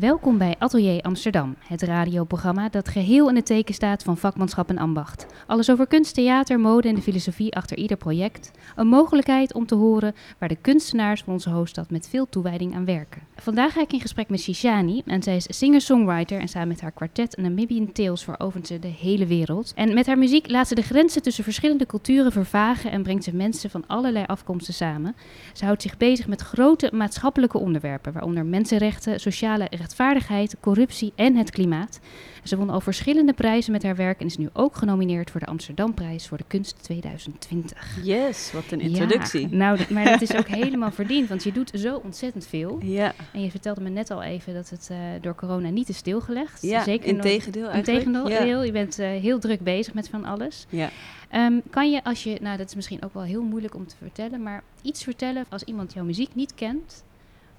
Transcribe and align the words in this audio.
Welkom 0.00 0.38
bij 0.38 0.54
Atelier 0.58 1.02
Amsterdam, 1.02 1.56
het 1.66 1.82
radioprogramma 1.82 2.68
dat 2.68 2.88
geheel 2.88 3.28
in 3.28 3.36
het 3.36 3.46
teken 3.46 3.74
staat 3.74 4.02
van 4.02 4.16
vakmanschap 4.16 4.68
en 4.68 4.78
ambacht. 4.78 5.26
Alles 5.46 5.70
over 5.70 5.86
kunst, 5.86 6.14
theater, 6.14 6.60
mode 6.60 6.88
en 6.88 6.94
de 6.94 7.02
filosofie 7.02 7.54
achter 7.56 7.76
ieder 7.76 7.96
project. 7.96 8.50
Een 8.76 8.86
mogelijkheid 8.86 9.54
om 9.54 9.66
te 9.66 9.74
horen 9.74 10.14
waar 10.38 10.48
de 10.48 10.56
kunstenaars 10.60 11.22
van 11.22 11.32
onze 11.32 11.50
hoofdstad 11.50 11.90
met 11.90 12.08
veel 12.08 12.28
toewijding 12.28 12.74
aan 12.74 12.84
werken. 12.84 13.22
Vandaag 13.36 13.72
ga 13.72 13.80
ik 13.80 13.92
in 13.92 14.00
gesprek 14.00 14.28
met 14.28 14.40
Shishani 14.40 15.02
en 15.06 15.22
zij 15.22 15.36
is 15.36 15.46
singer-songwriter 15.48 16.40
en 16.40 16.48
samen 16.48 16.68
met 16.68 16.80
haar 16.80 16.92
kwartet 16.92 17.36
Namibian 17.36 17.92
Tales 17.92 18.24
verovert 18.24 18.66
ze 18.66 18.78
de 18.78 18.88
hele 18.88 19.26
wereld. 19.26 19.72
En 19.74 19.94
met 19.94 20.06
haar 20.06 20.18
muziek 20.18 20.50
laat 20.50 20.68
ze 20.68 20.74
de 20.74 20.82
grenzen 20.82 21.22
tussen 21.22 21.44
verschillende 21.44 21.86
culturen 21.86 22.32
vervagen 22.32 22.90
en 22.90 23.02
brengt 23.02 23.24
ze 23.24 23.34
mensen 23.34 23.70
van 23.70 23.84
allerlei 23.86 24.24
afkomsten 24.26 24.74
samen. 24.74 25.16
Ze 25.52 25.64
houdt 25.64 25.82
zich 25.82 25.96
bezig 25.96 26.26
met 26.26 26.40
grote 26.40 26.90
maatschappelijke 26.92 27.58
onderwerpen, 27.58 28.12
waaronder 28.12 28.46
mensenrechten, 28.46 29.20
sociale 29.20 29.68
rechtvaardigheid, 29.90 30.56
corruptie 30.60 31.12
en 31.14 31.36
het 31.36 31.50
klimaat. 31.50 32.00
Ze 32.44 32.56
won 32.56 32.70
al 32.70 32.80
verschillende 32.80 33.32
prijzen 33.32 33.72
met 33.72 33.82
haar 33.82 33.96
werk 33.96 34.20
en 34.20 34.26
is 34.26 34.36
nu 34.36 34.48
ook 34.52 34.76
genomineerd 34.76 35.30
voor 35.30 35.40
de 35.40 35.46
Amsterdamprijs 35.46 36.28
voor 36.28 36.38
de 36.38 36.44
kunst 36.46 36.82
2020. 36.82 37.98
Yes, 38.02 38.52
wat 38.52 38.64
een 38.70 38.80
introductie. 38.80 39.48
Ja, 39.48 39.56
nou, 39.56 39.78
maar 39.88 40.04
dat 40.04 40.22
is 40.22 40.34
ook 40.34 40.48
helemaal 40.62 40.90
verdiend, 40.90 41.28
want 41.28 41.42
je 41.42 41.52
doet 41.52 41.70
zo 41.74 42.00
ontzettend 42.04 42.46
veel. 42.46 42.78
Ja. 42.82 43.14
En 43.32 43.42
je 43.42 43.50
vertelde 43.50 43.80
me 43.80 43.88
net 43.88 44.10
al 44.10 44.22
even 44.22 44.54
dat 44.54 44.70
het 44.70 44.88
uh, 44.92 44.98
door 45.20 45.34
corona 45.34 45.68
niet 45.68 45.88
is 45.88 45.96
stilgelegd. 45.96 46.62
Ja, 46.62 46.82
Zeker 46.82 47.08
in 47.08 47.20
tegendeel 47.20 47.68
eigenlijk. 47.68 47.88
In 47.88 48.12
tegendeel, 48.12 48.28
ja. 48.28 48.62
je 48.62 48.72
bent 48.72 48.98
uh, 48.98 49.06
heel 49.06 49.38
druk 49.38 49.60
bezig 49.60 49.94
met 49.94 50.08
van 50.08 50.24
alles. 50.24 50.66
Ja. 50.68 50.90
Um, 51.34 51.62
kan 51.70 51.90
je, 51.90 52.04
als 52.04 52.22
je, 52.22 52.38
nou 52.40 52.56
dat 52.56 52.68
is 52.68 52.74
misschien 52.74 53.04
ook 53.04 53.14
wel 53.14 53.22
heel 53.22 53.42
moeilijk 53.42 53.74
om 53.74 53.86
te 53.86 53.96
vertellen, 53.96 54.42
maar 54.42 54.62
iets 54.82 55.02
vertellen 55.02 55.44
als 55.48 55.62
iemand 55.62 55.92
jouw 55.92 56.04
muziek 56.04 56.34
niet 56.34 56.54
kent, 56.54 57.04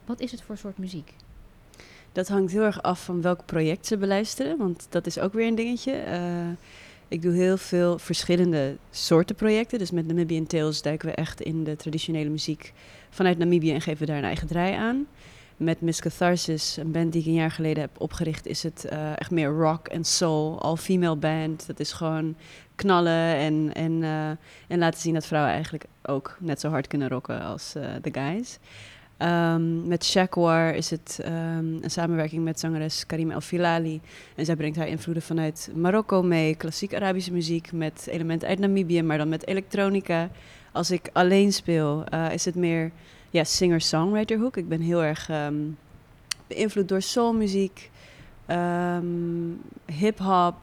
wat 0.06 0.19
is 0.19 0.31
het 0.31 0.41
voor 0.41 0.58
soort 0.58 0.78
muziek? 0.78 1.13
Dat 2.12 2.28
hangt 2.28 2.52
heel 2.52 2.64
erg 2.64 2.81
af 2.81 3.04
van 3.04 3.22
welk 3.22 3.45
project 3.45 3.86
ze 3.86 3.98
beluisteren, 3.98 4.58
want 4.58 4.88
dat 4.90 5.06
is 5.06 5.20
ook 5.20 5.34
weer 5.34 5.48
een 5.48 5.56
dingetje. 5.56 6.04
Uh, 6.08 6.48
ik 7.08 7.22
doe 7.22 7.34
heel 7.34 7.58
veel 7.58 8.00
verschillende 8.00 8.78
soorten 8.92 9.36
projecten. 9.36 9.80
Dus 9.80 9.92
met 9.92 10.08
Namibian 10.08 10.48
Tales 10.48 10.81
duiken 10.81 11.08
we 11.09 11.16
echt 11.16 11.42
in 11.42 11.64
de 11.64 11.76
traditionele 11.76 12.30
muziek 12.30 12.73
vanuit 13.09 13.38
Namibië 13.38 13.73
en 13.73 13.81
geven 13.81 14.00
we 14.00 14.06
daar 14.06 14.18
een 14.18 14.23
eigen 14.23 14.48
draai 14.48 14.73
aan. 14.73 15.08
Met 15.58 15.81
Miss 15.81 16.02
Catharsis, 16.02 16.78
een 16.78 16.92
band 16.92 17.12
die 17.12 17.22
ik 17.22 17.28
een 17.28 17.34
jaar 17.34 17.52
geleden 17.52 17.81
heb 17.81 18.02
opgericht, 18.02 18.46
is 18.46 18.64
het 18.64 18.88
uh, 18.92 19.20
echt 19.20 19.31
meer 19.31 19.50
rock 19.50 19.88
en 19.88 20.03
soul, 20.03 20.62
all-female 20.62 21.16
band. 21.16 21.68
Dat 21.68 21.80
is 21.80 21.92
gewoon 21.92 22.36
knallen 22.75 23.36
en, 23.36 23.73
en, 23.73 23.92
uh, 23.92 24.30
en 24.68 24.80
laten 24.80 25.00
zien 25.00 25.14
dat 25.14 25.25
vrouwen 25.25 25.53
eigenlijk 25.53 25.86
ook 26.02 26.38
net 26.40 26.59
zo 26.59 26.70
hard 26.70 26.88
kunnen 26.88 27.09
rocken 27.09 27.42
als 27.42 27.72
de 28.02 28.09
guys. 28.12 28.59
Um, 29.23 29.88
met 29.88 30.05
Shakwar 30.05 30.75
is 30.75 30.89
het 30.89 31.19
um, 31.25 31.80
een 31.81 31.91
samenwerking 31.91 32.44
met 32.44 32.59
zangeres 32.59 33.05
Karim 33.05 33.31
El 33.31 33.41
Filali. 33.41 34.02
En 34.36 34.45
zij 34.45 34.55
brengt 34.55 34.78
haar 34.78 34.88
invloeden 34.88 35.23
vanuit 35.23 35.72
Marokko 35.75 36.22
mee. 36.23 36.55
Klassiek 36.55 36.95
Arabische 36.95 37.33
muziek 37.33 37.72
met 37.72 38.08
elementen 38.08 38.47
uit 38.47 38.59
Namibië, 38.59 39.02
maar 39.03 39.17
dan 39.17 39.30
met 39.30 39.47
elektronica. 39.47 40.30
Als 40.72 40.91
ik 40.91 41.09
alleen 41.13 41.53
speel, 41.53 42.03
uh, 42.13 42.33
is 42.33 42.45
het 42.45 42.55
meer 42.55 42.91
ja, 43.30 43.44
singer-songwriter 43.44 44.38
hoek. 44.39 44.58
Ik 44.58 44.67
ben 44.67 44.81
heel 44.81 45.03
erg 45.03 45.30
um, 45.30 45.78
beïnvloed 46.47 46.88
door 46.88 47.02
soulmuziek, 47.02 47.89
hip-hop. 49.85 50.56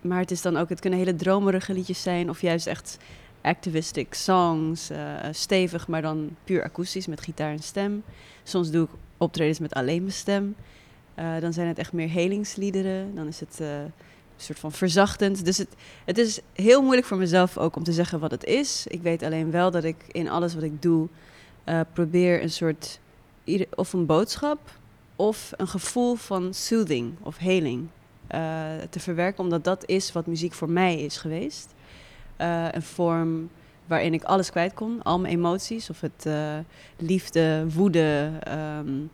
Maar 0.00 0.20
het 0.20 0.30
is 0.30 0.42
dan 0.42 0.56
ook, 0.56 0.68
het 0.68 0.80
kunnen 0.80 0.98
hele 0.98 1.14
dromerige 1.14 1.72
liedjes 1.72 2.02
zijn 2.02 2.30
of 2.30 2.40
juist 2.40 2.66
echt 2.66 2.98
activistic 3.40 4.14
songs, 4.14 4.90
uh, 4.90 5.14
stevig, 5.30 5.88
maar 5.88 6.02
dan 6.02 6.36
puur 6.44 6.62
akoestisch 6.62 7.06
met 7.06 7.20
gitaar 7.20 7.52
en 7.52 7.62
stem. 7.62 8.02
Soms 8.42 8.70
doe 8.70 8.84
ik 8.84 8.90
optredens 9.16 9.58
met 9.58 9.72
alleen 9.72 10.02
mijn 10.02 10.14
stem. 10.14 10.56
Uh, 11.18 11.40
dan 11.40 11.52
zijn 11.52 11.68
het 11.68 11.78
echt 11.78 11.92
meer 11.92 12.08
helingsliederen. 12.08 13.14
Dan 13.14 13.26
is 13.26 13.40
het 13.40 13.58
uh, 13.60 13.80
een 13.80 13.92
soort 14.36 14.58
van 14.58 14.72
verzachtend. 14.72 15.44
Dus 15.44 15.58
het, 15.58 15.74
het 16.04 16.18
is 16.18 16.40
heel 16.52 16.82
moeilijk 16.82 17.06
voor 17.06 17.16
mezelf 17.16 17.58
ook 17.58 17.76
om 17.76 17.82
te 17.82 17.92
zeggen 17.92 18.20
wat 18.20 18.30
het 18.30 18.44
is. 18.44 18.86
Ik 18.86 19.02
weet 19.02 19.22
alleen 19.22 19.50
wel 19.50 19.70
dat 19.70 19.84
ik 19.84 19.96
in 20.08 20.28
alles 20.28 20.54
wat 20.54 20.62
ik 20.62 20.82
doe 20.82 21.08
probeer 21.92 22.42
een 22.42 22.50
soort 22.50 23.00
of 23.74 23.92
een 23.92 24.06
boodschap 24.06 24.58
of 25.16 25.52
een 25.56 25.68
gevoel 25.68 26.14
van 26.14 26.54
soothing 26.54 27.14
of 27.22 27.36
heling 27.36 27.88
te 28.90 29.00
verwerken, 29.00 29.44
omdat 29.44 29.64
dat 29.64 29.86
is 29.86 30.12
wat 30.12 30.26
muziek 30.26 30.52
voor 30.52 30.70
mij 30.70 31.00
is 31.00 31.16
geweest. 31.16 31.74
Uh, 32.40 32.66
een 32.70 32.82
vorm 32.82 33.50
waarin 33.86 34.14
ik 34.14 34.22
alles 34.22 34.50
kwijt 34.50 34.74
kon, 34.74 35.02
al 35.02 35.18
mijn 35.18 35.34
emoties, 35.34 35.90
of 35.90 36.00
het 36.00 36.24
uh, 36.26 36.58
liefde, 36.96 37.66
woede, 37.74 38.30
um, 38.78 39.10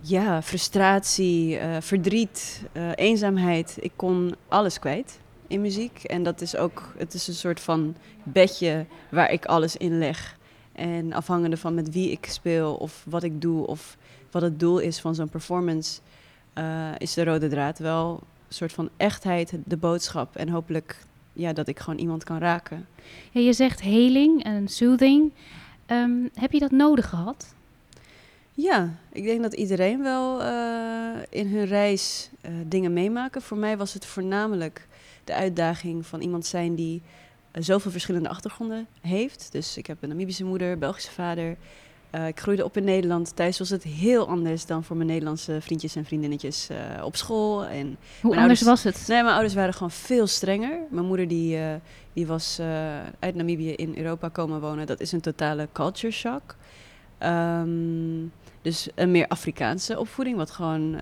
ja, 0.00 0.42
frustratie, 0.42 1.60
uh, 1.60 1.76
verdriet, 1.80 2.62
eenzaamheid. 2.94 3.76
Ik 3.80 3.92
kon 3.96 4.34
alles 4.48 4.78
kwijt 4.78 5.18
in 5.46 5.60
muziek. 5.60 6.04
En 6.04 6.22
dat 6.22 6.40
is 6.40 6.56
ook, 6.56 6.94
het 6.98 7.14
is 7.14 7.28
een 7.28 7.34
soort 7.34 7.60
van 7.60 7.96
bedje 8.22 8.86
waar 9.10 9.30
ik 9.32 9.44
alles 9.44 9.76
in 9.76 9.98
leg. 9.98 10.38
En 10.72 11.12
afhangende 11.12 11.56
van 11.56 11.74
met 11.74 11.90
wie 11.90 12.10
ik 12.10 12.26
speel, 12.26 12.74
of 12.74 13.04
wat 13.08 13.22
ik 13.22 13.40
doe, 13.40 13.66
of 13.66 13.96
wat 14.30 14.42
het 14.42 14.60
doel 14.60 14.78
is 14.78 15.00
van 15.00 15.14
zo'n 15.14 15.28
performance, 15.28 16.00
is 16.98 17.14
de 17.14 17.24
rode 17.24 17.48
draad 17.48 17.78
wel 17.78 18.20
een 18.48 18.54
soort 18.54 18.72
van 18.72 18.88
echtheid, 18.96 19.52
de 19.64 19.76
boodschap. 19.76 20.36
En 20.36 20.48
hopelijk 20.48 20.96
ja, 21.36 21.52
dat 21.52 21.68
ik 21.68 21.78
gewoon 21.78 21.98
iemand 21.98 22.24
kan 22.24 22.38
raken. 22.38 22.86
Ja, 23.30 23.40
je 23.40 23.52
zegt 23.52 23.80
heling 23.80 24.44
en 24.44 24.68
soothing. 24.68 25.32
Um, 25.86 26.30
heb 26.34 26.52
je 26.52 26.58
dat 26.58 26.70
nodig 26.70 27.08
gehad? 27.08 27.54
Ja, 28.52 28.94
ik 29.12 29.24
denk 29.24 29.42
dat 29.42 29.54
iedereen 29.54 30.02
wel 30.02 30.40
uh, 30.40 31.16
in 31.30 31.46
hun 31.46 31.64
reis 31.64 32.30
uh, 32.42 32.50
dingen 32.66 32.92
meemaken. 32.92 33.42
Voor 33.42 33.56
mij 33.56 33.76
was 33.76 33.94
het 33.94 34.06
voornamelijk 34.06 34.88
de 35.24 35.34
uitdaging 35.34 36.06
van 36.06 36.20
iemand 36.20 36.46
zijn 36.46 36.74
die 36.74 37.02
uh, 37.52 37.62
zoveel 37.62 37.90
verschillende 37.90 38.28
achtergronden 38.28 38.86
heeft. 39.00 39.48
Dus 39.52 39.76
ik 39.76 39.86
heb 39.86 40.02
een 40.02 40.08
Namibische 40.08 40.44
moeder, 40.44 40.78
Belgische 40.78 41.10
vader. 41.10 41.56
Uh, 42.16 42.26
ik 42.26 42.40
groeide 42.40 42.64
op 42.64 42.76
in 42.76 42.84
Nederland. 42.84 43.36
Thuis 43.36 43.58
was 43.58 43.70
het 43.70 43.82
heel 43.82 44.28
anders 44.28 44.66
dan 44.66 44.84
voor 44.84 44.96
mijn 44.96 45.08
Nederlandse 45.08 45.60
vriendjes 45.60 45.96
en 45.96 46.04
vriendinnetjes 46.04 46.68
uh, 46.70 47.04
op 47.04 47.16
school. 47.16 47.64
En 47.64 47.96
Hoe 48.20 48.36
anders 48.36 48.38
ouders, 48.38 48.62
was 48.62 48.82
het? 48.82 49.04
Nee, 49.08 49.22
mijn 49.22 49.32
ouders 49.32 49.54
waren 49.54 49.72
gewoon 49.74 49.90
veel 49.90 50.26
strenger. 50.26 50.80
Mijn 50.90 51.06
moeder 51.06 51.28
die, 51.28 51.56
uh, 51.56 51.74
die 52.12 52.26
was 52.26 52.60
uit 53.18 53.34
Namibië 53.34 53.72
in 53.72 53.96
Europa 53.96 54.28
komen 54.28 54.60
wonen. 54.60 54.86
Dat 54.86 55.00
is 55.00 55.12
een 55.12 55.20
totale 55.20 55.68
culture 55.72 56.12
shock. 56.12 56.56
Um, 57.20 58.32
dus 58.62 58.88
een 58.94 59.10
meer 59.10 59.28
Afrikaanse 59.28 59.98
opvoeding, 59.98 60.36
wat 60.36 60.50
gewoon 60.50 60.96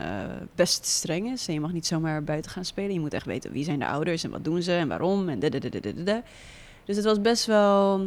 best 0.54 0.86
streng 0.86 1.32
is. 1.32 1.48
En 1.48 1.54
je 1.54 1.60
mag 1.60 1.72
niet 1.72 1.86
zomaar 1.86 2.24
buiten 2.24 2.50
gaan 2.50 2.64
spelen. 2.64 2.92
Je 2.92 3.00
moet 3.00 3.14
echt 3.14 3.26
weten 3.26 3.53
wie 3.53 3.64
zijn 3.64 3.78
de 3.78 3.86
ouders 3.86 4.24
en 4.24 4.30
wat 4.30 4.44
doen 4.44 4.62
ze 4.62 4.72
en 4.72 4.88
waarom. 4.88 5.28
En 5.28 5.41
dus 6.84 6.97
het 6.97 7.04
was 7.04 7.20
best 7.20 7.47
wel 7.47 8.06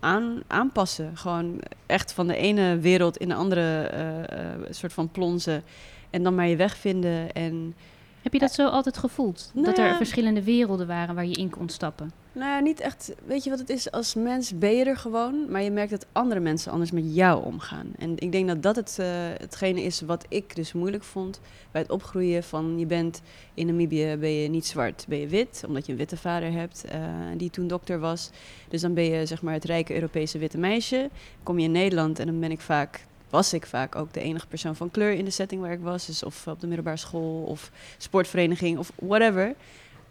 aan, 0.00 0.42
aanpassen. 0.46 1.16
Gewoon 1.16 1.60
echt 1.86 2.12
van 2.12 2.26
de 2.26 2.36
ene 2.36 2.78
wereld 2.78 3.16
in 3.16 3.28
de 3.28 3.34
andere 3.34 3.90
uh, 3.94 4.66
soort 4.70 4.92
van 4.92 5.08
plonzen. 5.10 5.62
En 6.10 6.22
dan 6.22 6.34
maar 6.34 6.46
je 6.46 6.56
weg 6.56 6.76
vinden. 6.76 7.32
En, 7.32 7.74
Heb 8.22 8.32
je 8.32 8.38
dat 8.38 8.52
zo 8.52 8.66
altijd 8.66 8.98
gevoeld? 8.98 9.50
Nou, 9.54 9.66
dat 9.66 9.78
er 9.78 9.96
verschillende 9.96 10.42
werelden 10.42 10.86
waren 10.86 11.14
waar 11.14 11.26
je 11.26 11.36
in 11.36 11.50
kon 11.50 11.68
stappen? 11.68 12.12
Nou 12.32 12.50
ja, 12.50 12.60
niet 12.60 12.80
echt. 12.80 13.14
Weet 13.26 13.44
je 13.44 13.50
wat 13.50 13.58
het 13.58 13.70
is? 13.70 13.90
Als 13.90 14.14
mens 14.14 14.58
ben 14.58 14.76
je 14.76 14.84
er 14.84 14.96
gewoon. 14.96 15.50
Maar 15.50 15.62
je 15.62 15.70
merkt 15.70 15.90
dat 15.90 16.06
andere 16.12 16.40
mensen 16.40 16.72
anders 16.72 16.90
met 16.90 17.14
jou 17.14 17.44
omgaan. 17.44 17.92
En 17.98 18.12
ik 18.16 18.32
denk 18.32 18.48
dat 18.48 18.62
dat 18.62 18.76
het, 18.76 18.96
uh, 19.00 19.06
hetgene 19.38 19.82
is 19.82 20.00
wat 20.00 20.24
ik 20.28 20.56
dus 20.56 20.72
moeilijk 20.72 21.04
vond. 21.04 21.40
Bij 21.70 21.80
het 21.80 21.90
opgroeien 21.90 22.42
van 22.44 22.78
je 22.78 22.86
bent 22.86 23.22
in 23.54 23.66
Namibië 23.66 24.16
ben 24.20 24.30
je 24.30 24.48
niet 24.48 24.66
zwart, 24.66 25.04
ben 25.08 25.18
je 25.18 25.26
wit. 25.26 25.64
Omdat 25.66 25.86
je 25.86 25.92
een 25.92 25.98
witte 25.98 26.16
vader 26.16 26.52
hebt 26.52 26.84
uh, 26.94 27.00
die 27.36 27.50
toen 27.50 27.66
dokter 27.66 27.98
was. 27.98 28.30
Dus 28.68 28.80
dan 28.80 28.94
ben 28.94 29.04
je 29.04 29.26
zeg 29.26 29.42
maar 29.42 29.54
het 29.54 29.64
rijke 29.64 29.94
Europese 29.94 30.38
witte 30.38 30.58
meisje. 30.58 31.10
Kom 31.42 31.58
je 31.58 31.64
in 31.64 31.72
Nederland 31.72 32.18
en 32.18 32.26
dan 32.26 32.40
ben 32.40 32.50
ik 32.50 32.60
vaak 32.60 33.06
was 33.30 33.52
ik 33.52 33.66
vaak 33.66 33.96
ook 33.96 34.12
de 34.12 34.20
enige 34.20 34.46
persoon 34.46 34.76
van 34.76 34.90
kleur 34.90 35.12
in 35.12 35.24
de 35.24 35.30
setting 35.30 35.60
waar 35.60 35.72
ik 35.72 35.80
was. 35.80 36.06
Dus 36.06 36.22
of 36.22 36.46
op 36.46 36.60
de 36.60 36.66
middelbare 36.66 36.96
school 36.96 37.42
of 37.42 37.70
sportvereniging 37.98 38.78
of 38.78 38.92
whatever. 38.94 39.54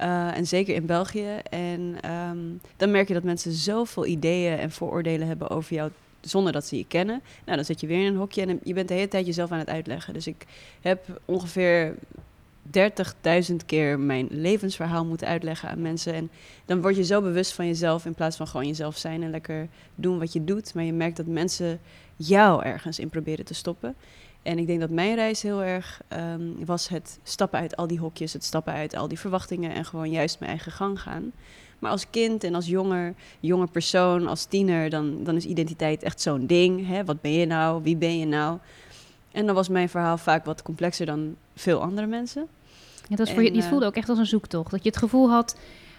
Uh, 0.01 0.37
en 0.37 0.47
zeker 0.47 0.75
in 0.75 0.85
België. 0.85 1.39
En 1.49 2.11
um, 2.11 2.61
dan 2.75 2.91
merk 2.91 3.07
je 3.07 3.13
dat 3.13 3.23
mensen 3.23 3.51
zoveel 3.51 4.05
ideeën 4.05 4.57
en 4.57 4.71
vooroordelen 4.71 5.27
hebben 5.27 5.49
over 5.49 5.73
jou 5.73 5.91
zonder 6.21 6.51
dat 6.51 6.65
ze 6.65 6.77
je 6.77 6.85
kennen. 6.87 7.21
Nou, 7.45 7.55
dan 7.55 7.65
zit 7.65 7.81
je 7.81 7.87
weer 7.87 7.99
in 7.99 8.05
een 8.05 8.19
hokje 8.19 8.41
en 8.41 8.59
je 8.63 8.73
bent 8.73 8.87
de 8.87 8.93
hele 8.93 9.07
tijd 9.07 9.25
jezelf 9.25 9.51
aan 9.51 9.59
het 9.59 9.69
uitleggen. 9.69 10.13
Dus 10.13 10.27
ik 10.27 10.45
heb 10.81 11.21
ongeveer 11.25 11.95
30.000 13.49 13.55
keer 13.65 13.99
mijn 13.99 14.27
levensverhaal 14.29 15.05
moeten 15.05 15.27
uitleggen 15.27 15.69
aan 15.69 15.81
mensen. 15.81 16.13
En 16.13 16.29
dan 16.65 16.81
word 16.81 16.95
je 16.95 17.03
zo 17.03 17.21
bewust 17.21 17.53
van 17.53 17.67
jezelf 17.67 18.05
in 18.05 18.13
plaats 18.13 18.37
van 18.37 18.47
gewoon 18.47 18.67
jezelf 18.67 18.97
zijn 18.97 19.23
en 19.23 19.29
lekker 19.29 19.67
doen 19.95 20.19
wat 20.19 20.33
je 20.33 20.43
doet. 20.43 20.73
Maar 20.73 20.83
je 20.83 20.93
merkt 20.93 21.17
dat 21.17 21.25
mensen 21.25 21.79
jou 22.17 22.63
ergens 22.63 22.99
in 22.99 23.09
proberen 23.09 23.45
te 23.45 23.53
stoppen. 23.53 23.95
En 24.41 24.57
ik 24.57 24.67
denk 24.67 24.79
dat 24.79 24.89
mijn 24.89 25.15
reis 25.15 25.41
heel 25.41 25.63
erg 25.63 26.01
ehm, 26.07 26.65
was 26.65 26.87
het 26.87 27.19
stappen 27.23 27.59
uit 27.59 27.75
al 27.75 27.87
die 27.87 27.99
hokjes, 27.99 28.33
het 28.33 28.43
stappen 28.43 28.73
uit 28.73 28.95
al 28.95 29.07
die 29.07 29.19
verwachtingen 29.19 29.73
en 29.73 29.85
gewoon 29.85 30.11
juist 30.11 30.39
mijn 30.39 30.51
eigen 30.51 30.71
gang 30.71 31.01
gaan. 31.01 31.31
Maar 31.79 31.91
als 31.91 32.09
kind 32.09 32.43
en 32.43 32.55
als 32.55 32.65
jonger, 32.65 33.13
jonge 33.39 33.67
persoon, 33.67 34.27
als 34.27 34.45
tiener, 34.45 34.89
dan, 34.89 35.23
dan 35.23 35.35
is 35.35 35.45
identiteit 35.45 36.03
echt 36.03 36.21
zo'n 36.21 36.45
ding. 36.45 36.87
Hè? 36.87 37.05
Wat 37.05 37.21
ben 37.21 37.31
je 37.31 37.45
nou? 37.45 37.83
Wie 37.83 37.95
ben 37.95 38.19
je 38.19 38.25
nou? 38.25 38.57
En 39.31 39.45
dan 39.45 39.55
was 39.55 39.69
mijn 39.69 39.89
verhaal 39.89 40.17
vaak 40.17 40.45
wat 40.45 40.61
complexer 40.61 41.05
dan 41.05 41.35
veel 41.55 41.81
andere 41.81 42.07
mensen. 42.07 42.47
Het, 43.09 43.19
was 43.19 43.31
voor 43.31 43.43
je, 43.43 43.51
eh, 43.51 43.69
voelde 43.69 43.85
ook 43.85 43.95
echt 43.95 44.09
als 44.09 44.17
een 44.17 44.25
zoektocht. 44.25 44.71
Dat 44.71 44.83
je 44.83 44.89
het 44.89 44.97
gevoel 44.97 45.29
had, 45.29 45.57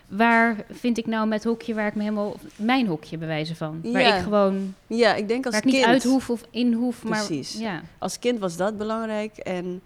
waar 0.09 0.57
vind 0.71 0.99
ik 0.99 1.07
nou 1.07 1.29
met 1.29 1.45
hokje 1.45 1.75
waar 1.75 1.87
ik 1.87 1.95
me 1.95 2.03
helemaal... 2.03 2.37
Mijn 2.57 2.87
hokje 2.87 3.19
bewijzen 3.19 3.57
van. 3.57 3.81
Waar 3.83 4.03
Ja, 4.03 4.17
ik 4.17 4.23
gewoon, 4.23 4.75
Ja, 4.87 5.15
ik 5.15 5.29
denk 5.29 5.45
als 5.45 5.55
waar 5.55 5.63
ik 5.65 5.71
niet 5.71 5.81
kind. 5.81 5.87
uit 5.93 6.05
hoef 6.05 6.31
of 6.31 6.43
in 6.51 6.73
hoef. 6.73 7.05
Maar, 7.05 7.27
Precies. 7.27 7.59
Ja. 7.59 7.83
Als 7.99 8.19
kind 8.19 8.39
was 8.39 8.57
dat 8.57 8.77
belangrijk. 8.79 9.37
En 9.37 9.81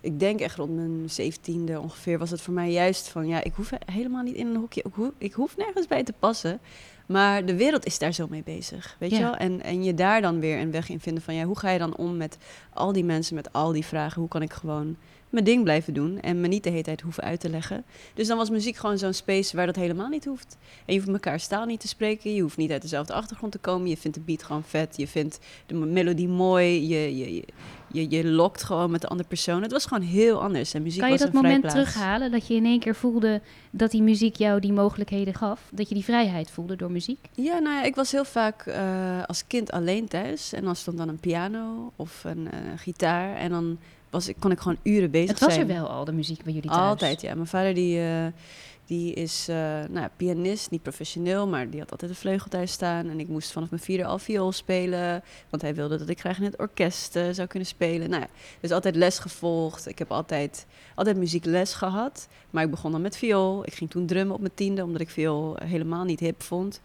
ik 0.00 0.20
denk 0.20 0.40
echt 0.40 0.56
rond 0.56 0.74
mijn 0.76 1.10
zeventiende 1.10 1.80
ongeveer 1.80 2.18
was 2.18 2.30
het 2.30 2.40
voor 2.40 2.54
mij 2.54 2.70
juist 2.72 3.08
van... 3.08 3.26
ja, 3.28 3.42
ik 3.44 3.52
hoef 3.54 3.70
helemaal 3.86 4.22
niet 4.22 4.34
in 4.34 4.46
een 4.46 4.56
hokje. 4.56 4.82
Ik 4.86 4.92
hoef, 4.94 5.10
ik 5.18 5.32
hoef 5.32 5.56
nergens 5.56 5.86
bij 5.86 6.02
te 6.02 6.12
passen. 6.18 6.60
Maar 7.06 7.44
de 7.46 7.56
wereld 7.56 7.84
is 7.86 7.98
daar 7.98 8.12
zo 8.12 8.26
mee 8.30 8.42
bezig, 8.42 8.96
weet 8.98 9.10
Ja. 9.10 9.16
je 9.16 9.22
wel? 9.22 9.34
En, 9.36 9.62
en 9.62 9.84
je 9.84 9.94
daar 9.94 10.20
dan 10.22 10.40
weer 10.40 10.58
een 10.60 10.70
weg 10.70 10.88
in 10.88 11.00
vinden 11.00 11.22
van... 11.22 11.34
ja, 11.34 11.44
hoe 11.44 11.58
ga 11.58 11.70
je 11.70 11.78
dan 11.78 11.96
om 11.96 12.16
met 12.16 12.38
al 12.72 12.92
die 12.92 13.04
mensen, 13.04 13.34
met 13.34 13.52
al 13.52 13.72
die 13.72 13.84
vragen? 13.84 14.20
Hoe 14.20 14.28
kan 14.30 14.42
ik 14.42 14.52
gewoon 14.52 14.96
mijn 15.32 15.44
ding 15.44 15.62
blijven 15.62 15.94
doen 15.94 16.20
en 16.20 16.40
me 16.40 16.48
niet 16.48 16.64
de 16.64 16.70
hele 16.70 16.82
tijd 16.82 17.00
hoeven 17.00 17.22
uit 17.22 17.40
te 17.40 17.50
leggen? 17.50 17.84
Dus 18.14 18.26
dan 18.26 18.36
was 18.36 18.50
muziek 18.50 18.76
gewoon 18.76 18.98
zo'n 18.98 19.12
space 19.12 19.56
waar 19.56 19.66
dat 19.66 19.76
helemaal 19.76 20.08
niet 20.08 20.24
hoeft. 20.24 20.56
En 20.84 20.94
je 20.94 21.00
hoeft 21.00 21.12
elkaar 21.12 21.46
taal 21.46 21.64
niet 21.64 21.80
te 21.80 21.88
spreken. 21.88 22.34
Je 22.34 22.42
hoeft 22.42 22.56
niet 22.56 22.70
uit 22.70 22.82
dezelfde 22.82 23.12
achtergrond 23.12 23.52
te 23.52 23.58
komen. 23.58 23.88
Je 23.88 23.96
vindt 23.96 24.16
de 24.16 24.22
beat 24.22 24.42
gewoon 24.42 24.62
vet. 24.62 24.96
Je 24.96 25.08
vindt 25.08 25.38
de 25.66 25.74
melodie 25.74 26.28
mooi. 26.28 26.88
Je, 26.88 27.16
je, 27.16 27.44
je, 27.86 28.10
je, 28.10 28.24
lokt 28.24 28.62
gewoon 28.62 28.90
met 28.90 29.00
de 29.00 29.08
andere 29.08 29.28
persoon. 29.28 29.62
Het 29.62 29.72
was 29.72 29.86
gewoon 29.86 30.02
heel 30.02 30.42
anders. 30.42 30.74
En 30.74 30.82
muziek 30.82 31.00
Kan 31.00 31.10
je 31.10 31.16
was 31.16 31.24
dat 31.26 31.34
een 31.34 31.42
moment 31.42 31.60
vrijplaats. 31.60 31.92
terughalen? 31.92 32.30
Dat 32.30 32.46
je 32.46 32.54
in 32.54 32.64
één 32.64 32.80
keer 32.80 32.94
voelde 32.94 33.40
dat 33.70 33.90
die 33.90 34.02
muziek 34.02 34.36
jou 34.36 34.60
die 34.60 34.72
mogelijkheden 34.72 35.34
gaf? 35.34 35.68
Dat 35.72 35.88
je 35.88 35.94
die 35.94 36.04
vrijheid 36.04 36.50
voelde 36.50 36.76
door 36.76 36.90
muziek? 36.90 37.18
Ja, 37.34 37.58
nou 37.58 37.76
ja, 37.76 37.82
ik 37.82 37.94
was 37.94 38.12
heel 38.12 38.24
vaak 38.24 38.66
eh, 38.66 39.22
als 39.26 39.46
kind 39.46 39.70
alleen 39.70 40.08
thuis. 40.08 40.52
En 40.52 40.64
dan 40.64 40.76
stond 40.76 40.98
dan 40.98 41.08
een 41.08 41.20
piano 41.20 41.92
of 41.96 42.24
een 42.24 42.50
eh, 42.50 42.58
gitaar. 42.76 43.36
En 43.36 43.50
dan 43.50 43.78
was 44.12 44.28
ik, 44.28 44.36
kon 44.38 44.50
ik 44.50 44.60
gewoon 44.60 44.78
uren 44.82 45.10
bezig 45.10 45.28
Het 45.28 45.40
was 45.40 45.54
zijn. 45.54 45.68
er 45.68 45.74
wel 45.74 45.88
al, 45.88 46.04
de 46.04 46.12
muziek 46.12 46.44
bij 46.44 46.52
jullie 46.52 46.70
thuis. 46.70 46.82
Altijd, 46.82 47.20
ja. 47.20 47.34
Mijn 47.34 47.46
vader 47.46 47.74
die, 47.74 48.00
eh, 48.00 48.26
die 48.86 49.12
is 49.14 49.48
eh, 49.48 49.56
nou, 49.90 50.08
pianist, 50.16 50.70
niet 50.70 50.82
professioneel, 50.82 51.48
maar 51.48 51.70
die 51.70 51.80
had 51.80 51.90
altijd 51.90 52.10
een 52.10 52.16
vleugel 52.16 52.48
thuis 52.48 52.72
staan. 52.72 53.08
En 53.08 53.20
ik 53.20 53.28
moest 53.28 53.52
vanaf 53.52 53.70
mijn 53.70 53.82
vierde 53.82 54.04
al 54.04 54.18
viool 54.18 54.52
spelen, 54.52 55.22
want 55.50 55.62
hij 55.62 55.74
wilde 55.74 55.98
dat 55.98 56.08
ik 56.08 56.20
graag 56.20 56.38
in 56.38 56.44
het 56.44 56.58
orkest 56.58 57.16
eh, 57.16 57.24
zou 57.30 57.48
kunnen 57.48 57.68
spelen. 57.68 58.10
Nou 58.10 58.22
ja, 58.22 58.28
dus 58.60 58.70
altijd 58.70 58.96
les 58.96 59.18
gevolgd. 59.18 59.86
Ik 59.88 59.98
heb 59.98 60.10
altijd, 60.10 60.66
altijd 60.94 61.16
muziekles 61.16 61.74
gehad, 61.74 62.28
maar 62.50 62.64
ik 62.64 62.70
begon 62.70 62.92
dan 62.92 63.02
met 63.02 63.16
viool. 63.16 63.66
Ik 63.66 63.74
ging 63.74 63.90
toen 63.90 64.06
drummen 64.06 64.34
op 64.34 64.40
mijn 64.40 64.54
tiende, 64.54 64.84
omdat 64.84 65.00
ik 65.00 65.10
viool 65.10 65.56
helemaal 65.64 66.04
niet 66.04 66.20
hip 66.20 66.42
vond. 66.42 66.80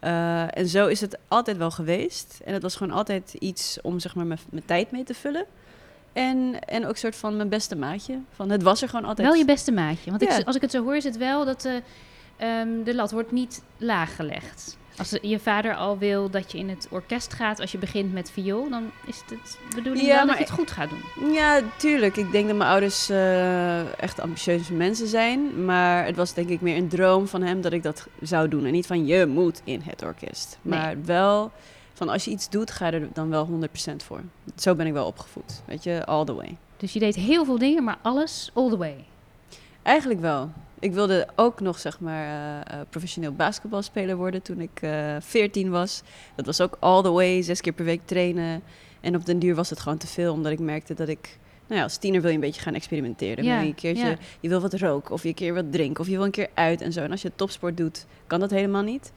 En 0.00 0.68
zo 0.68 0.86
is 0.86 1.00
het 1.00 1.18
altijd 1.28 1.56
wel 1.56 1.70
geweest. 1.70 2.40
En 2.44 2.52
het 2.52 2.62
was 2.62 2.76
gewoon 2.76 2.96
altijd 2.96 3.34
iets 3.38 3.78
om 3.82 3.98
zeg 4.00 4.14
maar, 4.14 4.26
mijn 4.26 4.64
tijd 4.64 4.90
mee 4.90 5.04
te 5.04 5.14
vullen. 5.14 5.46
En, 6.12 6.58
en 6.66 6.86
ook 6.86 6.96
soort 6.96 7.16
van 7.16 7.36
mijn 7.36 7.48
beste 7.48 7.76
maatje. 7.76 8.18
Van, 8.34 8.50
het 8.50 8.62
was 8.62 8.82
er 8.82 8.88
gewoon 8.88 9.04
altijd. 9.04 9.28
Wel 9.28 9.36
je 9.36 9.44
beste 9.44 9.72
maatje. 9.72 10.10
Want 10.10 10.22
Ja. 10.22 10.38
ik, 10.38 10.46
als 10.46 10.56
ik 10.56 10.62
het 10.62 10.70
zo 10.70 10.82
hoor, 10.82 10.96
is 10.96 11.04
het 11.04 11.16
wel 11.16 11.44
dat 11.44 11.60
de, 11.60 11.82
ehm, 12.36 12.68
de 12.84 12.94
lat 12.94 13.10
wordt 13.10 13.32
niet 13.32 13.62
laag 13.76 14.16
gelegd. 14.16 14.76
Als 14.98 15.14
je 15.22 15.38
vader 15.38 15.74
al 15.74 15.98
wil 15.98 16.30
dat 16.30 16.52
je 16.52 16.58
in 16.58 16.68
het 16.68 16.86
orkest 16.90 17.32
gaat 17.32 17.60
als 17.60 17.72
je 17.72 17.78
begint 17.78 18.12
met 18.12 18.30
viool, 18.30 18.68
dan 18.70 18.90
is 19.06 19.18
het 19.26 19.28
de 19.68 19.76
bedoeling 19.76 20.06
Ja, 20.06 20.14
wel 20.16 20.26
dat 20.26 20.36
je 20.36 20.42
het 20.42 20.52
goed 20.52 20.70
gaat 20.70 20.88
doen. 20.90 21.32
Ja, 21.32 21.60
tuurlijk. 21.78 22.16
Ik 22.16 22.32
denk 22.32 22.46
dat 22.48 22.56
mijn 22.56 22.70
ouders 22.70 23.08
eh, 23.08 24.00
echt 24.00 24.20
ambitieuze 24.20 24.72
mensen 24.72 25.06
zijn. 25.06 25.64
Maar 25.64 26.04
het 26.06 26.16
was 26.16 26.34
denk 26.34 26.48
ik 26.48 26.60
meer 26.60 26.76
een 26.76 26.88
droom 26.88 27.28
van 27.28 27.42
hem 27.42 27.60
dat 27.60 27.72
ik 27.72 27.82
dat 27.82 28.06
zou 28.20 28.48
doen. 28.48 28.64
En 28.64 28.72
niet 28.72 28.86
van 28.86 29.06
je 29.06 29.26
moet 29.26 29.60
in 29.64 29.80
het 29.84 30.02
orkest. 30.02 30.58
Nee. 30.62 30.78
Maar 30.78 30.96
wel 31.04 31.50
van 31.92 32.08
als 32.08 32.24
je 32.24 32.30
iets 32.30 32.48
doet, 32.48 32.70
ga 32.70 32.86
je 32.86 32.92
er 32.92 33.08
dan 33.12 33.28
wel 33.28 33.48
100% 33.92 33.96
voor. 33.96 34.20
Zo 34.56 34.74
ben 34.74 34.86
ik 34.86 34.92
wel 34.92 35.06
opgevoed. 35.06 35.62
Weet 35.64 35.84
je, 35.84 36.04
all 36.04 36.24
the 36.24 36.34
way. 36.34 36.56
Dus 36.76 36.92
je 36.92 36.98
deed 36.98 37.14
heel 37.14 37.44
veel 37.44 37.58
dingen, 37.58 37.84
maar 37.84 37.98
alles 38.02 38.50
all 38.54 38.68
the 38.68 38.76
way. 38.76 39.04
Eigenlijk 39.82 40.20
wel. 40.20 40.50
Ik 40.78 40.92
wilde 40.92 41.28
ook 41.36 41.60
nog, 41.60 41.78
zeg 41.78 42.00
maar, 42.00 42.62
eh, 42.62 42.78
professioneel 42.90 43.32
basketbalspeler 43.32 44.16
worden 44.16 44.42
toen 44.42 44.60
ik 44.60 44.82
eh 44.82 45.16
14 45.20 45.70
was. 45.70 46.02
Dat 46.34 46.46
was 46.46 46.60
ook 46.60 46.76
all 46.80 47.02
the 47.02 47.10
way, 47.10 47.42
zes 47.42 47.60
keer 47.60 47.72
per 47.72 47.84
week 47.84 48.00
trainen. 48.04 48.62
En 49.00 49.16
op 49.16 49.26
den 49.26 49.38
duur 49.38 49.54
was 49.54 49.70
het 49.70 49.80
gewoon 49.80 49.98
te 49.98 50.06
veel, 50.06 50.32
omdat 50.32 50.52
ik 50.52 50.58
merkte 50.58 50.94
dat 50.94 51.08
ik... 51.08 51.38
Nou 51.66 51.80
ja, 51.80 51.82
als 51.82 51.96
tiener 51.96 52.20
wil 52.20 52.30
je 52.30 52.36
een 52.36 52.42
beetje 52.42 52.60
gaan 52.60 52.74
experimenteren. 52.74 53.44
Ja, 53.44 53.54
wil 53.54 53.62
je, 53.62 53.68
een 53.68 53.74
keertje, 53.74 54.06
ja. 54.06 54.16
je 54.40 54.48
wil 54.48 54.60
wat 54.60 54.74
roken 54.74 55.14
of 55.14 55.22
je 55.22 55.28
een 55.28 55.34
keer 55.34 55.54
wat 55.54 55.72
drinken 55.72 56.00
of 56.00 56.06
je 56.06 56.16
wil 56.16 56.24
een 56.24 56.30
keer 56.30 56.48
uit 56.54 56.80
en 56.80 56.92
zo. 56.92 57.02
En 57.02 57.10
als 57.10 57.22
je 57.22 57.32
topsport 57.36 57.76
doet, 57.76 58.06
kan 58.26 58.40
dat 58.40 58.50
helemaal 58.50 58.82
niet. 58.82 59.12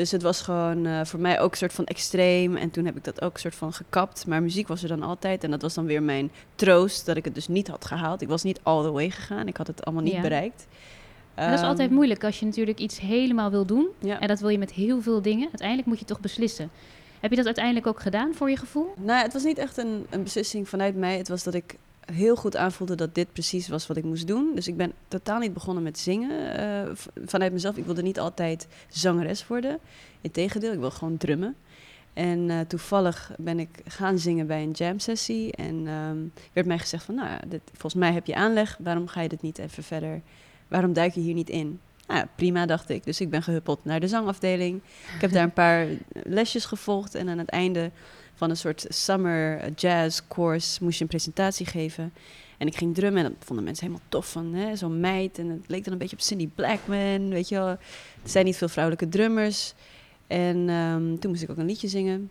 Dus 0.00 0.10
het 0.10 0.22
was 0.22 0.40
gewoon 0.40 0.86
eh, 0.86 1.04
voor 1.04 1.20
mij 1.20 1.40
ook 1.40 1.50
een 1.50 1.56
soort 1.56 1.72
van 1.72 1.84
extreem. 1.84 2.56
En 2.56 2.70
toen 2.70 2.84
heb 2.84 2.96
ik 2.96 3.04
dat 3.04 3.22
ook 3.22 3.34
een 3.34 3.40
soort 3.40 3.54
van 3.54 3.72
gekapt. 3.72 4.26
Maar 4.26 4.42
muziek 4.42 4.68
was 4.68 4.82
er 4.82 4.88
dan 4.88 5.02
altijd. 5.02 5.44
En 5.44 5.50
dat 5.50 5.62
was 5.62 5.74
dan 5.74 5.84
weer 5.86 6.02
mijn 6.02 6.30
troost 6.54 7.06
dat 7.06 7.16
ik 7.16 7.24
het 7.24 7.34
dus 7.34 7.48
niet 7.48 7.68
had 7.68 7.84
gehaald. 7.84 8.20
Ik 8.22 8.28
was 8.28 8.42
niet 8.42 8.60
all 8.62 8.82
the 8.82 8.90
way 8.90 9.10
gegaan. 9.10 9.46
Ik 9.48 9.56
had 9.56 9.66
het 9.66 9.84
allemaal 9.84 10.02
niet 10.04 10.12
Ja. 10.12 10.20
bereikt. 10.20 10.66
Dat 11.34 11.52
is 11.52 11.60
altijd 11.62 11.88
Ehm, 11.88 11.96
moeilijk 11.96 12.24
als 12.24 12.38
je 12.40 12.46
natuurlijk 12.46 12.78
iets 12.78 13.00
helemaal 13.00 13.50
wil 13.50 13.64
doen. 13.66 13.88
Ja. 13.98 14.20
En 14.20 14.28
dat 14.28 14.40
wil 14.40 14.48
je 14.48 14.58
met 14.58 14.72
heel 14.72 15.02
veel 15.02 15.22
dingen. 15.22 15.48
Uiteindelijk 15.48 15.88
moet 15.88 15.98
je 15.98 16.04
toch 16.04 16.20
beslissen. 16.20 16.70
Heb 17.20 17.30
je 17.30 17.36
dat 17.36 17.46
uiteindelijk 17.46 17.86
ook 17.86 18.00
gedaan 18.00 18.34
voor 18.34 18.50
je 18.50 18.56
gevoel? 18.56 18.92
Nou, 18.96 19.22
het 19.22 19.32
was 19.32 19.42
niet 19.44 19.58
echt 19.58 19.76
een, 19.76 20.06
een 20.10 20.22
beslissing 20.22 20.68
vanuit 20.68 20.96
mij. 20.96 21.16
Het 21.16 21.28
was 21.28 21.42
dat 21.42 21.54
ik 21.54 21.74
heel 22.12 22.36
goed 22.36 22.56
aanvoelde 22.56 22.94
dat 22.94 23.14
dit 23.14 23.32
precies 23.32 23.68
was 23.68 23.86
wat 23.86 23.96
ik 23.96 24.04
moest 24.04 24.26
doen. 24.26 24.54
Dus 24.54 24.68
ik 24.68 24.76
ben 24.76 24.92
totaal 25.08 25.38
niet 25.38 25.54
begonnen 25.54 25.82
met 25.82 25.98
zingen 25.98 26.56
eh, 26.56 26.90
vanuit 27.24 27.52
mezelf. 27.52 27.76
Ik 27.76 27.84
wilde 27.84 28.02
niet 28.02 28.18
altijd 28.18 28.68
zangeres 28.88 29.46
worden. 29.46 29.78
Integendeel, 30.20 30.72
ik 30.72 30.78
wil 30.78 30.90
gewoon 30.90 31.16
drummen. 31.16 31.56
En 32.12 32.50
eh, 32.50 32.60
toevallig 32.60 33.32
ben 33.38 33.58
ik 33.58 33.68
gaan 33.86 34.18
zingen 34.18 34.46
bij 34.46 34.62
een 34.62 34.70
jam 34.70 34.98
sessie. 34.98 35.52
En 35.52 35.86
ehm, 35.86 36.18
werd 36.52 36.66
mij 36.66 36.78
gezegd 36.78 37.04
van, 37.04 37.14
nou, 37.14 37.28
ja, 37.28 37.58
volgens 37.70 37.94
mij 37.94 38.12
heb 38.12 38.26
je 38.26 38.34
aanleg. 38.34 38.76
Waarom 38.80 39.06
ga 39.06 39.20
je 39.20 39.28
dit 39.28 39.42
niet 39.42 39.58
even 39.58 39.82
verder? 39.82 40.20
Waarom 40.68 40.92
duik 40.92 41.14
je 41.14 41.20
hier 41.20 41.34
niet 41.34 41.50
in? 41.50 41.80
Nou, 42.06 42.26
prima, 42.34 42.66
dacht 42.66 42.88
ik. 42.88 43.04
Dus 43.04 43.20
ik 43.20 43.30
ben 43.30 43.42
gehuppeld 43.42 43.84
naar 43.84 44.00
de 44.00 44.08
zangafdeling. 44.08 44.80
Ik 45.14 45.20
heb 45.20 45.32
daar 45.32 45.42
een 45.42 45.52
paar 45.52 45.86
lesjes 46.12 46.64
gevolgd. 46.64 47.14
En 47.14 47.28
aan 47.28 47.38
het 47.38 47.48
einde 47.48 47.90
van 48.40 48.50
een 48.50 48.56
soort 48.56 48.86
summer 48.88 49.70
jazz 49.72 50.20
course 50.28 50.84
moest 50.84 50.96
je 50.96 51.02
een 51.02 51.10
presentatie 51.10 51.66
geven. 51.66 52.12
En 52.58 52.66
ik 52.66 52.76
ging 52.76 52.94
drummen 52.94 53.24
en 53.24 53.28
dat 53.28 53.46
vonden 53.46 53.64
mensen 53.64 53.86
helemaal 53.86 54.06
tof 54.08 54.30
van 54.30 54.56
zo'n 54.74 55.00
meid. 55.00 55.38
En 55.38 55.48
het 55.48 55.60
leek 55.66 55.84
dan 55.84 55.92
een 55.92 55.98
beetje 55.98 56.16
op 56.16 56.22
Cindy 56.22 56.48
Blackman, 56.54 57.28
weet 57.28 57.48
je 57.48 57.54
wel. 57.54 57.68
Er 57.68 57.78
zijn 58.24 58.44
niet 58.44 58.56
veel 58.56 58.68
vrouwelijke 58.68 59.08
drummers. 59.08 59.74
En 60.26 60.68
ehm, 60.68 61.16
toen 61.18 61.30
moest 61.30 61.42
ik 61.42 61.50
ook 61.50 61.56
een 61.56 61.66
liedje 61.66 61.88
zingen. 61.88 62.30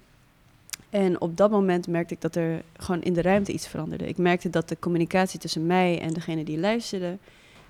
En 0.90 1.22
op 1.22 1.38
dat 1.38 1.52
moment 1.52 1.88
merkte 1.88 2.14
ik 2.14 2.22
dat 2.22 2.36
er 2.36 2.62
gewoon 2.78 3.02
in 3.02 3.14
de 3.14 3.22
ruimte 3.22 3.52
iets 3.52 3.68
veranderde. 3.68 4.08
Ik 4.08 4.18
merkte 4.18 4.50
dat 4.50 4.70
de 4.70 4.80
communicatie 4.80 5.40
tussen 5.40 5.66
mij 5.66 6.00
en 6.00 6.14
degene 6.14 6.44
die 6.44 6.60
luisterde... 6.60 7.18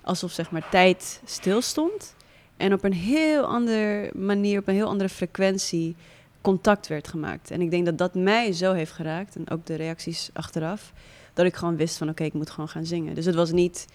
alsof 0.02 0.32
zeg 0.32 0.50
maar 0.50 0.68
tijd 0.70 1.20
stilstond. 1.24 2.14
En 2.56 2.72
op 2.72 2.84
een 2.84 2.92
heel 2.92 3.44
andere 3.44 4.10
manier, 4.14 4.58
op 4.58 4.68
een 4.68 4.74
heel 4.74 4.88
andere 4.88 5.08
frequentie 5.08 5.96
contact 6.40 6.86
werd 6.86 7.08
gemaakt. 7.08 7.50
En 7.50 7.60
ik 7.60 7.70
denk 7.70 7.84
dat 7.84 7.98
dat 7.98 8.14
mij 8.14 8.52
zo 8.52 8.72
heeft 8.72 8.92
geraakt, 8.92 9.36
en 9.36 9.50
ook 9.50 9.66
de 9.66 9.74
reacties 9.74 10.30
achteraf, 10.32 10.92
dat 11.32 11.46
ik 11.46 11.54
gewoon 11.54 11.76
wist 11.76 11.96
van 11.96 12.08
oké, 12.08 12.24
ik 12.24 12.32
moet 12.32 12.50
gewoon 12.50 12.68
gaan 12.68 12.86
zingen. 12.86 13.14
Dus 13.14 13.24
het 13.24 13.34
was 13.34 13.52
niet, 13.52 13.86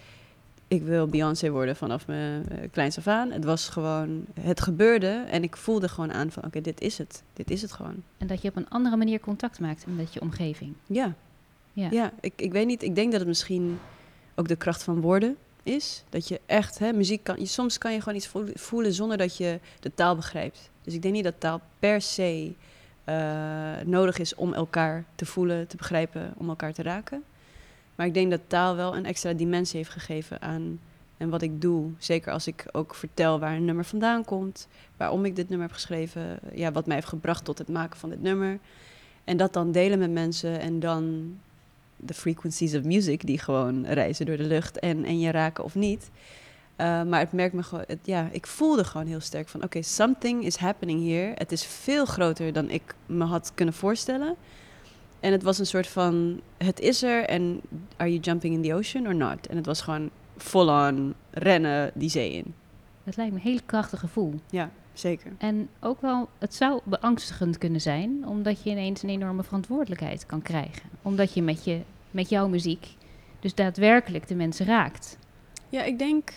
ik 0.68 0.82
wil 0.82 1.06
Beyoncé 1.06 1.50
worden 1.50 1.76
vanaf 1.76 2.06
mijn 2.06 2.46
uh, 2.52 2.58
kleins 2.70 2.98
af 2.98 3.06
aan. 3.06 3.30
Het 3.30 3.44
was 3.44 3.68
gewoon, 3.68 4.24
het 4.40 4.60
gebeurde 4.60 5.24
en 5.30 5.42
ik 5.42 5.56
voelde 5.56 5.88
gewoon 5.88 6.12
aan 6.12 6.30
van 6.30 6.44
oké, 6.44 6.60
dit 6.60 6.80
is 6.80 6.98
het. 6.98 7.22
Dit 7.32 7.50
is 7.50 7.62
het 7.62 7.72
gewoon. 7.72 8.02
En 8.18 8.26
dat 8.26 8.42
je 8.42 8.48
op 8.48 8.56
een 8.56 8.68
andere 8.68 8.96
manier 8.96 9.20
contact 9.20 9.60
maakt 9.60 9.84
met 9.86 10.12
je 10.12 10.20
omgeving. 10.20 10.74
Ja, 10.86 11.14
Ja. 11.72 11.88
ja 11.90 12.12
ik, 12.20 12.32
ik 12.36 12.52
weet 12.52 12.66
niet, 12.66 12.82
ik 12.82 12.94
denk 12.94 13.10
dat 13.10 13.20
het 13.20 13.28
misschien 13.28 13.78
ook 14.34 14.48
de 14.48 14.56
kracht 14.56 14.82
van 14.82 15.00
woorden 15.00 15.36
is. 15.62 16.04
Dat 16.08 16.28
je 16.28 16.40
echt, 16.46 16.78
hè, 16.78 16.92
muziek 16.92 17.24
kan, 17.24 17.36
je, 17.38 17.46
soms 17.46 17.78
kan 17.78 17.92
je 17.92 18.00
gewoon 18.00 18.18
iets 18.18 18.30
voelen 18.54 18.92
zonder 18.92 19.16
dat 19.16 19.36
je 19.36 19.60
de 19.80 19.94
taal 19.94 20.16
begrijpt. 20.16 20.70
Dus 20.86 20.94
ik 20.94 21.02
denk 21.02 21.14
niet 21.14 21.24
dat 21.24 21.34
taal 21.38 21.60
per 21.78 22.00
se 22.00 22.52
uh, 23.08 23.14
nodig 23.84 24.18
is 24.18 24.34
om 24.34 24.54
elkaar 24.54 25.04
te 25.14 25.26
voelen, 25.26 25.66
te 25.66 25.76
begrijpen, 25.76 26.34
om 26.36 26.48
elkaar 26.48 26.72
te 26.72 26.82
raken. 26.82 27.24
Maar 27.94 28.06
ik 28.06 28.14
denk 28.14 28.30
dat 28.30 28.40
taal 28.46 28.76
wel 28.76 28.96
een 28.96 29.06
extra 29.06 29.32
dimensie 29.32 29.76
heeft 29.76 29.90
gegeven 29.90 30.40
aan 30.40 30.80
en 31.16 31.28
wat 31.28 31.42
ik 31.42 31.60
doe. 31.60 31.90
Zeker 31.98 32.32
als 32.32 32.46
ik 32.46 32.64
ook 32.72 32.94
vertel 32.94 33.38
waar 33.38 33.56
een 33.56 33.64
nummer 33.64 33.84
vandaan 33.84 34.24
komt, 34.24 34.68
waarom 34.96 35.24
ik 35.24 35.36
dit 35.36 35.48
nummer 35.48 35.66
heb 35.66 35.76
geschreven, 35.76 36.38
ja, 36.52 36.72
wat 36.72 36.86
mij 36.86 36.94
heeft 36.94 37.08
gebracht 37.08 37.44
tot 37.44 37.58
het 37.58 37.68
maken 37.68 37.98
van 37.98 38.10
dit 38.10 38.22
nummer. 38.22 38.58
En 39.24 39.36
dat 39.36 39.52
dan 39.52 39.72
delen 39.72 39.98
met 39.98 40.10
mensen 40.10 40.60
en 40.60 40.80
dan 40.80 41.34
de 41.96 42.14
frequencies 42.14 42.74
of 42.74 42.82
music 42.82 43.26
die 43.26 43.38
gewoon 43.38 43.86
reizen 43.86 44.26
door 44.26 44.36
de 44.36 44.46
lucht 44.46 44.78
en, 44.78 45.04
en 45.04 45.20
je 45.20 45.30
raken 45.30 45.64
of 45.64 45.74
niet. 45.74 46.10
Uh, 46.80 47.02
maar 47.02 47.20
het 47.20 47.32
merkt 47.32 47.54
me 47.54 47.62
gewoon, 47.62 47.84
het, 47.86 47.98
ja, 48.02 48.28
ik 48.32 48.46
voelde 48.46 48.84
gewoon 48.84 49.06
heel 49.06 49.20
sterk 49.20 49.48
van, 49.48 49.60
oké, 49.60 49.68
okay, 49.68 49.82
something 49.82 50.44
is 50.44 50.56
happening 50.56 51.06
here. 51.08 51.32
Het 51.34 51.52
is 51.52 51.64
veel 51.64 52.04
groter 52.04 52.52
dan 52.52 52.70
ik 52.70 52.94
me 53.06 53.24
had 53.24 53.52
kunnen 53.54 53.74
voorstellen. 53.74 54.36
En 55.20 55.32
het 55.32 55.42
was 55.42 55.58
een 55.58 55.66
soort 55.66 55.86
van, 55.86 56.40
het 56.56 56.80
is 56.80 57.02
er 57.02 57.24
en 57.24 57.60
are 57.96 58.10
you 58.10 58.20
jumping 58.20 58.54
in 58.54 58.62
the 58.62 58.74
ocean 58.74 59.06
or 59.06 59.14
not? 59.14 59.46
En 59.46 59.56
het 59.56 59.66
was 59.66 59.80
gewoon 59.80 60.10
full-on 60.36 61.14
rennen 61.30 61.90
die 61.94 62.10
zee 62.10 62.32
in. 62.32 62.54
Dat 63.04 63.16
lijkt 63.16 63.32
me 63.32 63.38
een 63.38 63.46
heel 63.46 63.60
krachtig 63.66 64.00
gevoel. 64.00 64.34
Ja, 64.50 64.70
zeker. 64.92 65.32
En 65.38 65.68
ook 65.80 66.00
wel, 66.00 66.28
het 66.38 66.54
zou 66.54 66.80
beangstigend 66.84 67.58
kunnen 67.58 67.80
zijn, 67.80 68.26
omdat 68.26 68.62
je 68.62 68.70
ineens 68.70 69.02
een 69.02 69.08
enorme 69.08 69.42
verantwoordelijkheid 69.42 70.26
kan 70.26 70.42
krijgen. 70.42 70.88
Omdat 71.02 71.34
je 71.34 71.42
met, 71.42 71.64
je, 71.64 71.80
met 72.10 72.28
jouw 72.28 72.48
muziek 72.48 72.94
dus 73.40 73.54
daadwerkelijk 73.54 74.28
de 74.28 74.34
mensen 74.34 74.66
raakt. 74.66 75.18
Ja, 75.68 75.82
ik 75.82 75.98
denk, 75.98 76.32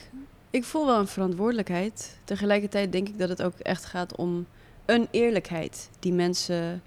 ik 0.49 0.63
voel 0.63 0.85
wel 0.85 0.99
een 0.99 1.07
verantwoordelijkheid. 1.07 2.19
Tegelijkertijd 2.23 2.91
denk 2.91 3.07
ik 3.07 3.19
dat 3.19 3.29
het 3.29 3.41
ook 3.41 3.59
echt 3.59 3.85
gaat 3.85 4.15
om 4.15 4.45
een 4.85 5.07
eerlijkheid 5.11 5.89
die 5.99 6.13
mensen, 6.13 6.81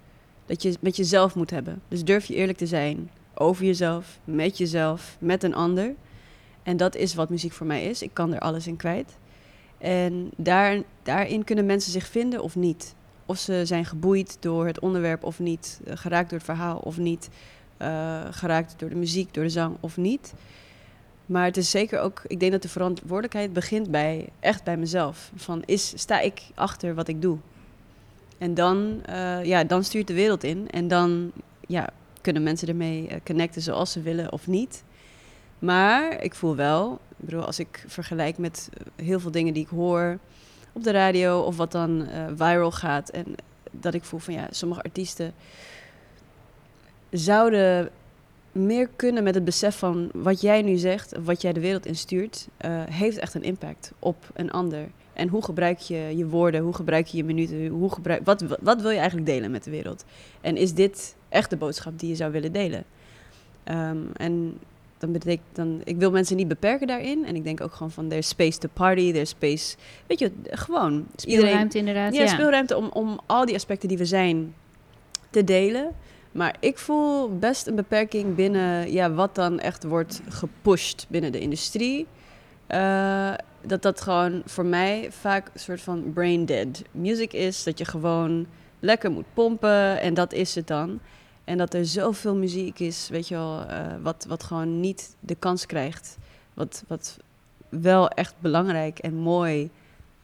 dat 0.45 0.61
je 0.61 0.77
met 0.79 0.95
jezelf 0.95 1.35
moet 1.35 1.49
hebben. 1.49 1.81
Dus 1.87 2.03
durf 2.03 2.25
je 2.25 2.35
eerlijk 2.35 2.57
te 2.57 2.67
zijn 2.67 3.09
over 3.33 3.65
jezelf, 3.65 4.19
met 4.23 4.57
jezelf, 4.57 5.17
met 5.19 5.43
een 5.43 5.55
ander. 5.55 5.93
En 6.63 6.77
dat 6.77 6.95
is 6.95 7.13
wat 7.13 7.29
muziek 7.29 7.51
voor 7.51 7.67
mij 7.67 7.85
is. 7.85 8.01
Ik 8.01 8.13
kan 8.13 8.33
er 8.33 8.39
alles 8.39 8.67
in 8.67 8.75
kwijt. 8.75 9.17
En 9.77 10.31
daar, 10.35 10.81
daarin 11.03 11.43
kunnen 11.43 11.65
mensen 11.65 11.91
zich 11.91 12.07
vinden 12.07 12.41
of 12.41 12.55
niet. 12.55 12.95
Of 13.25 13.37
ze 13.37 13.65
zijn 13.65 13.85
geboeid 13.85 14.37
door 14.39 14.65
het 14.67 14.79
onderwerp 14.79 15.23
of 15.23 15.39
niet, 15.39 15.81
eh, 15.85 15.97
geraakt 15.97 16.29
door 16.29 16.37
het 16.37 16.47
verhaal 16.47 16.77
of 16.77 16.97
niet, 16.97 17.29
uh, 17.81 18.21
geraakt 18.31 18.73
door 18.77 18.89
de 18.89 18.95
muziek, 18.95 19.33
door 19.33 19.43
de 19.43 19.49
zang 19.49 19.75
of 19.79 19.97
niet. 19.97 20.33
Maar 21.25 21.45
het 21.45 21.57
is 21.57 21.69
zeker 21.69 21.99
ook, 21.99 22.21
ik 22.27 22.39
denk 22.39 22.51
dat 22.51 22.61
de 22.61 22.69
verantwoordelijkheid 22.69 23.53
begint 23.53 23.91
bij, 23.91 24.29
echt 24.39 24.63
bij 24.63 24.77
mezelf. 24.77 25.31
Van 25.35 25.63
is, 25.65 25.93
sta 25.95 26.19
ik 26.19 26.41
achter 26.55 26.95
wat 26.95 27.07
ik 27.07 27.21
doe? 27.21 27.37
En 28.37 28.53
dan, 28.53 29.01
uh, 29.09 29.43
ja, 29.43 29.63
dan 29.63 29.83
stuurt 29.83 30.07
de 30.07 30.13
wereld 30.13 30.43
in. 30.43 30.69
En 30.69 30.87
dan 30.87 31.31
ja, 31.67 31.89
kunnen 32.21 32.43
mensen 32.43 32.67
ermee 32.67 33.09
connecten 33.25 33.61
zoals 33.61 33.91
ze 33.91 34.01
willen 34.01 34.31
of 34.31 34.47
niet. 34.47 34.83
Maar 35.59 36.23
ik 36.23 36.35
voel 36.35 36.55
wel, 36.55 36.93
ik 36.93 37.25
bedoel, 37.25 37.45
als 37.45 37.59
ik 37.59 37.83
vergelijk 37.87 38.37
met 38.37 38.69
eh, 38.73 39.05
heel 39.05 39.19
veel 39.19 39.31
dingen 39.31 39.53
die 39.53 39.63
ik 39.63 39.69
hoor 39.69 40.19
op 40.73 40.83
de 40.83 40.91
radio 40.91 41.39
of 41.39 41.57
wat 41.57 41.71
dan 41.71 42.07
viral 42.35 42.71
gaat. 42.71 43.09
En 43.09 43.35
dat 43.71 43.93
ik 43.93 44.03
voel 44.03 44.19
van 44.19 44.33
ja, 44.33 44.47
sommige 44.49 44.81
artiesten 44.81 45.33
zouden 47.09 47.89
meer 48.53 48.89
kunnen 48.95 49.23
met 49.23 49.35
het 49.35 49.45
besef 49.45 49.77
van 49.77 50.09
wat 50.13 50.41
jij 50.41 50.61
nu 50.61 50.75
zegt, 50.75 51.13
wat 51.23 51.41
jij 51.41 51.53
de 51.53 51.59
wereld 51.59 51.85
instuurt, 51.85 52.47
uh, 52.65 52.83
heeft 52.89 53.17
echt 53.17 53.33
een 53.33 53.43
impact 53.43 53.91
op 53.99 54.15
een 54.33 54.51
ander. 54.51 54.87
En 55.13 55.27
hoe 55.27 55.43
gebruik 55.43 55.79
je 55.79 56.13
je 56.15 56.27
woorden, 56.27 56.61
hoe 56.61 56.73
gebruik 56.73 57.07
je 57.07 57.17
je 57.17 57.23
minuten, 57.23 57.67
hoe 57.67 57.91
gebruik, 57.91 58.21
wat, 58.25 58.43
wat 58.61 58.81
wil 58.81 58.89
je 58.89 58.97
eigenlijk 58.97 59.27
delen 59.27 59.51
met 59.51 59.63
de 59.63 59.71
wereld? 59.71 60.05
En 60.41 60.57
is 60.57 60.73
dit 60.73 61.15
echt 61.29 61.49
de 61.49 61.57
boodschap 61.57 61.99
die 61.99 62.09
je 62.09 62.15
zou 62.15 62.31
willen 62.31 62.51
delen? 62.51 62.83
Um, 63.65 64.09
en 64.13 64.59
dan 64.97 65.11
betekent 65.11 65.55
dan, 65.55 65.81
ik 65.83 65.97
wil 65.97 66.11
mensen 66.11 66.35
niet 66.35 66.47
beperken 66.47 66.87
daarin. 66.87 67.25
En 67.25 67.35
ik 67.35 67.43
denk 67.43 67.61
ook 67.61 67.73
gewoon 67.73 67.91
van, 67.91 68.07
there's 68.07 68.27
space 68.27 68.57
to 68.57 68.69
party, 68.73 69.11
there's 69.11 69.29
space, 69.29 69.75
weet 70.07 70.19
je, 70.19 70.31
gewoon. 70.43 71.05
Speelruimte 71.15 71.77
inderdaad, 71.77 72.13
ja. 72.13 72.21
ja. 72.21 72.27
speelruimte 72.27 72.77
om, 72.77 72.89
om 72.93 73.19
al 73.25 73.45
die 73.45 73.55
aspecten 73.55 73.87
die 73.89 73.97
we 73.97 74.05
zijn 74.05 74.53
te 75.29 75.43
delen. 75.43 75.91
Maar 76.33 76.55
ik 76.59 76.77
voel 76.77 77.37
best 77.37 77.67
een 77.67 77.75
beperking 77.75 78.35
binnen 78.35 78.91
ja, 78.91 79.11
wat 79.11 79.35
dan 79.35 79.59
echt 79.59 79.83
wordt 79.83 80.21
gepusht 80.29 81.05
binnen 81.09 81.31
de 81.31 81.39
industrie. 81.39 82.07
Uh, 82.69 83.33
dat 83.61 83.81
dat 83.81 84.01
gewoon 84.01 84.41
voor 84.45 84.65
mij 84.65 85.07
vaak 85.11 85.49
een 85.53 85.59
soort 85.59 85.81
van 85.81 86.11
brain 86.13 86.45
dead 86.45 86.81
music 86.91 87.33
is. 87.33 87.63
Dat 87.63 87.77
je 87.77 87.85
gewoon 87.85 88.47
lekker 88.79 89.11
moet 89.11 89.33
pompen 89.33 90.01
en 90.01 90.13
dat 90.13 90.33
is 90.33 90.55
het 90.55 90.67
dan. 90.67 90.99
En 91.43 91.57
dat 91.57 91.73
er 91.73 91.85
zoveel 91.85 92.35
muziek 92.35 92.79
is, 92.79 93.09
weet 93.09 93.27
je 93.27 93.35
wel, 93.35 93.59
uh, 93.69 93.85
wat, 94.01 94.25
wat 94.27 94.43
gewoon 94.43 94.79
niet 94.79 95.15
de 95.19 95.35
kans 95.35 95.65
krijgt. 95.65 96.17
Wat, 96.53 96.83
wat 96.87 97.17
wel 97.69 98.09
echt 98.09 98.35
belangrijk 98.39 98.99
en 98.99 99.13
mooi, 99.15 99.69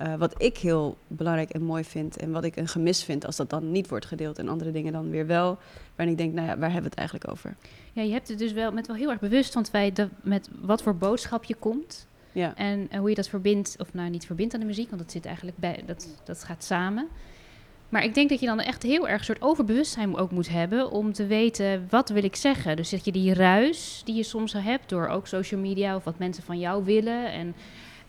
uh, 0.01 0.15
wat 0.15 0.41
ik 0.41 0.57
heel 0.57 0.97
belangrijk 1.07 1.49
en 1.49 1.61
mooi 1.61 1.83
vind. 1.83 2.17
En 2.17 2.31
wat 2.31 2.43
ik 2.43 2.55
een 2.55 2.67
gemis 2.67 3.03
vind 3.03 3.25
als 3.25 3.35
dat 3.35 3.49
dan 3.49 3.71
niet 3.71 3.87
wordt 3.87 4.05
gedeeld. 4.05 4.37
En 4.37 4.47
andere 4.47 4.71
dingen 4.71 4.93
dan 4.93 5.09
weer 5.09 5.27
wel. 5.27 5.57
Waarin 5.95 6.13
ik 6.13 6.21
denk, 6.21 6.33
nou 6.33 6.47
ja, 6.47 6.57
waar 6.57 6.71
hebben 6.71 6.83
we 6.83 6.89
het 6.89 6.99
eigenlijk 6.99 7.31
over? 7.31 7.55
Ja, 7.93 8.01
je 8.01 8.11
hebt 8.11 8.27
het 8.27 8.39
dus 8.39 8.51
wel 8.51 8.71
met 8.71 8.87
wel 8.87 8.95
heel 8.95 9.09
erg 9.09 9.19
bewust 9.19 9.53
van 9.53 9.61
het 9.61 9.71
feit 9.71 9.95
dat 9.95 10.09
met 10.21 10.49
wat 10.61 10.81
voor 10.81 10.95
boodschap 10.95 11.43
je 11.43 11.55
komt. 11.55 12.07
Ja. 12.31 12.55
En 12.55 12.87
uh, 12.91 12.99
hoe 12.99 13.09
je 13.09 13.15
dat 13.15 13.29
verbindt, 13.29 13.75
of 13.79 13.93
nou 13.93 14.09
niet 14.09 14.25
verbindt 14.25 14.53
aan 14.53 14.59
de 14.59 14.65
muziek, 14.65 14.89
want 14.89 15.01
dat 15.01 15.11
zit 15.11 15.25
eigenlijk 15.25 15.57
bij, 15.57 15.83
dat, 15.85 16.07
dat 16.23 16.43
gaat 16.43 16.63
samen. 16.63 17.07
Maar 17.89 18.03
ik 18.03 18.13
denk 18.13 18.29
dat 18.29 18.39
je 18.39 18.45
dan 18.45 18.59
echt 18.59 18.83
heel 18.83 19.07
erg 19.07 19.19
een 19.19 19.25
soort 19.25 19.41
overbewustzijn 19.41 20.15
ook 20.15 20.31
moet 20.31 20.49
hebben 20.49 20.91
om 20.91 21.13
te 21.13 21.25
weten 21.25 21.87
wat 21.89 22.09
wil 22.09 22.23
ik 22.23 22.35
zeggen. 22.35 22.75
Dus 22.75 22.89
dat 22.89 23.05
je 23.05 23.11
die 23.11 23.33
ruis 23.33 24.01
die 24.05 24.15
je 24.15 24.23
soms 24.23 24.53
hebt 24.53 24.89
door 24.89 25.07
ook 25.07 25.27
social 25.27 25.61
media 25.61 25.95
of 25.95 26.03
wat 26.03 26.19
mensen 26.19 26.43
van 26.43 26.59
jou 26.59 26.83
willen 26.85 27.31
en 27.31 27.55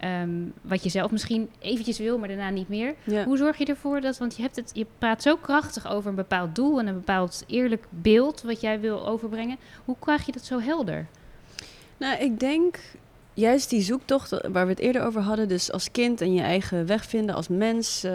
um, 0.04 0.52
wat 0.62 0.82
je 0.82 0.88
zelf 0.88 1.10
misschien 1.10 1.50
eventjes 1.58 1.98
wil, 1.98 2.18
maar 2.18 2.28
daarna 2.28 2.50
niet 2.50 2.68
meer. 2.68 2.94
Ja. 3.04 3.24
Hoe 3.24 3.36
zorg 3.36 3.56
je 3.56 3.64
ervoor 3.64 4.00
dat, 4.00 4.18
want 4.18 4.36
je, 4.36 4.42
hebt 4.42 4.56
het, 4.56 4.70
je 4.74 4.86
praat 4.98 5.22
zo 5.22 5.36
krachtig 5.36 5.90
over 5.90 6.10
een 6.10 6.16
bepaald 6.16 6.54
doel 6.54 6.78
en 6.78 6.86
een 6.86 6.94
bepaald 6.94 7.44
eerlijk 7.46 7.86
beeld 7.90 8.42
wat 8.42 8.60
jij 8.60 8.80
wil 8.80 9.06
overbrengen. 9.06 9.58
Hoe 9.84 9.96
krijg 9.98 10.26
je 10.26 10.32
dat 10.32 10.44
zo 10.44 10.60
helder? 10.60 11.06
Nou, 11.96 12.18
ik 12.18 12.40
denk 12.40 12.78
juist 13.34 13.70
die 13.70 13.82
zoektocht 13.82 14.30
waar 14.30 14.64
we 14.64 14.72
het 14.72 14.78
eerder 14.78 15.02
over 15.02 15.20
hadden, 15.20 15.48
dus 15.48 15.72
als 15.72 15.90
kind 15.90 16.20
en 16.20 16.34
je 16.34 16.42
eigen 16.42 16.86
weg 16.86 17.04
vinden 17.04 17.34
als 17.34 17.48
mens 17.48 18.04
uh, 18.04 18.12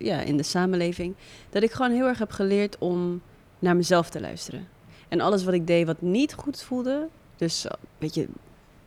ja, 0.00 0.20
in 0.20 0.36
de 0.36 0.42
samenleving, 0.42 1.14
dat 1.50 1.62
ik 1.62 1.70
gewoon 1.70 1.92
heel 1.92 2.06
erg 2.06 2.18
heb 2.18 2.30
geleerd 2.30 2.78
om 2.78 3.22
naar 3.58 3.76
mezelf 3.76 4.10
te 4.10 4.20
luisteren. 4.20 4.68
En 5.08 5.20
alles 5.20 5.44
wat 5.44 5.54
ik 5.54 5.66
deed 5.66 5.86
wat 5.86 6.02
niet 6.02 6.34
goed 6.34 6.62
voelde, 6.62 7.08
dus 7.36 7.66
weet 7.98 8.14
je, 8.14 8.28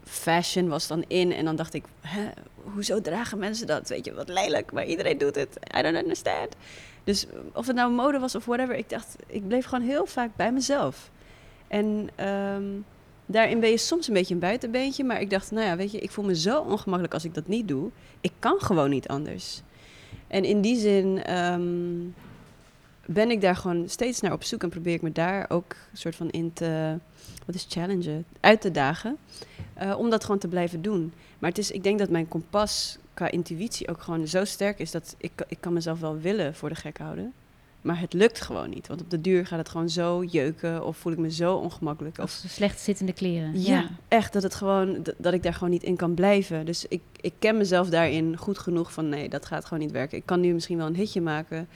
fashion 0.09 0.67
was 0.67 0.87
dan 0.87 1.03
in 1.07 1.31
en 1.31 1.45
dan 1.45 1.55
dacht 1.55 1.73
ik, 1.73 1.83
hè, 2.01 2.29
hoezo 2.73 3.01
dragen 3.01 3.37
mensen 3.37 3.67
dat? 3.67 3.89
Weet 3.89 4.05
je, 4.05 4.13
wat 4.13 4.29
lelijk, 4.29 4.71
maar 4.71 4.85
iedereen 4.85 5.17
doet 5.17 5.35
het. 5.35 5.57
I 5.77 5.81
don't 5.81 5.97
understand. 5.97 6.55
Dus 7.03 7.25
of 7.53 7.67
het 7.67 7.75
nou 7.75 7.91
mode 7.91 8.19
was 8.19 8.35
of 8.35 8.45
whatever, 8.45 8.75
ik 8.75 8.89
dacht, 8.89 9.15
ik 9.27 9.47
bleef 9.47 9.65
gewoon 9.65 9.85
heel 9.85 10.05
vaak 10.05 10.29
bij 10.35 10.51
mezelf. 10.51 11.11
En 11.67 12.09
um, 12.25 12.85
daarin 13.25 13.59
ben 13.59 13.69
je 13.69 13.77
soms 13.77 14.07
een 14.07 14.13
beetje 14.13 14.33
een 14.33 14.39
buitenbeentje. 14.39 15.03
Maar 15.03 15.21
ik 15.21 15.29
dacht, 15.29 15.51
nou 15.51 15.65
ja, 15.65 15.75
weet 15.75 15.91
je, 15.91 15.99
ik 15.99 16.11
voel 16.11 16.25
me 16.25 16.35
zo 16.35 16.61
ongemakkelijk 16.61 17.13
als 17.13 17.25
ik 17.25 17.33
dat 17.33 17.47
niet 17.47 17.67
doe. 17.67 17.89
Ik 18.21 18.31
kan 18.39 18.59
gewoon 18.59 18.89
niet 18.89 19.07
anders. 19.07 19.61
En 20.27 20.43
in 20.43 20.61
die 20.61 20.79
zin 20.79 21.35
um, 21.35 22.15
ben 23.13 23.31
ik 23.31 23.41
daar 23.41 23.55
gewoon 23.55 23.89
steeds 23.89 24.19
naar 24.19 24.33
op 24.33 24.43
zoek 24.43 24.63
en 24.63 24.69
probeer 24.69 24.93
ik 24.93 25.01
me 25.01 25.11
daar 25.11 25.45
ook 25.49 25.75
een 25.91 25.97
soort 25.97 26.15
van 26.15 26.29
in 26.29 26.53
te, 26.53 26.97
wat 27.45 27.55
is 27.55 27.65
challengen, 27.69 28.25
uit 28.39 28.61
te 28.61 28.71
dagen. 28.71 29.17
Uh, 29.81 29.97
om 29.97 30.09
dat 30.09 30.23
gewoon 30.23 30.39
te 30.39 30.47
blijven 30.47 30.81
doen. 30.81 31.13
Maar 31.39 31.49
het 31.49 31.59
is, 31.59 31.71
ik 31.71 31.83
denk 31.83 31.99
dat 31.99 32.09
mijn 32.09 32.27
kompas 32.27 32.97
qua 33.13 33.31
intuïtie 33.31 33.87
ook 33.87 34.01
gewoon 34.01 34.27
zo 34.27 34.45
sterk 34.45 34.79
is 34.79 34.91
dat 34.91 35.15
ik, 35.17 35.31
ik 35.47 35.57
kan 35.59 35.73
mezelf 35.73 35.99
wel 35.99 36.19
willen 36.19 36.55
voor 36.55 36.69
de 36.69 36.75
gek 36.75 36.97
houden. 36.97 37.33
Maar 37.81 37.99
het 37.99 38.13
lukt 38.13 38.41
gewoon 38.41 38.69
niet. 38.69 38.87
Want 38.87 39.01
op 39.01 39.09
de 39.09 39.21
duur 39.21 39.45
gaat 39.45 39.59
het 39.59 39.69
gewoon 39.69 39.89
zo 39.89 40.23
jeuken. 40.23 40.85
Of 40.85 40.97
voel 40.97 41.11
ik 41.11 41.17
me 41.17 41.31
zo 41.31 41.55
ongemakkelijk. 41.55 42.17
Of, 42.17 42.41
of 42.45 42.51
slecht 42.51 42.79
zittende 42.79 43.13
kleren. 43.13 43.61
Ja, 43.61 43.79
ja, 43.79 43.89
echt. 44.07 44.33
Dat, 44.33 44.43
het 44.43 44.55
gewoon, 44.55 45.03
dat, 45.03 45.15
dat, 45.17 45.33
ik 45.33 45.43
daar 45.43 45.53
gewoon 45.53 45.69
niet 45.69 45.83
in 45.83 45.95
kan 45.95 46.13
blijven. 46.13 46.65
Dus 46.65 46.85
ik, 46.87 47.01
ik 47.21 47.33
ken 47.39 47.57
mezelf 47.57 47.89
daarin 47.89 48.37
goed 48.37 48.57
genoeg 48.57 48.93
van... 48.93 49.09
nee, 49.09 49.29
dat 49.29 49.45
gaat 49.45 49.65
gewoon 49.65 49.83
niet 49.83 49.91
werken. 49.91 50.17
Ik 50.17 50.25
kan 50.25 50.39
nu 50.39 50.53
misschien 50.53 50.77
wel 50.77 50.87
een 50.87 50.95
hitje 50.95 51.21
maken... 51.21 51.67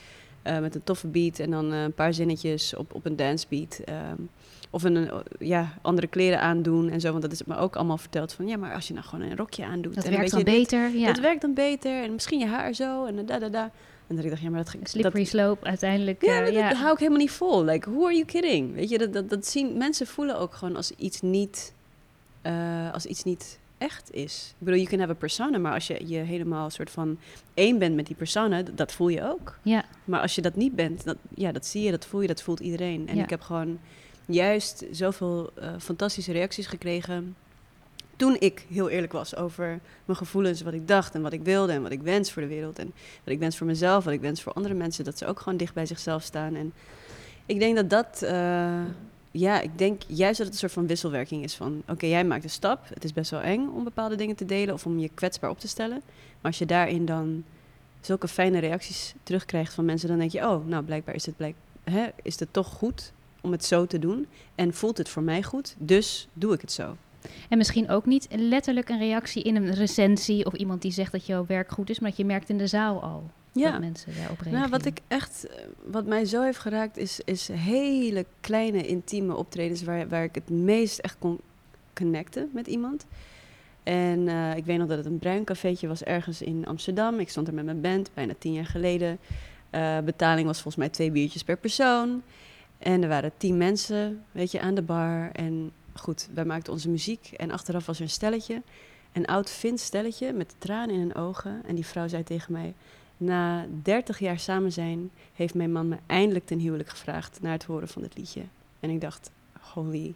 Uh, 0.48 0.60
met 0.60 0.76
een 0.76 0.84
toffe 0.84 1.08
beat 1.08 1.40
en 1.40 1.52
dan 1.52 1.74
uh, 1.74 1.84
een 1.84 1.94
paar 1.94 2.14
zinnetjes 2.14 2.76
op, 2.76 2.94
op 2.94 3.06
een 3.06 3.16
dancebeat. 3.16 3.80
Um, 3.90 4.30
of 4.74 4.84
een, 4.84 5.10
ja, 5.40 5.74
andere 5.82 6.08
kleren 6.08 6.40
aandoen 6.40 6.90
en 6.90 7.02
zo. 7.02 7.10
Want 7.10 7.22
dat 7.22 7.32
is 7.32 7.44
me 7.44 7.58
ook 7.58 7.76
allemaal 7.76 7.98
verteld 7.98 8.34
van... 8.34 8.48
ja, 8.48 8.58
maar 8.58 8.74
als 8.74 8.88
je 8.88 8.94
nou 8.94 9.06
gewoon 9.06 9.30
een 9.30 9.38
rokje 9.38 9.66
aandoet... 9.66 9.96
Dat 9.96 10.04
en 10.04 10.12
werkt 10.12 10.32
dan 10.32 10.44
dit, 10.44 10.54
beter, 10.56 10.90
ja. 10.90 11.08
Dat 11.08 11.20
werkt 11.20 11.42
dan 11.42 11.54
beter. 11.54 12.04
En 12.04 12.14
misschien 12.14 12.40
je 12.40 12.46
haar 12.46 12.74
zo 12.74 13.06
en 13.06 13.26
da 13.26 13.40
da 13.40 13.50
da. 13.50 13.72
En 14.08 14.16
dat 14.16 14.24
ik 14.24 14.30
dacht, 14.30 14.42
ja, 14.42 14.50
maar 14.50 14.64
dat... 14.64 14.76
Slippery 14.84 15.24
dat, 15.24 15.32
slope 15.32 15.66
uiteindelijk. 15.66 16.26
Ja, 16.26 16.40
uh, 16.40 16.46
dat, 16.46 16.54
ja. 16.54 16.70
dat 16.70 16.78
hou 16.78 16.92
ik 16.92 17.00
helemaal 17.00 17.20
niet 17.20 17.32
vol. 17.32 17.64
Like, 17.64 17.90
who 17.90 18.06
are 18.06 18.14
you 18.14 18.26
kidding? 18.26 18.74
Weet 18.74 18.90
je, 18.90 18.98
dat, 18.98 19.14
dat, 19.14 19.30
dat 19.30 19.48
zien... 19.48 19.78
Mensen 19.78 20.08
voelen 20.08 20.40
ook 20.40 20.54
gewoon 20.54 20.76
als 20.76 20.92
iets 20.92 21.22
niet... 21.22 21.74
Uh, 22.44 22.94
als 22.94 23.06
iets 23.06 23.24
niet 23.24 23.60
echt 23.84 24.14
is. 24.14 24.54
Ik 24.60 24.66
bedoel, 24.66 24.80
je 24.80 24.88
kan 24.88 25.00
hebben 25.00 25.18
persona, 25.18 25.58
maar 25.58 25.74
als 25.74 25.88
je 25.88 26.08
je 26.08 26.18
helemaal 26.18 26.70
soort 26.70 26.90
van 26.90 27.18
één 27.54 27.80
bent 27.80 27.96
met 27.96 28.08
die 28.08 28.16
persona, 28.16 28.62
dat, 28.62 28.78
dat 28.78 28.92
voel 28.92 29.08
je 29.08 29.24
ook. 29.24 29.58
Ja. 29.62 29.86
Maar 30.06 30.22
als 30.22 30.36
je 30.36 30.42
dat 30.42 30.56
niet 30.56 30.76
bent, 30.76 31.04
dat, 31.04 31.18
ja, 31.36 31.52
dat 31.52 31.66
zie 31.66 31.84
je, 31.84 31.92
dat 31.92 32.06
voel 32.06 32.22
je, 32.22 32.28
dat 32.28 32.42
voelt 32.42 32.60
iedereen. 32.60 33.08
En 33.08 33.16
Ja. 33.16 33.24
ik 33.24 33.30
heb 33.30 33.42
gewoon 33.42 33.80
juist 34.26 34.86
zoveel 34.92 35.50
uh, 35.60 35.70
fantastische 35.80 36.32
reacties 36.32 36.68
gekregen 36.68 37.36
toen 38.16 38.36
ik 38.40 38.66
heel 38.70 38.90
eerlijk 38.90 39.12
was 39.12 39.36
over 39.36 39.80
mijn 40.06 40.18
gevoelens, 40.18 40.62
wat 40.62 40.74
ik 40.74 40.88
dacht 40.88 41.16
en 41.16 41.22
wat 41.22 41.34
ik 41.34 41.44
wilde 41.44 41.74
en 41.74 41.82
wat 41.82 41.92
ik 41.92 42.02
wens 42.02 42.32
voor 42.32 42.42
de 42.42 42.48
wereld 42.48 42.80
en 42.80 42.94
wat 43.24 43.34
ik 43.34 43.40
wens 43.40 43.58
voor 43.58 43.68
mezelf, 43.68 44.04
wat 44.04 44.14
ik 44.14 44.22
wens 44.22 44.42
voor 44.42 44.54
andere 44.54 44.74
mensen, 44.74 45.04
dat 45.04 45.18
ze 45.18 45.26
ook 45.26 45.40
gewoon 45.40 45.58
dicht 45.58 45.74
bij 45.74 45.86
zichzelf 45.86 46.24
staan. 46.24 46.56
En 46.56 46.74
ik 47.46 47.60
denk 47.60 47.76
dat 47.76 47.90
dat, 47.90 48.22
uh, 48.24 48.82
ja, 49.36 49.62
ik 49.62 49.78
denk 49.78 50.02
juist 50.08 50.38
dat 50.38 50.46
het 50.46 50.56
een 50.56 50.62
soort 50.62 50.72
van 50.72 50.88
wisselwerking 50.88 51.44
is 51.44 51.56
van, 51.56 51.84
oké, 51.88 52.06
jij 52.06 52.26
maakt 52.26 52.44
een 52.44 52.50
stap, 52.50 52.90
het 52.94 53.04
is 53.04 53.14
best 53.14 53.32
wel 53.32 53.42
eng 53.42 53.68
om 53.68 53.84
bepaalde 53.84 54.16
dingen 54.16 54.36
te 54.36 54.46
delen 54.46 54.74
of 54.74 54.86
om 54.86 55.00
je 55.00 55.10
kwetsbaar 55.14 55.50
op 55.50 55.60
te 55.60 55.68
stellen, 55.68 56.02
maar 56.42 56.52
als 56.52 56.58
je 56.58 56.66
daarin 56.66 57.06
dan 57.06 57.44
zulke 58.02 58.28
fijne 58.28 58.60
reacties 58.60 59.14
terugkrijgt 59.24 59.74
van 59.74 59.86
mensen, 59.86 60.10
dan 60.10 60.18
denk 60.18 60.32
je, 60.32 60.48
oh, 60.48 60.66
nou, 60.66 60.84
blijkbaar 60.84 61.16
is 61.16 61.26
het, 61.26 61.38
blijk, 61.38 61.56
hè, 61.84 62.08
is 62.22 62.40
het 62.40 62.54
toch 62.54 62.68
goed 62.68 63.12
om 63.42 63.52
het 63.52 63.66
zo 63.66 63.86
te 63.86 64.00
doen. 64.00 64.28
En 64.56 64.74
voelt 64.74 64.98
het 64.98 65.10
voor 65.10 65.24
mij 65.24 65.44
goed, 65.44 65.76
dus 65.78 66.28
doe 66.34 66.54
ik 66.54 66.62
het 66.62 66.72
zo. 66.72 66.98
En 67.50 67.58
misschien 67.58 67.90
ook 67.90 68.06
niet 68.06 68.28
letterlijk 68.32 68.90
een 68.90 69.00
reactie 69.00 69.44
in 69.44 69.56
een 69.56 69.74
recensie 69.74 70.46
of 70.46 70.54
iemand 70.54 70.82
die 70.82 70.92
zegt 70.92 71.12
dat 71.12 71.26
jouw 71.26 71.46
werk 71.46 71.72
goed 71.72 71.90
is, 71.90 72.00
maar 72.00 72.10
dat 72.10 72.18
je 72.18 72.26
merkt 72.26 72.50
in 72.50 72.58
de 72.58 72.68
zaal 72.68 73.02
al 73.02 73.24
Ja. 73.54 73.72
dat 73.72 73.80
mensen 73.80 74.16
daarop 74.16 74.40
reageren. 74.40 74.60
Nou, 74.60 74.70
wat 74.70 74.86
ik 74.86 75.00
echt, 75.08 75.48
eh, 75.48 75.66
wat 75.86 76.06
mij 76.06 76.26
zo 76.26 76.42
heeft 76.42 76.60
geraakt, 76.60 76.98
is, 76.98 77.20
is 77.26 77.48
hele 77.48 78.26
kleine 78.40 78.88
intieme 78.88 79.36
optredens 79.36 79.84
waar, 79.84 80.10
waar 80.10 80.24
ik 80.24 80.36
het 80.36 80.50
meest 80.50 81.00
echt 81.00 81.16
kon 81.20 81.40
connecten 81.94 82.50
met 82.54 82.68
iemand. 82.68 83.06
En 83.84 84.28
eh, 84.28 84.56
ik 84.56 84.66
weet 84.66 84.78
nog 84.78 84.88
dat 84.88 84.98
het 84.98 85.06
een 85.06 85.20
bruin 85.20 85.44
cafeetje 85.44 85.88
was 85.88 86.04
ergens 86.04 86.42
in 86.42 86.66
Amsterdam. 86.66 87.20
Ik 87.20 87.30
stond 87.30 87.48
er 87.48 87.54
met 87.54 87.66
mijn 87.66 87.82
band, 87.82 88.10
bijna 88.14 88.34
tien 88.40 88.54
jaar 88.54 88.66
geleden. 88.66 89.20
Eh, 89.70 90.00
betaling 90.00 90.48
was 90.48 90.62
volgens 90.62 90.76
mij 90.76 90.90
twee 90.90 91.12
biertjes 91.12 91.44
per 91.44 91.58
persoon. 91.58 92.22
En 92.78 93.04
er 93.04 93.10
waren 93.10 93.32
tien 93.38 93.58
mensen, 93.58 94.24
weet 94.32 94.52
je, 94.52 94.62
aan 94.62 94.76
de 94.76 94.82
bar. 94.82 95.30
En 95.32 95.72
goed, 95.94 96.30
wij 96.34 96.46
maakten 96.46 96.74
onze 96.74 96.90
muziek. 96.90 97.32
En 97.38 97.52
achteraf 97.52 97.86
was 97.86 97.98
er 97.98 98.04
een 98.04 98.10
stelletje. 98.10 98.62
Een 99.12 99.26
oud 99.26 99.50
Fins 99.50 99.84
stelletje 99.84 100.34
met 100.34 100.56
tranen 100.58 100.96
in 100.96 101.00
hun 101.00 101.16
ogen. 101.16 101.62
En 101.68 101.76
die 101.76 101.86
vrouw 101.86 102.08
zei 102.08 102.24
tegen 102.24 102.54
mij... 102.54 102.74
Na 103.24 103.66
30 103.84 104.20
jaar 104.20 104.40
samen 104.40 104.72
zijn 104.72 105.12
heeft 105.34 105.54
mijn 105.54 105.72
man 105.72 105.88
me 105.88 105.98
eindelijk 106.06 106.46
ten 106.46 106.60
huwelijk 106.60 106.90
gevraagd... 106.90 107.42
na 107.42 107.52
het 107.52 107.64
horen 107.64 107.88
van 107.88 108.02
dit 108.02 108.18
liedje. 108.18 108.42
En 108.80 108.90
ik 108.90 109.02
dacht, 109.02 109.32
holy 109.60 110.14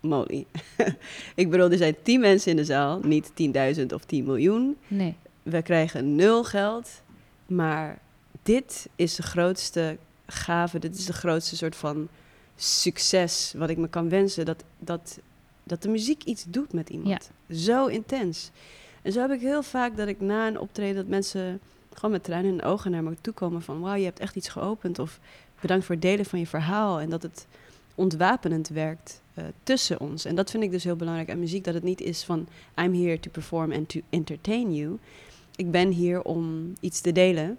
moly. 0.00 0.46
ik 1.34 1.50
bedoel, 1.50 1.70
er 1.70 1.76
zijn 1.76 1.96
10 2.02 2.20
mensen 2.20 2.50
in 2.50 2.56
de 2.56 2.64
zaal, 2.64 3.00
niet 3.02 3.30
10.000 3.78 3.86
of 3.94 4.04
10 4.04 4.24
miljoen. 4.24 4.76
Nee. 4.88 5.14
We 5.42 5.62
krijgen 5.62 6.14
nul 6.14 6.44
geld, 6.44 7.02
maar 7.46 7.98
dit 8.42 8.88
is 8.96 9.14
de 9.14 9.22
grootste 9.22 9.96
gave, 10.26 10.78
dit 10.78 10.96
is 10.96 11.06
de 11.06 11.12
grootste 11.12 11.56
soort 11.56 11.76
van 11.76 12.08
succes 12.56 13.54
wat 13.56 13.70
ik 13.70 13.76
me 13.76 13.88
kan 13.88 14.08
wensen. 14.08 14.44
Dat, 14.44 14.64
dat, 14.78 15.18
dat 15.62 15.82
de 15.82 15.88
muziek 15.88 16.24
iets 16.24 16.44
doet 16.48 16.72
met 16.72 16.90
iemand. 16.90 17.30
Zo 17.50 17.86
intens. 17.86 18.50
En 19.02 19.12
zo 19.12 19.20
heb 19.20 19.30
ik 19.30 19.40
heel 19.40 19.62
vaak 19.62 19.96
dat 19.96 20.08
ik 20.08 20.20
na 20.20 20.46
een 20.46 20.58
optreden 20.58 20.96
dat 20.96 21.06
mensen 21.06 21.60
gewoon 21.92 22.10
met 22.10 22.24
tranen 22.24 22.50
in 22.50 22.56
de 22.56 22.62
ogen 22.62 22.90
naar 22.90 23.02
me 23.02 23.14
toe 23.20 23.34
komen 23.34 23.62
van 23.62 23.80
wauw, 23.80 23.94
je 23.94 24.04
hebt 24.04 24.20
echt 24.20 24.36
iets 24.36 24.48
geopend 24.48 24.98
of 24.98 25.20
bedankt 25.60 25.84
voor 25.84 25.94
het 25.94 26.04
delen 26.04 26.24
van 26.24 26.38
je 26.38 26.46
verhaal 26.46 27.00
en 27.00 27.10
dat 27.10 27.22
het 27.22 27.46
ontwapenend 27.94 28.68
werkt 28.68 29.20
eh, 29.34 29.44
tussen 29.62 30.00
ons. 30.00 30.24
En 30.24 30.34
dat 30.34 30.50
vind 30.50 30.62
ik 30.62 30.70
dus 30.70 30.84
heel 30.84 30.96
belangrijk 30.96 31.30
aan 31.30 31.38
muziek, 31.38 31.64
dat 31.64 31.74
het 31.74 31.82
niet 31.82 32.00
is 32.00 32.24
van 32.24 32.48
I'm 32.76 32.94
here 32.94 33.20
to 33.20 33.30
perform 33.30 33.72
and 33.72 33.88
to 33.88 34.00
entertain 34.10 34.74
you. 34.74 34.98
Ik 35.56 35.70
ben 35.70 35.90
hier 35.90 36.22
om 36.22 36.72
iets 36.80 37.00
te 37.00 37.12
delen. 37.12 37.58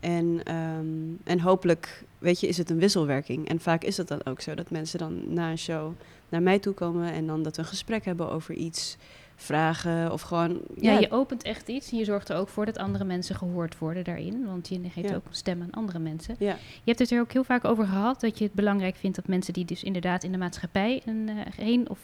En, 0.00 0.40
ehm, 0.44 0.86
en 1.24 1.40
hopelijk, 1.40 2.04
weet 2.18 2.40
je, 2.40 2.48
is 2.48 2.58
het 2.58 2.70
een 2.70 2.78
wisselwerking. 2.78 3.48
En 3.48 3.60
vaak 3.60 3.84
is 3.84 3.96
het 3.96 4.08
dan 4.08 4.24
ook 4.24 4.40
zo 4.40 4.54
dat 4.54 4.70
mensen 4.70 4.98
dan 4.98 5.34
na 5.34 5.50
een 5.50 5.58
show 5.58 5.92
naar 6.28 6.42
mij 6.42 6.58
toe 6.58 6.72
komen 6.74 7.12
en 7.12 7.26
dan 7.26 7.42
dat 7.42 7.56
we 7.56 7.62
een 7.62 7.68
gesprek 7.68 8.04
hebben 8.04 8.30
over 8.30 8.54
iets, 8.54 8.96
vragen 9.36 10.12
of 10.12 10.20
gewoon. 10.22 10.60
Ja, 10.76 10.98
je 10.98 11.10
opent 11.10 11.42
echt 11.42 11.68
iets 11.68 11.90
en 11.92 11.98
je 11.98 12.04
zorgt 12.04 12.28
er 12.28 12.36
ook 12.36 12.48
voor 12.48 12.66
dat 12.66 12.78
andere 12.78 13.04
mensen 13.04 13.34
gehoord 13.36 13.78
worden 13.78 14.04
daarin. 14.04 14.46
Want 14.46 14.68
je 14.68 14.80
geeft 14.88 15.08
Ja. 15.08 15.14
ook 15.14 15.26
een 15.28 15.34
stem 15.34 15.62
aan 15.62 15.70
andere 15.70 15.98
mensen. 15.98 16.34
ja. 16.38 16.52
Je 16.52 16.80
hebt 16.84 16.98
het 16.98 17.10
er 17.10 17.20
ook 17.20 17.32
heel 17.32 17.44
vaak 17.44 17.64
over 17.64 17.84
gehad 17.86 18.20
dat 18.20 18.38
je 18.38 18.44
het 18.44 18.52
belangrijk 18.52 18.96
vindt 18.96 19.16
dat 19.16 19.26
mensen 19.26 19.52
die 19.52 19.64
dus 19.64 19.82
inderdaad 19.82 20.24
in 20.24 20.32
de 20.32 20.38
maatschappij 20.38 21.02
een, 21.06 21.30
geen 21.56 21.88
of 21.88 21.98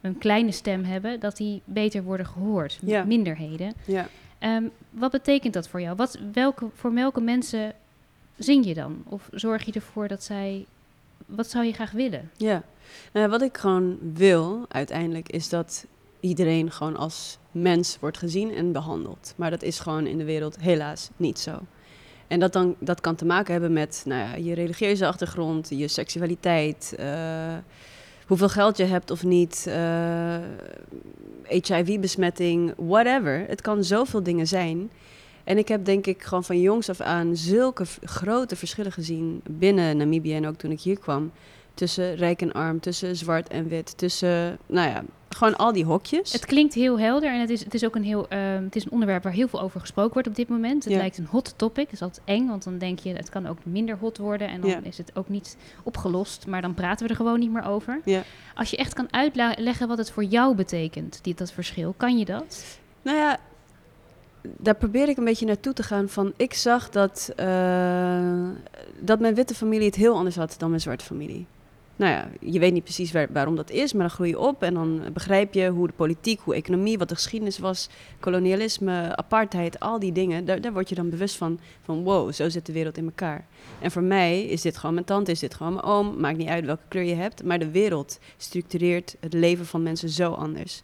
een 0.00 0.18
kleine 0.18 0.52
stem 0.52 0.84
hebben, 0.84 1.20
dat 1.20 1.36
die 1.36 1.62
beter 1.64 2.02
worden 2.02 2.26
gehoord. 2.26 2.78
Ja. 2.82 3.04
Minderheden. 3.04 3.72
ja. 3.86 4.08
Ehm, 4.38 4.64
wat 4.90 5.10
betekent 5.10 5.54
dat 5.54 5.68
voor 5.68 5.80
jou? 5.80 5.96
Wat, 5.96 6.18
welke, 6.32 6.66
voor 6.74 6.94
welke 6.94 7.20
mensen 7.20 7.72
zing 8.36 8.64
je 8.66 8.74
dan? 8.74 9.02
Of 9.08 9.28
zorg 9.32 9.64
je 9.64 9.72
ervoor 9.72 10.08
dat 10.08 10.22
zij. 10.22 10.66
Wat 11.26 11.50
zou 11.50 11.64
je 11.64 11.72
graag 11.72 11.90
willen? 11.90 12.30
Ja, 12.36 12.62
nou, 13.12 13.24
ja, 13.24 13.28
wat 13.28 13.42
ik 13.42 13.56
gewoon 13.56 13.98
wil 14.14 14.64
uiteindelijk 14.68 15.28
is 15.28 15.48
dat 15.48 15.86
iedereen 16.24 16.70
gewoon 16.70 16.96
als 16.96 17.38
mens 17.50 17.96
wordt 18.00 18.18
gezien 18.18 18.54
en 18.54 18.72
behandeld. 18.72 19.34
Maar 19.36 19.50
dat 19.50 19.62
is 19.62 19.78
gewoon 19.78 20.06
in 20.06 20.18
de 20.18 20.24
wereld 20.24 20.60
helaas 20.60 21.10
niet 21.16 21.38
zo. 21.38 21.58
En 22.26 22.40
dat, 22.40 22.52
dan, 22.52 22.76
dat 22.78 23.00
kan 23.00 23.14
te 23.14 23.24
maken 23.24 23.52
hebben 23.52 23.72
met 23.72 24.02
nou 24.06 24.20
ja, 24.20 24.34
je 24.34 24.54
religieuze 24.54 25.06
achtergrond, 25.06 25.68
je 25.70 25.88
seksualiteit, 25.88 26.94
eh, 26.98 27.54
hoeveel 28.26 28.48
geld 28.48 28.76
je 28.76 28.84
hebt 28.84 29.10
of 29.10 29.24
niet, 29.24 29.66
eh, 29.66 30.36
HIV-besmetting, 31.48 32.72
whatever. 32.76 33.44
Het 33.48 33.60
kan 33.60 33.84
zoveel 33.84 34.22
dingen 34.22 34.46
zijn. 34.46 34.90
En 35.44 35.58
ik 35.58 35.68
heb 35.68 35.84
denk 35.84 36.06
ik 36.06 36.22
gewoon 36.22 36.44
van 36.44 36.60
jongs 36.60 36.88
af 36.88 37.00
aan 37.00 37.36
zulke 37.36 37.84
grote 38.02 38.56
verschillen 38.56 38.92
gezien 38.92 39.40
binnen 39.50 39.96
Namibië 39.96 40.34
en 40.34 40.46
ook 40.46 40.56
toen 40.56 40.70
ik 40.70 40.80
hier 40.80 40.98
kwam. 40.98 41.32
Tussen 41.74 42.14
rijk 42.14 42.42
en 42.42 42.52
arm, 42.52 42.80
tussen 42.80 43.16
zwart 43.16 43.48
en 43.48 43.68
wit, 43.68 43.98
tussen, 43.98 44.58
nou 44.66 44.88
ja, 44.88 45.02
gewoon 45.28 45.56
al 45.56 45.72
die 45.72 45.84
hokjes. 45.84 46.32
Het 46.32 46.46
klinkt 46.46 46.74
heel 46.74 46.98
helder 46.98 47.32
en 47.32 47.40
het 47.40 47.50
is, 47.50 47.64
het 47.64 47.74
is 47.74 47.84
ook 47.84 47.94
een, 47.94 48.02
heel, 48.04 48.28
ehm, 48.28 48.64
het 48.64 48.76
is 48.76 48.84
een 48.84 48.90
onderwerp 48.90 49.22
waar 49.22 49.32
heel 49.32 49.48
veel 49.48 49.60
over 49.60 49.80
gesproken 49.80 50.12
wordt 50.12 50.28
op 50.28 50.34
dit 50.34 50.48
moment. 50.48 50.84
Het 50.84 50.92
Ja. 50.92 50.98
lijkt 50.98 51.18
een 51.18 51.26
hot 51.30 51.54
topic. 51.56 51.84
Het 51.84 51.92
is 51.92 52.02
altijd 52.02 52.22
eng, 52.24 52.46
want 52.48 52.64
dan 52.64 52.78
denk 52.78 52.98
je 52.98 53.12
het 53.14 53.28
kan 53.30 53.46
ook 53.46 53.58
minder 53.64 53.96
hot 53.98 54.18
worden 54.18 54.48
en 54.48 54.60
dan 54.60 54.70
Ja. 54.70 54.80
is 54.82 54.98
het 54.98 55.10
ook 55.16 55.28
niet 55.28 55.56
opgelost. 55.82 56.46
Maar 56.46 56.62
dan 56.62 56.74
praten 56.74 57.04
we 57.06 57.10
er 57.12 57.18
gewoon 57.18 57.38
niet 57.38 57.52
meer 57.52 57.66
over. 57.66 58.00
Ja. 58.04 58.22
Als 58.54 58.70
je 58.70 58.76
echt 58.76 58.94
kan 58.94 59.12
uitleggen 59.12 59.88
wat 59.88 59.98
het 59.98 60.10
voor 60.10 60.24
jou 60.24 60.54
betekent, 60.54 61.18
die, 61.22 61.34
dat 61.34 61.52
verschil, 61.52 61.94
kan 61.96 62.18
je 62.18 62.24
dat? 62.24 62.64
Nou 63.02 63.16
ja, 63.18 63.38
daar 64.42 64.74
probeer 64.76 65.08
ik 65.08 65.16
een 65.16 65.24
beetje 65.24 65.46
naartoe 65.46 65.72
te 65.72 65.82
gaan 65.82 66.08
van... 66.08 66.32
Ik 66.36 66.54
zag 66.54 66.90
dat, 66.90 67.32
eh, 67.36 68.48
dat 69.00 69.20
mijn 69.20 69.34
witte 69.34 69.54
familie 69.54 69.86
het 69.86 69.94
heel 69.94 70.16
anders 70.16 70.36
had 70.36 70.54
dan 70.58 70.68
mijn 70.68 70.80
zwarte 70.80 71.04
familie. 71.04 71.46
Nou 71.96 72.12
ja, 72.12 72.28
je 72.40 72.58
weet 72.58 72.72
niet 72.72 72.82
precies 72.84 73.12
waar- 73.12 73.32
waarom 73.32 73.56
dat 73.56 73.70
is, 73.70 73.92
maar 73.92 74.02
dan 74.02 74.10
groei 74.14 74.28
je 74.30 74.38
op 74.38 74.62
en 74.62 74.74
dan 74.74 75.02
begrijp 75.12 75.54
je 75.54 75.68
hoe 75.68 75.86
de 75.86 75.92
politiek, 75.92 76.40
hoe 76.40 76.54
economie, 76.54 76.98
wat 76.98 77.08
de 77.08 77.14
geschiedenis 77.14 77.58
was, 77.58 77.88
kolonialisme, 78.20 79.16
apartheid, 79.16 79.80
al 79.80 79.98
die 79.98 80.12
dingen. 80.12 80.44
Daar, 80.44 80.60
daar 80.60 80.72
word 80.72 80.88
je 80.88 80.94
dan 80.94 81.10
bewust 81.10 81.36
van, 81.36 81.58
van 81.82 82.02
wow, 82.02 82.32
zo 82.32 82.48
zit 82.48 82.66
de 82.66 82.72
wereld 82.72 82.96
in 82.98 83.04
elkaar. 83.04 83.46
En 83.80 83.90
voor 83.90 84.02
mij 84.02 84.42
is 84.44 84.62
dit 84.62 84.76
gewoon 84.76 84.94
mijn 84.94 85.06
tante, 85.06 85.30
is 85.30 85.38
dit 85.38 85.54
gewoon 85.54 85.72
mijn 85.72 85.84
oom, 85.84 86.20
maakt 86.20 86.36
niet 86.38 86.48
uit 86.48 86.64
welke 86.64 86.82
kleur 86.88 87.04
je 87.04 87.14
hebt, 87.14 87.44
maar 87.44 87.58
de 87.58 87.70
wereld 87.70 88.18
structureert 88.36 89.16
het 89.20 89.32
leven 89.32 89.66
van 89.66 89.82
mensen 89.82 90.08
zo 90.08 90.32
anders 90.32 90.82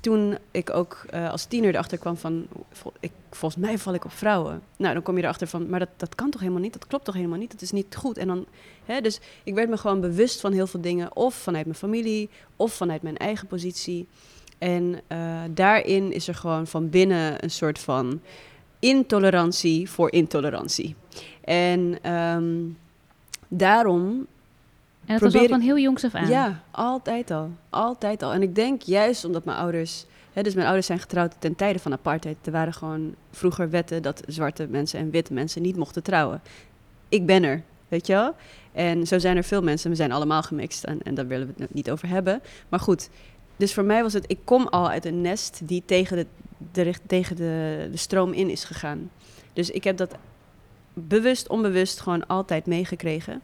toen 0.00 0.38
ik 0.50 0.70
ook 0.70 1.04
eh, 1.10 1.30
als 1.30 1.44
tiener 1.44 1.70
erachter 1.74 1.98
kwam 1.98 2.16
van, 2.16 2.46
ik, 3.00 3.10
volgens 3.30 3.64
mij 3.64 3.78
val 3.78 3.94
ik 3.94 4.04
op 4.04 4.12
vrouwen. 4.12 4.62
Nou, 4.76 4.94
dan 4.94 5.02
kom 5.02 5.16
je 5.16 5.22
erachter 5.22 5.46
van, 5.46 5.68
maar 5.68 5.78
dat, 5.78 5.88
dat 5.96 6.14
kan 6.14 6.30
toch 6.30 6.40
helemaal 6.40 6.62
niet? 6.62 6.72
Dat 6.72 6.86
klopt 6.86 7.04
toch 7.04 7.14
helemaal 7.14 7.38
niet? 7.38 7.50
Dat 7.50 7.62
is 7.62 7.70
niet 7.70 7.96
goed. 7.96 8.18
En 8.18 8.26
dan, 8.26 8.46
hè, 8.84 9.00
dus 9.00 9.20
ik 9.44 9.54
werd 9.54 9.68
me 9.68 9.76
gewoon 9.76 10.00
bewust 10.00 10.40
van 10.40 10.52
heel 10.52 10.66
veel 10.66 10.80
dingen, 10.80 11.16
of 11.16 11.34
vanuit 11.34 11.64
mijn 11.64 11.78
familie, 11.78 12.30
of 12.56 12.72
vanuit 12.72 13.02
mijn 13.02 13.16
eigen 13.16 13.46
positie. 13.46 14.06
En 14.58 15.00
eh, 15.06 15.42
daarin 15.50 16.12
is 16.12 16.28
er 16.28 16.34
gewoon 16.34 16.66
van 16.66 16.90
binnen 16.90 17.44
een 17.44 17.50
soort 17.50 17.78
van 17.78 18.20
intolerantie 18.78 19.90
voor 19.90 20.12
intolerantie. 20.12 20.94
En 21.44 21.98
ehm, 22.02 22.54
daarom 23.48 24.26
En 25.06 25.12
dat 25.12 25.20
was 25.20 25.32
al 25.32 25.38
Probeer 25.38 25.48
van 25.48 25.60
heel 25.60 25.78
jongs 25.78 26.04
af 26.04 26.14
aan. 26.14 26.28
ja, 26.28 26.62
altijd 26.70 27.30
al. 27.30 27.50
Altijd 27.70 28.22
al. 28.22 28.32
En 28.32 28.42
ik 28.42 28.54
denk 28.54 28.82
juist 28.82 29.24
omdat 29.24 29.44
mijn 29.44 29.58
ouders... 29.58 30.06
Hè, 30.32 30.42
dus 30.42 30.54
mijn 30.54 30.66
ouders 30.66 30.86
zijn 30.86 30.98
getrouwd 30.98 31.34
ten 31.38 31.56
tijde 31.56 31.78
van 31.78 31.92
apartheid. 31.92 32.36
Er 32.44 32.52
waren 32.52 32.72
gewoon 32.72 33.14
vroeger 33.30 33.70
wetten 33.70 34.02
dat 34.02 34.22
zwarte 34.26 34.66
mensen 34.70 34.98
en 34.98 35.10
witte 35.10 35.32
mensen 35.32 35.62
niet 35.62 35.76
mochten 35.76 36.02
trouwen. 36.02 36.42
Ik 37.08 37.26
ben 37.26 37.42
er, 37.42 37.62
weet 37.88 38.06
je 38.06 38.12
wel? 38.12 38.34
En 38.72 39.06
zo 39.06 39.18
zijn 39.18 39.36
er 39.36 39.44
veel 39.44 39.62
mensen. 39.62 39.90
We 39.90 39.96
zijn 39.96 40.12
allemaal 40.12 40.42
gemixt 40.42 40.84
en, 40.84 41.02
en 41.02 41.14
daar 41.14 41.26
willen 41.26 41.46
we 41.46 41.62
het 41.62 41.74
niet 41.74 41.90
over 41.90 42.08
hebben. 42.08 42.42
Maar 42.68 42.80
goed, 42.80 43.08
dus 43.56 43.74
voor 43.74 43.84
mij 43.84 44.02
was 44.02 44.12
het... 44.12 44.24
Ik 44.26 44.38
kom 44.44 44.68
al 44.68 44.88
uit 44.88 45.04
een 45.04 45.20
nest 45.20 45.60
die 45.64 45.82
tegen 45.86 46.16
de, 46.72 46.94
tegen 47.06 47.36
de, 47.36 47.88
de 47.90 47.96
stroom 47.96 48.32
in 48.32 48.50
is 48.50 48.64
gegaan. 48.64 49.10
Dus 49.52 49.70
ik 49.70 49.84
heb 49.84 49.96
dat 49.96 50.14
bewust, 50.92 51.48
onbewust 51.48 52.00
gewoon 52.00 52.26
altijd 52.26 52.66
meegekregen. 52.66 53.42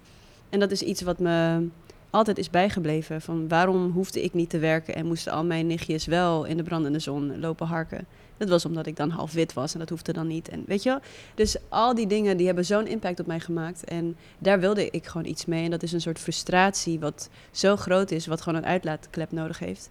En 0.52 0.60
dat 0.60 0.70
is 0.70 0.82
iets 0.82 1.02
wat 1.02 1.18
me 1.18 1.66
altijd 2.10 2.38
is 2.38 2.50
bijgebleven. 2.50 3.20
Van 3.20 3.48
waarom 3.48 3.90
hoefde 3.90 4.22
ik 4.22 4.34
niet 4.34 4.50
te 4.50 4.58
werken 4.58 4.94
en 4.94 5.06
moesten 5.06 5.32
al 5.32 5.44
mijn 5.44 5.66
nichtjes 5.66 6.06
wel 6.06 6.44
in 6.44 6.56
de 6.56 6.62
brandende 6.62 6.98
zon 6.98 7.40
lopen 7.40 7.66
harken. 7.66 8.06
Dat 8.36 8.48
was 8.48 8.64
omdat 8.64 8.86
ik 8.86 8.96
dan 8.96 9.10
half 9.10 9.32
wit 9.32 9.52
was 9.52 9.72
en 9.72 9.78
dat 9.78 9.88
hoefde 9.88 10.12
dan 10.12 10.26
niet. 10.26 10.48
En 10.48 10.64
weet 10.66 10.82
je 10.82 10.88
wel? 10.88 11.00
Dus 11.34 11.56
al 11.68 11.94
die 11.94 12.06
dingen 12.06 12.36
die 12.36 12.46
hebben 12.46 12.64
zo'n 12.64 12.86
impact 12.86 13.20
op 13.20 13.26
mij 13.26 13.40
gemaakt. 13.40 13.84
En 13.84 14.16
daar 14.38 14.60
wilde 14.60 14.90
ik 14.90 15.06
gewoon 15.06 15.26
iets 15.26 15.44
mee. 15.44 15.64
En 15.64 15.70
dat 15.70 15.82
is 15.82 15.92
een 15.92 16.00
soort 16.00 16.18
frustratie 16.18 17.00
wat 17.00 17.28
zo 17.50 17.76
groot 17.76 18.10
is, 18.10 18.26
wat 18.26 18.40
gewoon 18.40 18.58
een 18.58 18.68
uitlaatklep 18.68 19.32
nodig 19.32 19.58
heeft. 19.58 19.90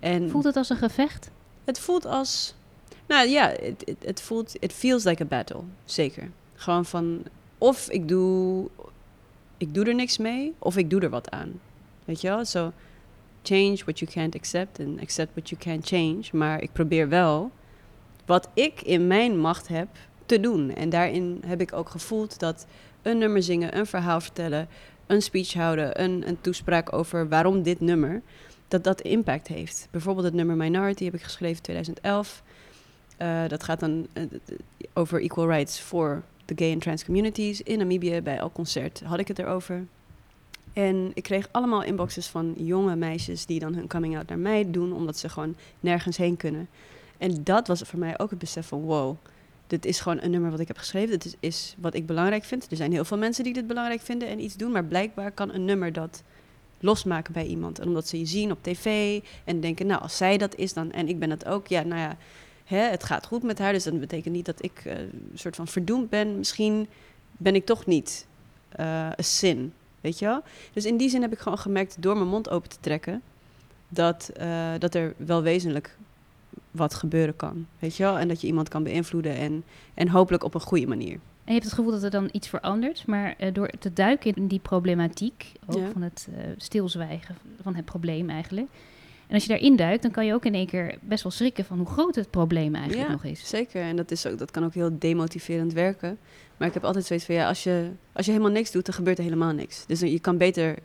En 0.00 0.30
Voelt 0.30 0.44
het 0.44 0.56
als 0.56 0.70
een 0.70 0.76
gevecht? 0.76 1.30
het 1.64 1.78
voelt 1.78 2.06
als. 2.06 2.54
Nou 3.06 3.28
ja, 3.28 3.52
het 4.04 4.20
voelt. 4.20 4.54
It 4.58 4.72
feels 4.72 5.04
like 5.04 5.22
a 5.22 5.26
battle. 5.26 5.60
Zeker. 5.84 6.30
Gewoon 6.54 6.84
van. 6.84 7.22
Of 7.58 7.90
ik 7.90 8.08
doe. 8.08 8.68
Ik 9.62 9.74
doe 9.74 9.84
er 9.84 9.94
niks 9.94 10.18
mee. 10.18 10.54
Of 10.58 10.76
ik 10.76 10.90
doe 10.90 11.00
er 11.00 11.10
wat 11.10 11.30
aan. 11.30 11.60
Weet 12.04 12.20
je 12.20 12.28
wel? 12.28 12.44
Zo. 12.44 12.72
change 13.42 13.76
what 13.76 13.98
you 13.98 14.10
can't 14.10 14.34
accept. 14.34 14.78
En 14.78 14.98
accept 15.00 15.30
what 15.32 15.48
you 15.48 15.60
can't 15.60 15.86
change. 15.86 16.22
Maar 16.32 16.62
ik 16.62 16.72
probeer 16.72 17.08
wel. 17.08 17.50
wat 18.26 18.48
ik 18.54 18.80
in 18.80 19.06
mijn 19.06 19.38
macht 19.38 19.68
heb. 19.68 19.88
te 20.26 20.40
doen. 20.40 20.74
En 20.74 20.90
daarin 20.90 21.42
heb 21.46 21.60
ik 21.60 21.72
ook 21.72 21.88
gevoeld 21.88 22.38
dat. 22.38 22.66
een 23.02 23.18
nummer 23.18 23.42
zingen, 23.42 23.76
een 23.78 23.86
verhaal 23.86 24.20
vertellen. 24.20 24.68
een 25.06 25.22
speech 25.22 25.52
houden, 25.52 26.02
een, 26.02 26.28
een 26.28 26.40
toespraak 26.40 26.92
over 26.92 27.28
waarom 27.28 27.62
dit 27.62 27.80
nummer, 27.80 28.22
dat 28.68 28.84
dat 28.84 29.00
impact 29.00 29.48
heeft. 29.48 29.88
Bijvoorbeeld 29.90 30.26
het 30.26 30.34
nummer 30.34 30.56
Minority 30.56 31.04
heb 31.04 31.14
ik 31.14 31.22
geschreven 31.22 31.56
in 31.56 31.62
2011. 31.62 32.42
Uh, 33.18 33.48
dat 33.48 33.62
gaat 33.62 33.80
dan 33.80 34.06
uh, 34.14 34.24
over 34.92 35.20
equal 35.20 35.46
rights 35.46 35.80
voor 35.80 36.22
de 36.44 36.54
gay 36.56 36.72
en 36.72 36.78
trans 36.78 37.04
communities. 37.04 37.62
In 37.62 37.78
Namibië 37.78 38.20
bij 38.20 38.36
elk 38.36 38.52
concert 38.52 39.02
had 39.04 39.18
ik 39.18 39.28
het 39.28 39.38
erover. 39.38 39.86
En 40.72 41.10
ik 41.14 41.22
kreeg 41.22 41.48
allemaal 41.50 41.82
inboxes 41.82 42.26
van 42.26 42.54
jonge 42.56 42.96
meisjes 42.96 43.46
die 43.46 43.60
dan 43.60 43.74
hun 43.74 43.88
coming 43.88 44.16
out 44.16 44.28
naar 44.28 44.38
mij 44.38 44.70
doen, 44.70 44.92
omdat 44.92 45.18
ze 45.18 45.28
gewoon 45.28 45.56
nergens 45.80 46.16
heen 46.16 46.36
kunnen. 46.36 46.68
En 47.18 47.44
dat 47.44 47.66
was 47.66 47.80
voor 47.80 47.98
mij 47.98 48.18
ook 48.18 48.30
het 48.30 48.38
besef 48.38 48.66
van 48.66 48.80
wow, 48.80 49.16
dit 49.66 49.84
is 49.84 50.00
gewoon 50.00 50.18
een 50.22 50.30
nummer 50.30 50.50
wat 50.50 50.60
ik 50.60 50.68
heb 50.68 50.78
geschreven. 50.78 51.10
Dit 51.10 51.24
is, 51.24 51.34
is, 51.40 51.74
wat 51.78 51.94
ik 51.94 52.06
belangrijk 52.06 52.44
vind. 52.44 52.70
Er 52.70 52.76
zijn 52.76 52.92
heel 52.92 53.04
veel 53.04 53.18
mensen 53.18 53.44
die 53.44 53.52
dit 53.52 53.66
belangrijk 53.66 54.00
vinden 54.00 54.28
en 54.28 54.40
iets 54.40 54.56
doen. 54.56 54.72
Maar 54.72 54.84
blijkbaar 54.84 55.30
kan 55.30 55.52
een 55.52 55.64
nummer 55.64 55.92
dat 55.92 56.22
losmaken 56.80 57.32
bij 57.32 57.46
iemand. 57.46 57.78
En 57.78 57.88
omdat 57.88 58.08
ze 58.08 58.18
je 58.18 58.26
zien 58.26 58.50
op 58.50 58.58
tv 58.62 59.20
en 59.44 59.60
denken, 59.60 59.86
nou, 59.86 60.02
als 60.02 60.16
zij 60.16 60.38
dat 60.38 60.56
is 60.56 60.72
dan 60.72 60.92
en 60.92 61.08
ik 61.08 61.18
ben 61.18 61.28
dat 61.28 61.46
ook. 61.46 61.66
Ja, 61.66 61.82
nou 61.82 62.00
ja, 62.00 62.16
hè, 62.76 62.90
het 62.90 63.04
gaat 63.04 63.26
goed 63.26 63.42
met 63.42 63.58
haar. 63.58 63.72
Dus 63.72 63.84
dat 63.84 64.00
betekent 64.00 64.34
niet 64.34 64.46
dat 64.46 64.64
ik 64.64 64.82
uh, 64.86 64.98
een 64.98 65.30
soort 65.34 65.56
van 65.56 65.66
verdoemd 65.66 66.08
ben. 66.10 66.38
Misschien 66.38 66.88
ben 67.36 67.54
ik 67.54 67.66
toch 67.66 67.86
niet 67.86 68.26
uh, 68.80 69.08
een 69.16 69.24
zin. 69.24 69.72
Weet 70.00 70.18
je 70.18 70.24
wel? 70.24 70.42
Dus 70.72 70.84
in 70.84 70.96
die 70.96 71.08
zin 71.08 71.22
heb 71.22 71.32
ik 71.32 71.38
gewoon 71.38 71.58
gemerkt 71.58 71.96
door 72.02 72.16
mijn 72.16 72.28
mond 72.28 72.50
open 72.50 72.68
te 72.68 72.76
trekken. 72.80 73.22
Dat, 73.88 74.30
uh, 74.40 74.70
dat 74.78 74.94
er 74.94 75.14
wel 75.16 75.42
wezenlijk 75.42 75.96
wat 76.70 76.94
gebeuren 76.94 77.36
kan. 77.36 77.66
Weet 77.78 77.96
je 77.96 78.02
wel? 78.02 78.18
En 78.18 78.28
dat 78.28 78.40
je 78.40 78.46
iemand 78.46 78.68
kan 78.68 78.82
beïnvloeden 78.82 79.36
en, 79.36 79.64
en 79.94 80.08
hopelijk 80.08 80.44
op 80.44 80.54
een 80.54 80.60
goede 80.60 80.86
manier. 80.86 81.18
En 81.44 81.52
je 81.52 81.52
hebt 81.52 81.64
het 81.64 81.74
gevoel 81.74 81.92
dat 81.92 82.02
er 82.02 82.10
dan 82.10 82.28
iets 82.32 82.48
verandert, 82.48 83.06
maar 83.06 83.34
uh, 83.40 83.52
door 83.52 83.70
te 83.78 83.92
duiken 83.92 84.34
in 84.34 84.46
die 84.46 84.58
problematiek, 84.58 85.52
ook 85.66 85.78
ja. 85.78 85.90
van 85.92 86.02
het 86.02 86.28
uh, 86.30 86.44
stilzwijgen 86.56 87.36
van 87.62 87.74
het 87.74 87.84
probleem 87.84 88.30
eigenlijk. 88.30 88.68
En 89.32 89.38
als 89.38 89.46
je 89.46 89.52
daarin 89.52 89.76
duikt, 89.76 90.02
dan 90.02 90.10
kan 90.10 90.26
je 90.26 90.34
ook 90.34 90.44
in 90.44 90.54
één 90.54 90.66
keer 90.66 90.98
best 91.00 91.22
wel 91.22 91.32
schrikken 91.32 91.64
van 91.64 91.78
hoe 91.78 91.86
groot 91.86 92.14
het 92.14 92.30
probleem 92.30 92.74
eigenlijk 92.74 93.06
ja, 93.06 93.12
nog 93.12 93.24
is. 93.24 93.48
Zeker, 93.48 93.82
en 93.82 93.96
dat, 93.96 94.10
is 94.10 94.26
ook, 94.26 94.38
dat 94.38 94.50
kan 94.50 94.64
ook 94.64 94.74
heel 94.74 94.98
demotiverend 94.98 95.72
werken. 95.72 96.18
Maar 96.56 96.68
ik 96.68 96.74
heb 96.74 96.84
altijd 96.84 97.04
zoiets 97.04 97.24
van 97.24 97.34
ja, 97.34 97.48
als 97.48 97.62
je, 97.62 97.90
als 98.12 98.26
je 98.26 98.32
helemaal 98.32 98.52
niks 98.52 98.70
doet, 98.70 98.84
dan 98.84 98.94
gebeurt 98.94 99.18
er 99.18 99.24
helemaal 99.24 99.52
niks. 99.52 99.86
Dus 99.86 100.00
je 100.00 100.20
kan 100.20 100.36
beter 100.36 100.78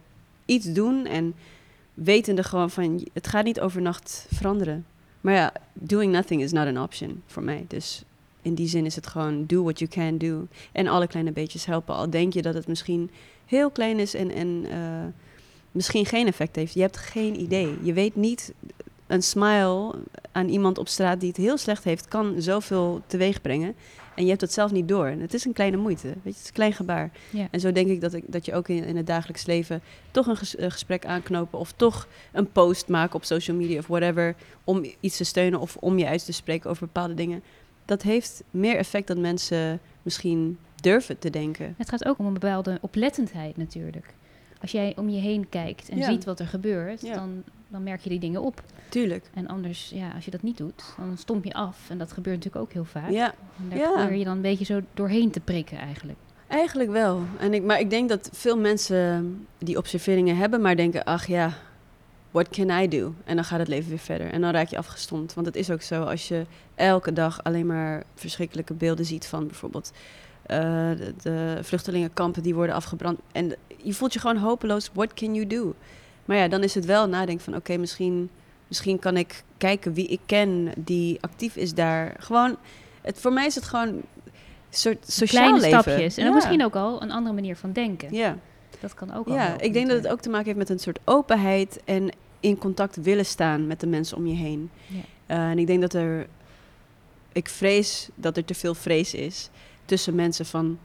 iets 0.46 0.74
doen 0.74 1.06
en 1.06 1.34
wetende 1.94 2.44
gewoon 2.44 2.70
van 2.70 3.08
het 3.14 3.28
gaat 3.28 3.44
niet 3.44 3.60
overnacht 3.60 4.28
veranderen. 4.34 4.86
Maar 5.22 5.34
ja, 5.34 5.54
doing 5.74 6.12
nothing 6.12 6.42
is 6.42 6.52
not 6.52 6.68
an 6.68 6.82
option 6.82 7.22
voor 7.26 7.44
mij. 7.44 7.66
Dus 7.68 8.04
in 8.42 8.54
die 8.54 8.68
zin 8.68 8.86
is 8.86 8.96
het 8.96 9.08
gewoon 9.08 9.46
do 9.46 9.64
what 9.64 9.80
you 9.80 9.90
can 9.90 10.18
do. 10.18 10.48
En 10.72 10.88
alle 10.88 11.08
kleine 11.08 11.32
beetjes 11.32 11.66
helpen. 11.66 11.96
Al 11.96 12.10
denk 12.10 12.34
je 12.34 12.42
dat 12.42 12.54
het 12.54 12.68
misschien 12.68 13.12
heel 13.46 13.70
klein 13.70 14.00
is 14.00 14.14
en, 14.14 14.32
en 14.32 14.48
uh, 14.48 15.06
misschien 15.72 16.06
geen 16.06 16.28
effect 16.28 16.56
heeft. 16.56 16.74
Je 16.74 16.82
hebt 16.82 16.98
geen 16.98 17.40
idee. 17.40 17.78
Je 17.82 17.94
weet 17.94 18.16
niet, 18.16 18.54
een 19.08 19.24
smile 19.24 19.96
aan 20.32 20.50
iemand 20.50 20.78
op 20.78 20.88
straat 20.88 21.20
die 21.20 21.30
het 21.30 21.38
heel 21.38 21.58
slecht 21.58 21.84
heeft, 21.84 22.08
kan 22.08 22.42
zoveel 22.42 23.02
teweeg 23.08 23.42
brengen. 23.42 23.76
En 24.16 24.24
je 24.24 24.30
hebt 24.30 24.42
het 24.42 24.54
zelf 24.54 24.72
niet 24.72 24.88
door. 24.88 25.06
En 25.06 25.20
het 25.20 25.34
is 25.34 25.46
een 25.46 25.54
kleine 25.54 25.78
moeite. 25.78 26.08
Weet 26.08 26.24
je, 26.24 26.30
het 26.30 26.40
is 26.40 26.48
een 26.48 26.54
klein 26.54 26.74
gebaar. 26.74 27.12
Ja. 27.30 27.48
En 27.52 27.60
zo 27.60 27.72
denk 27.72 27.88
ik 27.88 28.02
dat, 28.02 28.14
ik 28.14 28.24
dat 28.28 28.46
je 28.46 28.54
ook 28.54 28.68
in, 28.68 28.84
in 28.84 28.98
het 28.98 29.08
dagelijks 29.08 29.46
leven 29.46 29.82
toch 30.12 30.28
een, 30.28 30.38
ges, 30.38 30.58
een, 30.58 30.72
gesprek 30.72 31.06
aanknopen. 31.06 31.60
Of 31.60 31.72
toch 31.72 32.08
een 32.32 32.52
post 32.52 32.88
maken 32.88 33.16
op 33.16 33.24
social 33.24 33.58
media 33.58 33.80
of 33.80 33.88
whatever. 33.88 34.36
Om 34.64 34.86
iets 35.00 35.18
te 35.18 35.24
steunen 35.24 35.60
of 35.60 35.78
om 35.80 35.98
je 35.98 36.08
uit 36.08 36.26
te 36.26 36.34
spreken 36.34 36.70
over 36.70 36.86
bepaalde 36.86 37.14
dingen. 37.14 37.44
Dat 37.86 38.02
heeft 38.02 38.44
meer 38.52 38.78
effect 38.78 39.08
dan 39.08 39.22
mensen 39.22 39.80
misschien 40.02 40.58
durven 40.76 41.20
te 41.20 41.30
denken. 41.30 41.76
Het 41.78 41.90
gaat 41.90 42.06
ook 42.06 42.20
om 42.20 42.26
een 42.26 42.34
bepaalde 42.34 42.78
oplettendheid 42.82 43.58
natuurlijk. 43.58 44.14
Als 44.62 44.72
jij 44.72 44.94
om 44.98 45.10
je 45.10 45.20
heen 45.20 45.50
kijkt 45.50 45.90
en 45.90 45.98
Ja. 45.98 46.06
ziet 46.12 46.24
wat 46.26 46.40
er 46.40 46.48
gebeurt, 46.48 47.02
Ja. 47.02 47.14
dan, 47.14 47.44
dan 47.68 47.84
merk 47.84 48.02
je 48.02 48.10
die 48.10 48.20
dingen 48.20 48.42
op. 48.42 48.62
Tuurlijk. 48.90 49.30
En 49.34 49.48
anders, 49.48 49.90
ja, 49.94 50.12
als 50.16 50.26
je 50.26 50.32
dat 50.32 50.42
niet 50.42 50.58
doet, 50.58 50.84
dan 50.98 51.18
stomp 51.18 51.44
je 51.44 51.54
af. 51.54 51.90
En 51.90 51.98
dat 51.98 52.12
gebeurt 52.12 52.36
natuurlijk 52.36 52.64
ook 52.66 52.74
heel 52.74 52.86
vaak. 52.86 53.10
Ja, 53.12 53.34
En 53.62 53.70
daar 53.70 53.78
Ja. 53.80 53.92
probeer 53.92 54.18
je 54.18 54.24
dan 54.24 54.36
een 54.36 54.42
beetje 54.42 54.66
zo 54.66 54.82
doorheen 54.94 55.32
te 55.32 55.40
prikken 55.40 55.78
eigenlijk. 55.78 56.18
Eigenlijk 56.48 56.90
wel. 56.92 57.22
En 57.40 57.54
ik, 57.54 57.64
maar 57.64 57.80
ik 57.80 57.90
denk 57.90 58.10
dat 58.10 58.30
veel 58.34 58.58
mensen 58.58 59.38
die 59.58 59.78
observeringen 59.78 60.38
hebben, 60.38 60.62
maar 60.62 60.76
denken: 60.76 61.04
ach 61.04 61.26
ja, 61.28 61.54
what 62.32 62.50
can 62.50 62.70
I 62.70 62.88
do? 62.88 63.14
En 63.26 63.36
dan 63.36 63.46
gaat 63.46 63.60
het 63.60 63.68
leven 63.68 63.90
weer 63.90 64.00
verder. 64.00 64.32
En 64.32 64.42
dan 64.42 64.52
raak 64.52 64.68
je 64.68 64.78
afgestompt. 64.78 65.34
Want 65.34 65.46
het 65.48 65.56
is 65.56 65.72
ook 65.72 65.82
zo 65.82 66.04
als 66.04 66.28
je 66.28 66.46
elke 66.76 67.14
dag 67.14 67.44
alleen 67.44 67.66
maar 67.66 68.04
verschrikkelijke 68.16 68.74
beelden 68.74 69.06
ziet 69.06 69.26
van 69.28 69.48
bijvoorbeeld 69.48 69.92
de, 70.48 71.14
de 71.22 71.58
vluchtelingenkampen 71.62 72.44
die 72.44 72.56
worden 72.56 72.76
afgebrand. 72.76 73.20
En 73.32 73.56
je 73.84 73.94
voelt 73.94 74.14
je 74.14 74.20
gewoon 74.20 74.38
hopeloos: 74.38 74.90
what 74.94 75.14
can 75.14 75.34
you 75.34 75.48
do? 75.48 75.74
Maar 76.26 76.38
ja, 76.38 76.48
dan 76.48 76.64
is 76.64 76.76
het 76.76 76.86
wel 76.86 77.08
nadenken 77.08 77.44
van: 77.44 77.56
oké, 77.56 77.78
misschien, 77.78 78.30
misschien 78.68 79.00
kan 79.00 79.18
ik 79.18 79.44
kijken 79.58 79.94
wie 79.94 80.08
ik 80.08 80.20
ken 80.26 80.72
die 80.78 81.18
actief 81.22 81.56
is 81.56 81.74
daar. 81.74 82.16
Gewoon, 82.20 82.58
het, 83.02 83.20
voor 83.20 83.34
mij 83.34 83.46
is 83.46 83.56
het 83.56 83.64
gewoon 83.64 83.88
een 83.88 84.04
soort 84.70 85.12
sociaal 85.12 85.44
Kleine 85.44 85.60
leven. 85.60 85.82
stapjes. 85.82 86.18
En 86.18 86.26
Ja. 86.26 86.34
misschien 86.34 86.64
ook 86.64 86.76
al 86.76 87.02
een 87.02 87.12
andere 87.12 87.36
manier 87.36 87.56
van 87.56 87.72
denken. 87.72 88.14
Ja. 88.14 88.38
Dat 88.80 88.94
kan 88.94 89.14
ook 89.14 89.28
Ja, 89.28 89.60
ik 89.60 89.74
denk 89.74 89.88
dat 89.88 89.98
het 89.98 90.08
ook 90.08 90.20
te 90.22 90.30
maken 90.30 90.46
heeft 90.46 90.58
met 90.58 90.70
een 90.70 90.80
soort 90.80 91.00
openheid 91.04 91.80
en 91.86 92.10
in 92.40 92.58
contact 92.58 92.96
willen 93.02 93.26
staan 93.26 93.68
met 93.68 93.80
de 93.80 93.88
mensen 93.88 94.18
om 94.18 94.28
je 94.28 94.36
heen. 94.36 94.70
Ja. 94.88 95.00
Eh, 95.26 95.50
en 95.50 95.60
ik 95.60 95.68
denk 95.68 95.82
dat 95.82 95.94
er, 95.94 96.28
ik 97.32 97.50
vrees 97.50 98.10
dat 98.16 98.38
er 98.38 98.46
te 98.46 98.54
veel 98.54 98.74
vrees 98.74 99.14
is 99.14 99.50
tussen 99.88 100.16
mensen 100.16 100.46
van, 100.46 100.78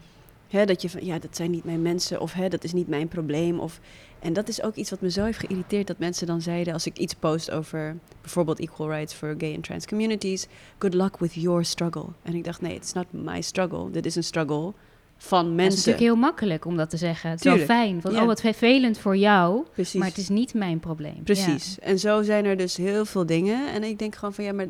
hè, 0.49 0.65
dat 0.65 0.83
je 0.83 0.91
van, 0.91 1.05
ja, 1.05 1.19
dat 1.19 1.37
zijn 1.37 1.51
niet 1.51 1.65
mijn 1.65 1.83
mensen 1.83 2.21
of 2.21 2.33
hè, 2.33 2.49
dat 2.49 2.65
is 2.65 2.73
niet 2.73 2.89
mijn 2.89 3.09
probleem. 3.09 3.59
Of, 3.59 3.81
en 4.19 4.33
dat 4.33 4.49
is 4.49 4.63
ook 4.63 4.75
iets 4.75 4.91
wat 4.91 5.01
me 5.01 5.11
zo 5.11 5.25
heeft 5.25 5.39
geïrriteerd 5.39 5.87
dat 5.87 5.99
mensen 5.99 6.27
dan 6.27 6.41
zeiden, 6.41 6.73
als 6.73 6.87
ik 6.87 6.99
iets 6.99 7.15
post 7.15 7.51
over 7.51 7.97
bijvoorbeeld 8.21 8.59
equal 8.59 8.89
rights 8.91 9.15
for 9.15 9.35
gay 9.39 9.55
and 9.55 9.65
trans 9.65 9.87
communities, 9.87 10.47
good 10.79 10.95
luck 10.95 11.19
with 11.19 11.35
your 11.35 11.65
struggle. 11.65 12.07
En 12.23 12.35
ik 12.35 12.45
dacht, 12.45 12.61
nee, 12.61 12.75
it's 12.75 12.93
not 12.93 13.07
my 13.11 13.41
struggle. 13.41 13.91
Dit 13.91 14.07
is 14.07 14.15
een 14.17 14.25
struggle 14.25 14.73
van 15.17 15.39
Het 15.39 15.49
is 15.51 15.55
mensen. 15.57 15.77
natuurlijk 15.79 16.05
heel 16.05 16.17
makkelijk 16.17 16.65
om 16.65 16.77
dat 16.77 16.91
te 16.91 16.97
zeggen. 16.97 17.31
Het 17.31 17.39
is 17.39 17.45
Tuurlijk. 17.45 17.67
wel 17.67 17.77
fijn. 17.77 18.01
Van, 18.01 18.13
Ja. 18.13 18.21
oh, 18.21 18.27
wat 18.27 18.41
vervelend 18.41 18.99
voor 18.99 19.17
jou. 19.17 19.65
Precies. 19.73 19.95
Maar 20.01 20.09
het 20.09 20.19
is 20.19 20.29
niet 20.29 20.55
mijn 20.55 20.81
probleem. 20.81 21.23
Precies. 21.25 21.79
En 21.79 21.99
zo 21.99 22.23
zijn 22.23 22.45
er 22.45 22.57
dus 22.57 22.77
heel 22.77 23.05
veel 23.05 23.27
dingen. 23.27 23.73
En 23.73 23.83
ik 23.85 23.99
denk 23.99 24.15
gewoon 24.15 24.35
van 24.35 24.45
ja, 24.45 24.53
maar 24.53 24.67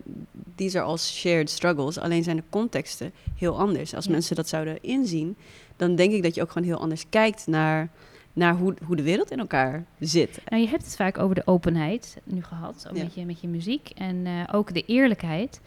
these 0.55 0.79
are 0.79 0.87
all 0.87 0.97
shared 0.99 1.51
struggles. 1.51 1.99
Alleen 1.99 2.23
zijn 2.23 2.37
de 2.37 2.43
contexten 2.51 3.13
heel 3.37 3.59
anders. 3.59 3.95
Als 3.95 4.05
Ja. 4.05 4.11
mensen 4.11 4.37
dat 4.37 4.49
zouden 4.49 4.83
inzien, 4.83 5.37
dan 5.77 5.95
denk 5.95 6.13
ik 6.13 6.23
dat 6.23 6.35
je 6.35 6.43
ook 6.43 6.51
gewoon 6.51 6.69
heel 6.69 6.79
anders 6.81 7.05
kijkt 7.11 7.47
naar, 7.47 7.89
naar 8.33 8.55
hoe, 8.57 8.75
hoe 8.87 8.97
de 8.97 9.03
wereld 9.03 9.31
in 9.31 9.39
elkaar 9.39 9.85
zit. 9.99 10.41
Nou, 10.49 10.63
je 10.63 10.69
hebt 10.69 10.85
het 10.85 10.97
vaak 10.97 11.19
over 11.19 11.35
de 11.35 11.43
openheid 11.47 12.17
nu 12.25 12.43
gehad, 12.43 12.87
ook 12.91 12.97
Ja. 12.97 13.03
met, 13.03 13.15
je, 13.15 13.25
met 13.25 13.41
je 13.41 13.49
muziek. 13.49 13.91
En 13.95 14.27
eh, 14.27 14.33
ook 14.55 14.75
de 14.75 14.85
eerlijkheid. 14.87 15.61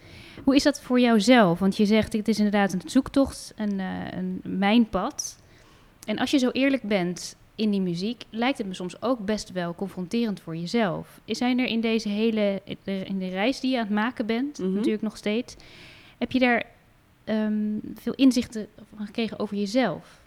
Hoe 0.44 0.54
is 0.54 0.62
dat 0.62 0.80
voor 0.80 1.00
jou 1.00 1.20
zelf? 1.20 1.58
Want 1.58 1.76
je 1.76 1.86
zegt, 1.86 2.12
het 2.12 2.28
is 2.28 2.36
inderdaad 2.36 2.72
een 2.72 2.82
zoektocht, 2.86 3.52
een, 3.56 3.80
eh, 3.80 3.86
een 4.10 4.40
mijnpad. 4.44 5.38
En 6.06 6.18
als 6.18 6.30
je 6.30 6.38
zo 6.38 6.50
eerlijk 6.50 6.82
bent 6.82 7.36
in 7.56 7.70
die 7.70 7.80
muziek, 7.80 8.24
lijkt 8.30 8.58
het 8.58 8.66
me 8.66 8.74
soms 8.74 9.02
ook 9.02 9.24
best 9.24 9.52
wel 9.52 9.74
confronterend 9.74 10.40
voor 10.40 10.56
jezelf. 10.56 11.20
Zijn 11.26 11.58
er 11.58 11.66
in 11.66 11.80
deze 11.80 12.08
hele, 12.08 12.62
in 12.84 13.18
de 13.18 13.28
reis 13.28 13.60
die 13.60 13.70
je 13.70 13.76
aan 13.78 13.84
het 13.84 13.94
maken 13.94 14.26
bent, 14.26 14.58
Mhm. 14.58 14.72
natuurlijk 14.72 15.02
nog 15.02 15.16
steeds, 15.16 15.56
heb 16.18 16.32
je 16.32 16.38
daar 16.38 16.64
ehm, 17.24 17.78
veel 17.94 18.14
inzichten 18.14 18.66
van 18.96 19.06
gekregen 19.06 19.38
over 19.38 19.56
jezelf? 19.56 20.20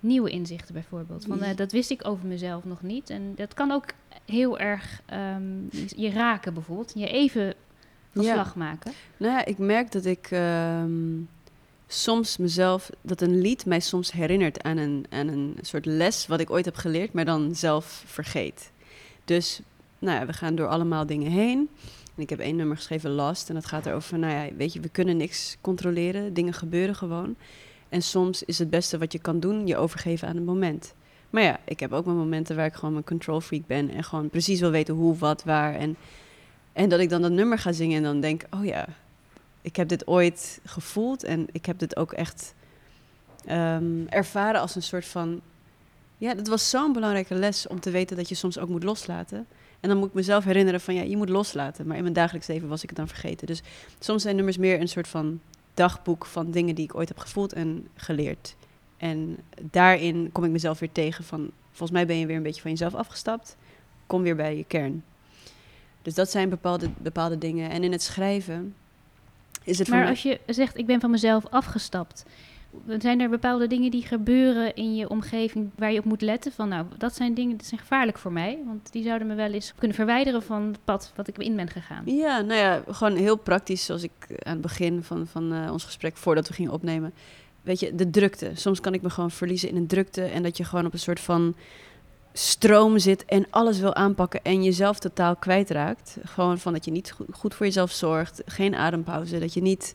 Nieuwe 0.00 0.30
inzichten 0.30 0.74
bijvoorbeeld. 0.74 1.24
Van, 1.24 1.42
eh, 1.42 1.56
dat 1.56 1.72
wist 1.72 1.90
ik 1.90 2.06
over 2.08 2.26
mezelf 2.26 2.64
nog 2.64 2.82
niet. 2.82 3.10
En 3.10 3.32
dat 3.36 3.54
kan 3.54 3.70
ook 3.70 3.84
heel 4.26 4.58
erg 4.58 5.02
ehm, 5.06 5.42
je 5.96 6.10
raken 6.10 6.54
bijvoorbeeld. 6.54 6.92
Je 6.94 7.06
even 7.08 7.54
van 8.12 8.22
Ja. 8.24 8.32
slag 8.32 8.56
maken. 8.56 8.92
Nou 9.16 9.32
ja, 9.32 9.44
ik 9.44 9.58
merk 9.58 9.92
dat 9.92 10.04
ik 10.04 10.26
ehm, 10.30 11.18
soms 11.92 12.36
mezelf, 12.36 12.90
dat 13.00 13.20
een 13.20 13.40
lied 13.40 13.66
mij 13.66 13.80
soms 13.80 14.12
herinnert 14.12 14.62
aan 14.62 14.76
een, 14.76 15.06
aan 15.10 15.28
een 15.28 15.58
soort 15.60 15.86
les 15.86 16.26
wat 16.26 16.40
ik 16.40 16.50
ooit 16.50 16.64
heb 16.64 16.76
geleerd, 16.76 17.12
maar 17.12 17.24
dan 17.24 17.54
zelf 17.54 18.02
vergeet. 18.06 18.70
Dus, 19.24 19.60
nou 19.98 20.18
ja, 20.18 20.26
we 20.26 20.32
gaan 20.32 20.54
door 20.54 20.66
allemaal 20.66 21.06
dingen 21.06 21.30
heen. 21.30 21.68
En 22.16 22.22
ik 22.22 22.30
heb 22.30 22.38
één 22.38 22.56
nummer 22.56 22.76
geschreven, 22.76 23.10
Lost, 23.10 23.48
en 23.48 23.54
dat 23.54 23.66
gaat 23.66 23.86
erover, 23.86 24.18
nou 24.18 24.32
ja, 24.32 24.54
weet 24.56 24.72
je, 24.72 24.80
we 24.80 24.88
kunnen 24.88 25.16
niks 25.16 25.56
controleren, 25.60 26.34
dingen 26.34 26.52
gebeuren 26.52 26.94
gewoon. 26.94 27.36
En 27.88 28.02
soms 28.02 28.42
is 28.42 28.58
het 28.58 28.70
beste 28.70 28.98
wat 28.98 29.12
je 29.12 29.18
kan 29.18 29.40
doen, 29.40 29.66
je 29.66 29.76
overgeven 29.76 30.28
aan 30.28 30.36
het 30.36 30.44
moment. 30.44 30.94
Maar 31.30 31.42
ja, 31.42 31.60
ik 31.64 31.80
heb 31.80 31.92
ook 31.92 32.04
mijn 32.04 32.16
momenten 32.16 32.56
waar 32.56 32.66
ik 32.66 32.74
gewoon 32.74 32.96
een 32.96 33.04
control 33.04 33.40
freak 33.40 33.66
ben 33.66 33.90
en 33.90 34.04
gewoon 34.04 34.30
precies 34.30 34.60
wil 34.60 34.70
weten 34.70 34.94
hoe, 34.94 35.16
wat, 35.16 35.44
waar. 35.44 35.74
En, 35.74 35.96
en 36.72 36.88
dat 36.88 37.00
ik 37.00 37.08
dan 37.08 37.22
dat 37.22 37.30
nummer 37.30 37.58
ga 37.58 37.72
zingen 37.72 37.96
en 37.96 38.02
dan 38.02 38.20
denk, 38.20 38.44
oh 38.50 38.64
ja, 38.64 38.88
ik 39.62 39.76
heb 39.76 39.88
dit 39.88 40.06
ooit 40.06 40.60
gevoeld 40.64 41.24
en 41.24 41.46
ik 41.52 41.66
heb 41.66 41.78
dit 41.78 41.96
ook 41.96 42.12
echt 42.12 42.54
ehm, 43.44 44.06
ervaren 44.08 44.60
als 44.60 44.74
een 44.74 44.82
soort 44.82 45.06
van. 45.06 45.40
Ja, 46.18 46.34
dat 46.34 46.46
was 46.46 46.70
zo'n 46.70 46.92
belangrijke 46.92 47.34
les 47.34 47.66
om 47.66 47.80
te 47.80 47.90
weten 47.90 48.16
dat 48.16 48.28
je 48.28 48.34
soms 48.34 48.58
ook 48.58 48.68
moet 48.68 48.82
loslaten. 48.82 49.46
En 49.80 49.88
dan 49.88 49.98
moet 49.98 50.08
ik 50.08 50.14
mezelf 50.14 50.44
herinneren 50.44 50.80
van 50.80 50.94
ja, 50.94 51.02
je 51.02 51.16
moet 51.16 51.28
loslaten. 51.28 51.86
Maar 51.86 51.96
in 51.96 52.02
mijn 52.02 52.14
dagelijks 52.14 52.46
leven 52.46 52.68
was 52.68 52.82
ik 52.82 52.88
het 52.88 52.98
dan 52.98 53.08
vergeten. 53.08 53.46
Dus 53.46 53.62
soms 53.98 54.22
zijn 54.22 54.36
nummers 54.36 54.56
meer 54.56 54.80
een 54.80 54.88
soort 54.88 55.08
van 55.08 55.40
dagboek 55.74 56.26
van 56.26 56.50
dingen 56.50 56.74
die 56.74 56.84
ik 56.84 56.94
ooit 56.94 57.08
heb 57.08 57.18
gevoeld 57.18 57.52
en 57.52 57.88
geleerd. 57.94 58.56
En 58.96 59.38
daarin 59.70 60.32
kom 60.32 60.44
ik 60.44 60.50
mezelf 60.50 60.78
weer 60.78 60.92
tegen 60.92 61.24
van 61.24 61.50
volgens 61.68 61.90
mij 61.90 62.06
ben 62.06 62.16
je 62.16 62.26
weer 62.26 62.36
een 62.36 62.42
beetje 62.42 62.62
van 62.62 62.70
jezelf 62.70 62.94
afgestapt. 62.94 63.56
Kom 64.06 64.22
weer 64.22 64.36
bij 64.36 64.56
je 64.56 64.64
kern. 64.64 65.04
Dus 66.02 66.14
dat 66.14 66.30
zijn 66.30 66.48
bepaalde, 66.48 66.90
bepaalde 66.98 67.38
dingen. 67.38 67.70
En 67.70 67.84
in 67.84 67.92
het 67.92 68.02
schrijven 68.02 68.74
is 69.64 69.78
het 69.78 69.88
voor 69.88 69.96
Maar 69.96 70.08
als 70.08 70.22
je 70.22 70.40
zegt, 70.46 70.78
ik 70.78 70.86
ben 70.86 71.00
van 71.00 71.10
mezelf 71.10 71.46
afgestapt. 71.46 72.24
Zijn 72.98 73.20
er 73.20 73.28
bepaalde 73.28 73.66
dingen 73.66 73.90
die 73.90 74.02
gebeuren 74.02 74.74
in 74.74 74.94
je 74.94 75.08
omgeving 75.08 75.70
waar 75.76 75.92
je 75.92 75.98
op 75.98 76.04
moet 76.04 76.20
letten? 76.20 76.52
Van 76.52 76.68
nou, 76.68 76.86
dat 76.98 77.14
zijn 77.14 77.34
dingen 77.34 77.56
die 77.56 77.66
zijn 77.66 77.80
gevaarlijk 77.80 78.18
voor 78.18 78.32
mij. 78.32 78.58
Want 78.66 78.92
die 78.92 79.02
zouden 79.02 79.26
me 79.26 79.34
wel 79.34 79.52
eens 79.52 79.72
kunnen 79.78 79.96
verwijderen 79.96 80.42
van 80.42 80.62
het 80.62 80.84
pad 80.84 81.12
wat 81.16 81.28
ik 81.28 81.38
in 81.38 81.56
ben 81.56 81.68
gegaan. 81.68 82.02
Ja, 82.04 82.40
nou 82.40 82.60
ja, 82.60 82.82
gewoon 82.88 83.16
heel 83.16 83.36
praktisch, 83.36 83.84
zoals 83.84 84.02
ik 84.02 84.12
aan 84.28 84.52
het 84.52 84.60
begin 84.60 85.02
van, 85.02 85.26
van 85.26 85.52
eh, 85.52 85.72
ons 85.72 85.84
gesprek, 85.84 86.16
voordat 86.16 86.48
we 86.48 86.54
gingen 86.54 86.72
opnemen. 86.72 87.12
Weet 87.62 87.80
je, 87.80 87.94
de 87.94 88.10
drukte. 88.10 88.50
Soms 88.54 88.80
kan 88.80 88.94
ik 88.94 89.02
me 89.02 89.10
gewoon 89.10 89.30
verliezen 89.30 89.68
in 89.68 89.76
een 89.76 89.86
drukte 89.86 90.22
en 90.24 90.42
dat 90.42 90.56
je 90.56 90.64
gewoon 90.64 90.86
op 90.86 90.92
een 90.92 90.98
soort 90.98 91.20
van 91.20 91.54
stroom 92.32 92.98
zit 92.98 93.24
en 93.24 93.46
alles 93.50 93.78
wil 93.78 93.94
aanpakken 93.94 94.40
en 94.42 94.62
jezelf 94.62 94.98
totaal 94.98 95.36
kwijtraakt. 95.36 96.16
Gewoon 96.24 96.58
van 96.58 96.72
dat 96.72 96.84
je 96.84 96.90
niet 96.90 97.12
go- 97.12 97.24
goed 97.30 97.54
voor 97.54 97.66
jezelf 97.66 97.90
zorgt, 97.90 98.42
geen 98.46 98.74
adempauze, 98.74 99.38
dat 99.38 99.54
je 99.54 99.62
niet, 99.62 99.94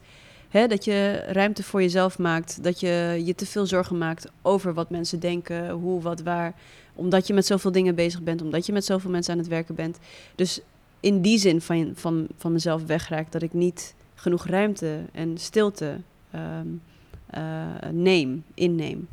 hè, 0.50 0.68
dat 0.68 0.86
je 0.86 1.24
ruimte 1.28 1.64
voor 1.64 1.82
jezelf 1.82 2.18
maakt, 2.18 2.64
dat 2.64 2.80
je 2.80 3.22
je 3.26 3.36
te 3.36 3.46
veel 3.46 3.66
zorgen 3.66 3.98
maakt 3.98 4.28
over 4.42 4.74
wat 4.74 4.90
mensen 4.90 5.20
denken, 5.20 5.70
hoe, 5.70 6.02
wat, 6.02 6.22
waar, 6.22 6.54
omdat 6.94 7.28
je 7.28 7.34
met 7.34 7.46
zoveel 7.46 7.72
dingen 7.72 7.96
bezig 7.96 8.22
bent, 8.22 8.42
omdat 8.42 8.66
je 8.66 8.74
met 8.74 8.86
zoveel 8.86 9.12
mensen 9.12 9.34
aan 9.34 9.40
het 9.40 9.48
werken 9.48 9.76
bent. 9.76 9.98
Dus 10.36 10.60
in 11.00 11.22
die 11.22 11.38
zin 11.38 11.62
van, 11.62 11.92
van, 11.96 12.28
van 12.38 12.52
mezelf 12.52 12.86
wegraakt 12.86 13.32
dat 13.32 13.42
ik 13.42 13.54
niet 13.54 13.96
genoeg 14.16 14.46
ruimte 14.46 15.00
en 15.12 15.38
stilte 15.38 15.98
ehm, 16.32 16.68
eh, 17.26 17.90
neem, 17.92 18.44
inneem. 18.54 19.08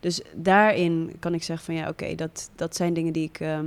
Dus 0.00 0.20
daarin 0.34 1.16
kan 1.18 1.34
ik 1.34 1.42
zeggen 1.42 1.66
van 1.66 1.74
ja, 1.74 1.88
oké, 1.88 2.14
dat, 2.14 2.50
dat 2.54 2.76
zijn 2.76 2.94
dingen 2.94 3.12
die 3.12 3.28
ik... 3.28 3.40
ehm, 3.40 3.66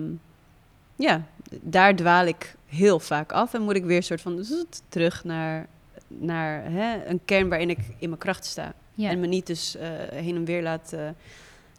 ja, 0.95 1.23
daar 1.61 1.95
dwaal 1.95 2.25
ik 2.25 2.55
heel 2.65 2.99
vaak 2.99 3.31
af 3.31 3.53
en 3.53 3.61
moet 3.61 3.75
ik 3.75 3.83
weer 3.83 3.97
een 3.97 4.03
soort 4.03 4.21
van 4.21 4.43
zoet, 4.43 4.81
terug 4.89 5.23
naar, 5.23 5.67
naar 6.07 6.71
hè, 6.71 7.05
een 7.05 7.19
kern 7.25 7.49
waarin 7.49 7.69
ik 7.69 7.79
in 7.99 8.09
mijn 8.09 8.21
kracht 8.21 8.45
sta. 8.45 8.73
Ja. 8.93 9.09
En 9.09 9.19
me 9.19 9.27
niet 9.27 9.47
dus 9.47 9.75
eh, 9.75 9.89
heen 10.09 10.35
en 10.35 10.45
weer 10.45 10.63
laat 10.63 10.93
eh, 10.93 11.09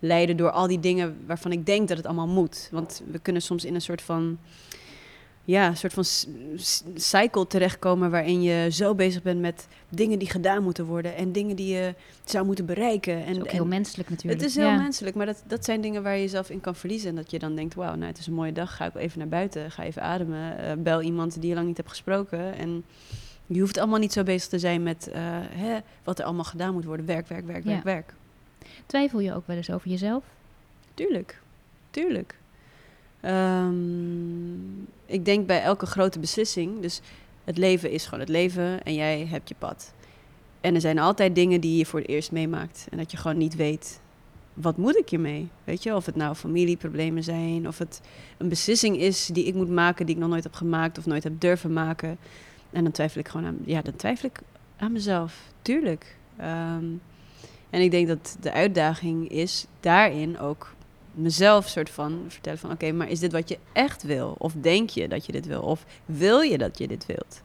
leiden 0.00 0.36
door 0.36 0.50
al 0.50 0.66
die 0.66 0.80
dingen 0.80 1.24
waarvan 1.26 1.52
ik 1.52 1.66
denk 1.66 1.88
dat 1.88 1.96
het 1.96 2.06
allemaal 2.06 2.28
moet. 2.28 2.68
Want 2.72 3.02
we 3.10 3.18
kunnen 3.18 3.42
soms 3.42 3.64
in 3.64 3.74
een 3.74 3.80
soort 3.80 4.02
van, 4.02 4.38
ja, 5.44 5.66
een 5.66 5.76
soort 5.76 5.92
van 5.92 6.04
cycle 6.94 7.46
terechtkomen 7.46 8.10
waarin 8.10 8.42
je 8.42 8.70
zo 8.70 8.94
bezig 8.94 9.22
bent 9.22 9.40
met 9.40 9.66
dingen 9.88 10.18
die 10.18 10.30
gedaan 10.30 10.62
moeten 10.62 10.84
worden 10.84 11.16
en 11.16 11.32
dingen 11.32 11.56
die 11.56 11.74
je 11.74 11.94
zou 12.24 12.46
moeten 12.46 12.66
bereiken. 12.66 13.24
En, 13.24 13.30
is 13.32 13.38
ook 13.38 13.46
en 13.46 13.52
heel 13.52 13.66
menselijk 13.66 14.10
natuurlijk. 14.10 14.40
het 14.40 14.50
is 14.50 14.56
heel 14.56 14.66
Ja. 14.66 14.76
menselijk, 14.76 15.16
maar 15.16 15.26
dat, 15.26 15.42
dat 15.46 15.64
zijn 15.64 15.80
dingen 15.80 16.02
waar 16.02 16.14
je 16.14 16.20
jezelf 16.20 16.50
in 16.50 16.60
kan 16.60 16.74
verliezen. 16.76 17.08
En 17.08 17.16
dat 17.16 17.30
je 17.30 17.38
dan 17.38 17.54
denkt, 17.54 17.74
wauw, 17.74 17.94
nou, 17.94 18.06
het 18.06 18.18
is 18.18 18.26
een 18.26 18.32
mooie 18.32 18.52
dag, 18.52 18.76
ga 18.76 18.84
ik 18.86 18.94
even 18.94 19.18
naar 19.18 19.28
buiten, 19.28 19.70
ga 19.70 19.82
even 19.82 20.02
ademen, 20.02 20.58
eh, 20.58 20.72
bel 20.78 21.02
iemand 21.02 21.40
die 21.40 21.48
je 21.48 21.54
lang 21.54 21.66
niet 21.66 21.76
hebt 21.76 21.88
gesproken. 21.88 22.54
En 22.54 22.84
je 23.46 23.60
hoeft 23.60 23.78
allemaal 23.78 23.98
niet 23.98 24.12
zo 24.12 24.22
bezig 24.22 24.48
te 24.48 24.58
zijn 24.58 24.82
met 24.82 25.08
eh, 25.08 25.20
hè, 25.50 25.78
wat 26.04 26.18
er 26.18 26.24
allemaal 26.24 26.44
gedaan 26.44 26.72
moet 26.72 26.84
worden. 26.84 27.06
Werk, 27.06 27.28
werk, 27.28 27.46
werk, 27.46 27.64
Ja. 27.64 27.70
werk, 27.70 27.84
werk. 27.84 28.12
Twijfel 28.86 29.20
je 29.20 29.34
ook 29.34 29.46
wel 29.46 29.56
eens 29.56 29.70
over 29.70 29.90
jezelf? 29.90 30.24
Tuurlijk, 30.94 31.40
tuurlijk. 31.90 32.38
Ehm, 33.20 34.64
ik 35.06 35.24
denk 35.24 35.46
bij 35.46 35.62
elke 35.62 35.86
grote 35.86 36.18
beslissing, 36.18 36.80
dus 36.80 37.00
het 37.44 37.58
leven 37.58 37.90
is 37.90 38.04
gewoon 38.04 38.20
het 38.20 38.28
leven 38.28 38.82
en 38.82 38.94
jij 38.94 39.26
hebt 39.26 39.48
je 39.48 39.54
pad. 39.58 39.92
En 40.60 40.74
er 40.74 40.80
zijn 40.80 40.98
altijd 40.98 41.34
dingen 41.34 41.60
die 41.60 41.76
je 41.76 41.86
voor 41.86 42.00
het 42.00 42.08
eerst 42.08 42.32
meemaakt 42.32 42.86
en 42.90 42.98
dat 42.98 43.10
je 43.10 43.16
gewoon 43.16 43.38
niet 43.38 43.56
weet, 43.56 44.00
wat 44.54 44.76
moet 44.76 44.96
ik 44.96 45.08
hiermee? 45.08 45.48
Weet 45.64 45.82
je, 45.82 45.94
of 45.94 46.06
het 46.06 46.16
nou 46.16 46.34
familieproblemen 46.34 47.24
zijn, 47.24 47.68
of 47.68 47.78
het 47.78 48.00
een 48.38 48.48
beslissing 48.48 48.96
is 48.96 49.26
die 49.26 49.44
ik 49.44 49.54
moet 49.54 49.70
maken 49.70 50.06
die 50.06 50.14
ik 50.14 50.20
nog 50.20 50.30
nooit 50.30 50.44
heb 50.44 50.54
gemaakt 50.54 50.98
of 50.98 51.06
nooit 51.06 51.24
heb 51.24 51.40
durven 51.40 51.72
maken. 51.72 52.18
En 52.70 52.82
dan 52.82 52.92
twijfel 52.92 53.20
ik 53.20 53.28
gewoon 53.28 53.46
aan, 53.46 53.58
ja, 53.64 53.82
dan 53.82 53.96
twijfel 53.96 54.28
ik 54.28 54.40
aan 54.76 54.92
mezelf, 54.92 55.52
tuurlijk. 55.62 56.16
Ehm, 56.36 56.84
en 57.70 57.80
ik 57.80 57.90
denk 57.90 58.08
dat 58.08 58.36
de 58.40 58.52
uitdaging 58.52 59.28
is 59.28 59.66
daarin 59.80 60.38
ook 60.38 60.74
mezelf 61.22 61.68
soort 61.68 61.90
van 61.90 62.24
vertellen 62.28 62.58
van 62.58 62.70
oké, 62.70 62.92
maar 62.92 63.08
is 63.08 63.20
dit 63.20 63.32
wat 63.32 63.48
je 63.48 63.58
echt 63.72 64.02
wil? 64.02 64.34
Of 64.38 64.52
denk 64.60 64.90
je 64.90 65.08
dat 65.08 65.26
je 65.26 65.32
dit 65.32 65.46
wil? 65.46 65.62
Of 65.62 65.84
wil 66.04 66.40
je 66.40 66.58
dat 66.58 66.78
je 66.78 66.88
dit 66.88 67.06
wilt? 67.06 67.42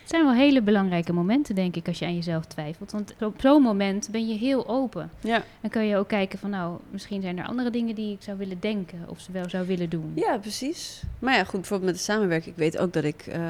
Het 0.00 0.14
zijn 0.14 0.26
wel 0.26 0.34
hele 0.34 0.62
belangrijke 0.62 1.12
momenten, 1.12 1.54
denk 1.54 1.76
ik, 1.76 1.88
als 1.88 1.98
je 1.98 2.04
aan 2.04 2.14
jezelf 2.14 2.44
twijfelt. 2.44 2.92
Want 2.92 3.14
op 3.20 3.40
zo'n 3.40 3.62
moment 3.62 4.08
ben 4.10 4.28
je 4.28 4.34
heel 4.34 4.68
open. 4.68 5.10
Ja, 5.20 5.44
Dan 5.60 5.70
kun 5.70 5.84
je 5.86 5.96
ook 5.96 6.08
kijken 6.08 6.38
van, 6.38 6.50
nou, 6.50 6.78
misschien 6.90 7.22
zijn 7.22 7.38
er 7.38 7.46
andere 7.46 7.70
dingen 7.70 7.94
die 7.94 8.12
ik 8.14 8.22
zou 8.22 8.38
willen 8.38 8.60
denken 8.60 8.98
of 9.06 9.20
ze 9.20 9.32
wel 9.32 9.48
zou 9.48 9.66
willen 9.66 9.90
doen. 9.90 10.12
ja 10.14 10.38
precies. 10.38 11.02
Maar 11.18 11.34
ja, 11.36 11.44
goed, 11.44 11.60
bijvoorbeeld 11.60 11.90
met 11.90 11.98
de 11.98 12.04
samenwerking. 12.12 12.54
Ik 12.54 12.60
weet 12.60 12.78
ook 12.78 12.92
dat 12.92 13.04
ik 13.04 13.26
eh, 13.26 13.40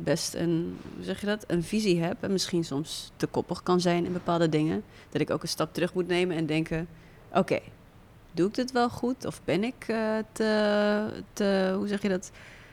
best 0.00 0.34
een, 0.34 0.76
hoe 0.94 1.04
zeg 1.04 1.20
je 1.20 1.26
dat, 1.26 1.44
een 1.46 1.62
visie 1.62 2.02
heb. 2.02 2.16
En 2.22 2.32
misschien 2.32 2.64
soms 2.64 3.10
te 3.16 3.26
koppig 3.26 3.62
kan 3.62 3.80
zijn 3.80 4.04
in 4.04 4.12
bepaalde 4.12 4.48
dingen. 4.48 4.82
Dat 5.10 5.20
ik 5.20 5.30
ook 5.30 5.42
een 5.42 5.48
stap 5.48 5.74
terug 5.74 5.94
moet 5.94 6.06
nemen 6.08 6.36
en 6.36 6.46
denken, 6.46 6.88
oké, 7.32 7.58
doe 8.36 8.48
ik 8.48 8.54
dit 8.54 8.72
wel 8.72 8.90
goed? 8.90 9.24
Of 9.24 9.40
ben 9.44 9.64
ik 9.64 9.84
eh, 9.86 10.16
te, 10.32 11.22
te, 11.32 11.74
hoe 11.76 11.88
zeg 11.88 12.02
je 12.02 12.08
dat, 12.08 12.30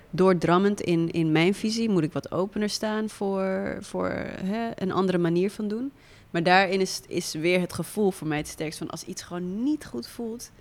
doordrammend 0.09 0.81
in, 0.81 1.11
in 1.11 1.31
mijn 1.31 1.53
visie? 1.53 1.89
Moet 1.89 2.03
ik 2.03 2.13
wat 2.13 2.31
opener 2.31 2.69
staan 2.69 3.09
voor, 3.09 3.77
voor 3.81 4.09
hè, 4.43 4.69
een 4.75 4.91
andere 4.91 5.17
manier 5.17 5.51
van 5.51 5.67
doen? 5.67 5.91
Maar 6.31 6.43
daarin 6.43 6.79
is, 6.81 7.01
is 7.07 7.33
weer 7.33 7.59
het 7.59 7.73
gevoel 7.73 8.11
voor 8.11 8.27
mij 8.27 8.37
het 8.37 8.47
sterkst 8.47 8.77
van 8.77 8.89
als 8.89 9.03
iets 9.03 9.21
gewoon 9.21 9.63
niet 9.63 9.85
goed 9.85 10.07
voelt, 10.07 10.51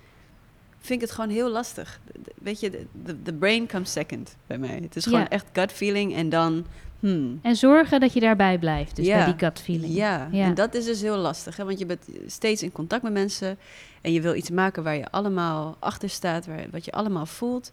vind 0.79 1.01
ik 1.01 1.07
het 1.07 1.15
gewoon 1.15 1.29
heel 1.29 1.49
lastig. 1.49 1.99
Weet 2.41 2.59
je, 2.59 2.69
de, 2.69 2.85
de, 3.03 3.21
de 3.23 3.33
brain 3.33 3.67
comes 3.67 3.91
second 3.91 4.35
bij 4.47 4.57
mij. 4.57 4.79
Het 4.81 4.95
is 4.95 5.03
gewoon 5.03 5.19
Ja. 5.19 5.29
echt 5.29 5.45
gut 5.53 5.71
feeling 5.71 6.15
en 6.15 6.29
dan, 6.29 6.65
hmm, 7.09 7.39
En 7.41 7.55
zorgen 7.55 7.99
dat 7.99 8.13
je 8.13 8.19
daarbij 8.19 8.57
blijft, 8.59 8.95
dus 8.95 9.05
Ja. 9.05 9.15
bij 9.15 9.25
die 9.25 9.45
gut 9.47 9.59
feeling. 9.59 9.93
ja, 9.95 10.27
Ja. 10.31 10.45
en 10.45 10.53
dat 10.53 10.73
is 10.73 10.85
dus 10.85 11.01
heel 11.01 11.17
lastig. 11.17 11.57
Hè? 11.57 11.65
Want 11.65 11.79
je 11.79 11.85
bent 11.85 12.05
steeds 12.27 12.63
in 12.63 12.71
contact 12.71 13.03
met 13.03 13.13
mensen 13.13 13.57
en 14.01 14.11
je 14.13 14.21
wil 14.21 14.35
iets 14.35 14.49
maken 14.49 14.83
waar 14.83 14.95
je 14.95 15.11
allemaal 15.11 15.75
achter 15.79 16.09
staat, 16.09 16.45
waar, 16.45 16.65
wat 16.71 16.85
je 16.85 16.91
allemaal 16.91 17.25
voelt. 17.25 17.71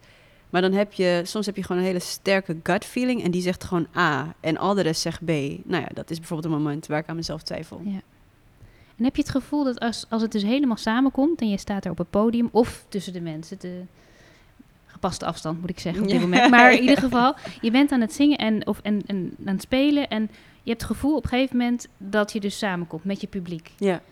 Maar 0.51 0.61
dan 0.63 0.73
heb 0.73 0.93
je, 0.93 1.21
soms 1.25 1.47
heb 1.47 1.57
je 1.57 1.63
gewoon 1.63 1.81
een 1.83 1.89
hele 1.89 1.99
sterke 2.01 2.57
gut 2.63 2.85
feeling 2.85 3.23
en 3.23 3.31
die 3.31 3.43
zegt 3.43 3.65
gewoon 3.65 3.87
A 3.97 4.35
en 4.41 4.57
al 4.57 4.75
de 4.75 4.81
rest 4.83 5.01
zegt 5.01 5.25
B. 5.25 5.29
Nou 5.29 5.83
ja, 5.83 5.89
dat 5.95 6.11
is 6.11 6.19
bijvoorbeeld 6.19 6.53
een 6.53 6.59
moment 6.61 6.87
waar 6.87 6.99
ik 6.99 7.09
aan 7.09 7.17
mezelf 7.17 7.43
twijfel. 7.43 7.81
Ja. 7.85 8.01
En 8.97 9.05
heb 9.05 9.17
je 9.17 9.23
het 9.23 9.31
gevoel 9.31 9.65
dat 9.65 9.81
als, 9.81 10.05
als 10.09 10.23
het 10.23 10.33
dus 10.33 10.43
helemaal 10.43 10.77
samenkomt 10.77 11.41
en 11.41 11.49
je 11.49 11.57
staat 11.59 11.85
er 11.85 11.91
op 11.91 11.99
het 11.99 12.11
podium 12.11 12.49
of 12.53 12.85
tussen 12.89 13.13
de 13.13 13.21
mensen, 13.21 13.57
de 13.61 13.81
gepaste 15.01 15.27
afstand 15.27 15.61
moet 15.61 15.71
ik 15.71 15.79
zeggen 15.79 16.03
op 16.03 16.09
dit 16.09 16.21
moment, 16.21 16.51
maar 16.51 16.73
in 16.73 16.81
ieder 16.81 16.99
geval, 17.09 17.35
je 17.61 17.71
bent 17.71 17.93
aan 17.93 18.01
het 18.01 18.13
zingen 18.13 18.39
en, 18.39 18.67
of, 18.67 18.81
en, 18.83 19.03
en 19.07 19.35
aan 19.45 19.53
het 19.55 19.63
spelen 19.63 20.09
en 20.09 20.23
je 20.63 20.71
hebt 20.71 20.83
het 20.83 20.91
gevoel 20.91 21.17
op 21.17 21.23
een 21.23 21.29
gegeven 21.29 21.57
moment 21.57 21.89
dat 21.97 22.33
je 22.33 22.41
dus 22.41 22.59
samenkomt 22.59 23.05
met 23.05 23.21
je 23.21 23.27
publiek. 23.27 23.71
Ja. 23.79 24.03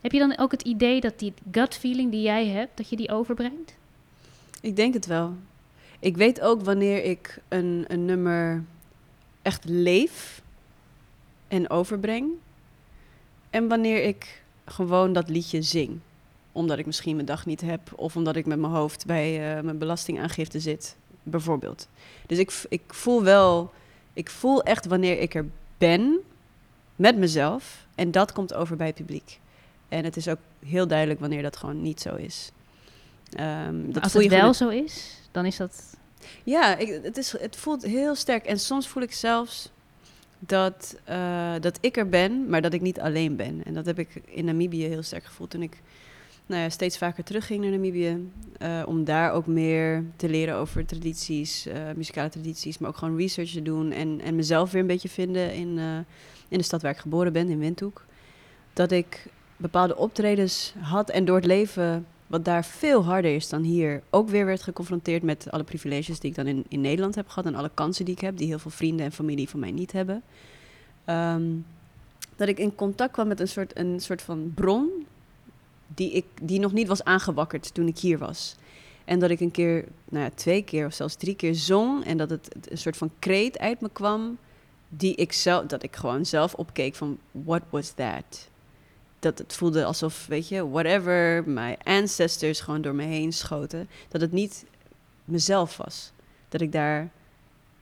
Heb 0.00 0.12
je 0.12 0.18
dan 0.18 0.38
ook 0.38 0.50
het 0.50 0.62
idee 0.62 1.00
dat 1.00 1.18
die 1.18 1.32
gut 1.50 1.74
feeling 1.74 2.10
die 2.10 2.22
jij 2.22 2.46
hebt, 2.46 2.76
dat 2.76 2.88
je 2.88 2.96
die 2.96 3.10
overbrengt? 3.10 3.74
Ik 4.60 4.76
denk 4.76 4.94
het 4.94 5.06
wel. 5.06 5.34
Ik 5.98 6.16
weet 6.16 6.40
ook 6.40 6.62
wanneer 6.62 7.04
ik 7.04 7.40
een, 7.48 7.84
een 7.88 8.04
nummer 8.04 8.64
echt 9.42 9.64
leef 9.64 10.42
en 11.48 11.70
overbreng. 11.70 12.30
En 13.50 13.68
wanneer 13.68 14.02
ik 14.02 14.42
gewoon 14.64 15.12
dat 15.12 15.28
liedje 15.28 15.62
zing. 15.62 16.00
Omdat 16.58 16.78
ik 16.78 16.86
misschien 16.86 17.14
mijn 17.14 17.26
dag 17.26 17.46
niet 17.46 17.60
heb. 17.60 17.92
Of 17.96 18.16
omdat 18.16 18.36
ik 18.36 18.46
met 18.46 18.58
mijn 18.58 18.72
hoofd 18.72 19.06
bij 19.06 19.56
eh, 19.56 19.62
mijn 19.62 19.78
belastingaangifte 19.78 20.60
zit. 20.60 20.96
Bijvoorbeeld. 21.22 21.88
Dus 22.26 22.38
ik, 22.38 22.52
ik 22.68 22.82
voel 22.86 23.22
wel... 23.22 23.70
Ik 24.12 24.30
voel 24.30 24.62
echt 24.62 24.86
wanneer 24.86 25.20
ik 25.20 25.34
er 25.34 25.46
ben 25.78 26.18
met 26.96 27.16
mezelf. 27.16 27.86
En 27.94 28.10
dat 28.10 28.32
komt 28.32 28.54
over 28.54 28.76
bij 28.76 28.86
het 28.86 28.96
publiek. 28.96 29.40
En 29.88 30.04
het 30.04 30.16
is 30.16 30.28
ook 30.28 30.38
heel 30.66 30.86
duidelijk 30.86 31.20
wanneer 31.20 31.42
dat 31.42 31.56
gewoon 31.56 31.82
niet 31.82 32.00
zo 32.00 32.14
is. 32.14 32.50
Ehm, 33.32 33.90
dat 33.90 34.02
Als 34.02 34.12
het 34.12 34.26
wel 34.26 34.54
zo 34.54 34.68
is, 34.68 35.20
dan 35.30 35.46
is 35.46 35.56
dat... 35.56 35.96
ja, 36.44 36.76
ik, 36.76 37.00
het, 37.02 37.16
is, 37.16 37.32
het 37.32 37.56
voelt 37.56 37.82
heel 37.82 38.14
sterk. 38.14 38.44
En 38.44 38.58
soms 38.58 38.88
voel 38.88 39.02
ik 39.02 39.12
zelfs 39.12 39.70
dat, 40.38 40.96
eh, 41.04 41.54
dat 41.60 41.78
ik 41.80 41.96
er 41.96 42.08
ben, 42.08 42.48
maar 42.48 42.62
dat 42.62 42.72
ik 42.72 42.80
niet 42.80 43.00
alleen 43.00 43.36
ben. 43.36 43.64
En 43.64 43.74
dat 43.74 43.86
heb 43.86 43.98
ik 43.98 44.22
in 44.24 44.44
Namibië 44.44 44.84
heel 44.84 45.02
sterk 45.02 45.24
gevoeld 45.24 45.50
toen 45.50 45.62
ik 45.62 45.82
nou 46.48 46.62
ja, 46.62 46.68
steeds 46.68 46.98
vaker 46.98 47.24
terugging 47.24 47.62
naar 47.62 47.70
Namibië. 47.70 48.30
eh, 48.58 48.82
om 48.86 49.04
daar 49.04 49.32
ook 49.32 49.46
meer 49.46 50.04
te 50.16 50.28
leren 50.28 50.54
over 50.54 50.86
tradities, 50.86 51.66
eh, 51.66 51.82
muzikale 51.96 52.28
tradities, 52.28 52.78
maar 52.78 52.90
ook 52.90 52.96
gewoon 52.96 53.16
research 53.16 53.50
te 53.50 53.62
doen. 53.62 53.92
En, 53.92 54.20
en 54.20 54.36
mezelf 54.36 54.70
weer 54.70 54.80
een 54.80 54.86
beetje 54.86 55.08
vinden 55.08 55.54
in, 55.54 55.78
eh, 55.78 55.96
in 56.48 56.58
de 56.58 56.62
stad 56.62 56.82
waar 56.82 56.92
ik 56.92 56.98
geboren 56.98 57.32
ben, 57.32 57.48
in 57.48 57.58
Windhoek. 57.58 58.04
Dat 58.72 58.90
ik 58.90 59.26
bepaalde 59.56 59.96
optredens 59.96 60.74
had 60.80 61.10
en 61.10 61.24
door 61.24 61.36
het 61.36 61.44
leven 61.44 62.06
wat 62.26 62.44
daar 62.44 62.64
veel 62.64 63.04
harder 63.04 63.34
is 63.34 63.48
dan 63.48 63.62
hier, 63.62 64.02
ook 64.10 64.28
weer 64.28 64.46
werd 64.46 64.62
geconfronteerd 64.62 65.22
met 65.22 65.50
alle 65.50 65.64
privileges 65.64 66.20
die 66.20 66.30
ik 66.30 66.36
dan 66.36 66.46
in, 66.46 66.64
in 66.68 66.80
Nederland 66.80 67.14
heb 67.14 67.28
gehad 67.28 67.46
en 67.46 67.54
alle 67.54 67.70
kansen 67.74 68.04
die 68.04 68.14
ik 68.14 68.20
heb, 68.20 68.36
die 68.36 68.46
heel 68.46 68.58
veel 68.58 68.70
vrienden 68.70 69.06
en 69.06 69.12
familie 69.12 69.48
van 69.48 69.60
mij 69.60 69.72
niet 69.72 69.92
hebben. 69.92 70.22
Ehm, 71.04 71.44
dat 72.36 72.48
ik 72.48 72.58
in 72.58 72.74
contact 72.74 73.12
kwam 73.12 73.28
met 73.28 73.40
een 73.40 73.48
soort, 73.48 73.78
een 73.78 74.00
soort 74.00 74.22
van 74.22 74.52
bron 74.54 75.06
die, 75.94 76.12
ik, 76.12 76.24
die 76.42 76.60
nog 76.60 76.72
niet 76.72 76.88
was 76.88 77.04
aangewakkerd 77.04 77.74
toen 77.74 77.88
ik 77.88 77.98
hier 77.98 78.18
was. 78.18 78.56
En 79.04 79.18
dat 79.18 79.30
ik 79.30 79.40
een 79.40 79.50
keer, 79.50 79.84
nou 80.08 80.24
ja, 80.24 80.30
twee 80.34 80.62
keer 80.62 80.86
of 80.86 80.92
zelfs 80.92 81.14
drie 81.14 81.34
keer 81.34 81.54
zong. 81.54 82.04
En 82.04 82.16
dat 82.16 82.30
het 82.30 82.70
een 82.70 82.78
soort 82.78 82.96
van 82.96 83.10
kreet 83.18 83.58
uit 83.58 83.80
me 83.80 83.90
kwam. 83.92 84.38
Die 84.88 85.14
ik 85.14 85.32
zelf, 85.32 85.66
dat 85.66 85.82
ik 85.82 85.96
gewoon 85.96 86.26
zelf 86.26 86.54
opkeek 86.54 86.94
van, 86.94 87.18
what 87.30 87.62
was 87.70 87.90
that? 87.90 88.48
Dat 89.18 89.38
het 89.38 89.54
voelde 89.54 89.84
alsof, 89.84 90.26
weet 90.26 90.48
je, 90.48 90.68
whatever, 90.68 91.42
my 91.46 91.76
ancestors 91.82 92.60
gewoon 92.60 92.82
door 92.82 92.94
me 92.94 93.02
heen 93.02 93.32
schoten. 93.32 93.88
Dat 94.08 94.20
het 94.20 94.32
niet 94.32 94.64
mezelf 95.24 95.76
was. 95.76 96.12
Dat 96.48 96.60
ik 96.60 96.72
daar 96.72 97.10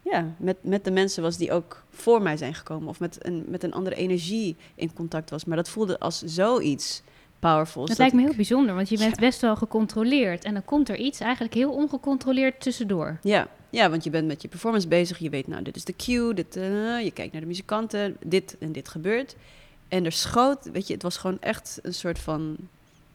ja, 0.02 0.34
met, 0.36 0.56
met 0.60 0.84
de 0.84 0.90
mensen 0.90 1.22
was 1.22 1.36
die 1.36 1.52
ook 1.52 1.84
voor 1.90 2.22
mij 2.22 2.36
zijn 2.36 2.54
gekomen. 2.54 2.88
Of 2.88 3.00
met 3.00 3.26
een, 3.26 3.44
met 3.48 3.62
een 3.62 3.72
andere 3.72 3.96
energie 3.96 4.56
in 4.74 4.92
contact 4.92 5.30
was. 5.30 5.44
Maar 5.44 5.56
dat 5.56 5.68
voelde 5.68 5.98
als 5.98 6.22
zoiets 6.22 7.02
powerfuls. 7.38 7.88
Dat, 7.88 7.98
lijkt 7.98 8.14
me 8.14 8.22
heel 8.22 8.34
bijzonder, 8.34 8.74
want 8.74 8.88
je 8.88 8.98
bent 8.98 9.14
Ja. 9.14 9.20
best 9.20 9.40
wel 9.40 9.56
gecontroleerd. 9.56 10.44
En 10.44 10.52
dan 10.52 10.64
komt 10.64 10.88
er 10.88 10.96
iets 10.96 11.20
eigenlijk 11.20 11.54
heel 11.54 11.72
ongecontroleerd 11.72 12.60
tussendoor. 12.60 13.18
Ja, 13.22 13.48
ja, 13.70 13.90
want 13.90 14.04
je 14.04 14.10
bent 14.10 14.26
met 14.26 14.42
je 14.42 14.48
performance 14.48 14.88
bezig. 14.88 15.18
Je 15.18 15.30
weet, 15.30 15.46
nou, 15.46 15.62
dit 15.62 15.76
is 15.76 15.84
de 15.84 15.96
cue. 15.96 16.34
Dit, 16.34 16.56
eh, 16.56 16.62
je 17.04 17.10
kijkt 17.14 17.32
naar 17.32 17.40
de 17.40 17.46
muzikanten. 17.46 18.16
Dit 18.24 18.56
en 18.58 18.72
dit 18.72 18.88
gebeurt. 18.88 19.36
En 19.88 20.04
er 20.04 20.12
schoot, 20.12 20.70
weet 20.72 20.86
je, 20.86 20.92
het 20.92 21.02
was 21.02 21.16
gewoon 21.16 21.40
echt 21.40 21.78
een 21.82 21.94
soort 21.94 22.18
van 22.18 22.56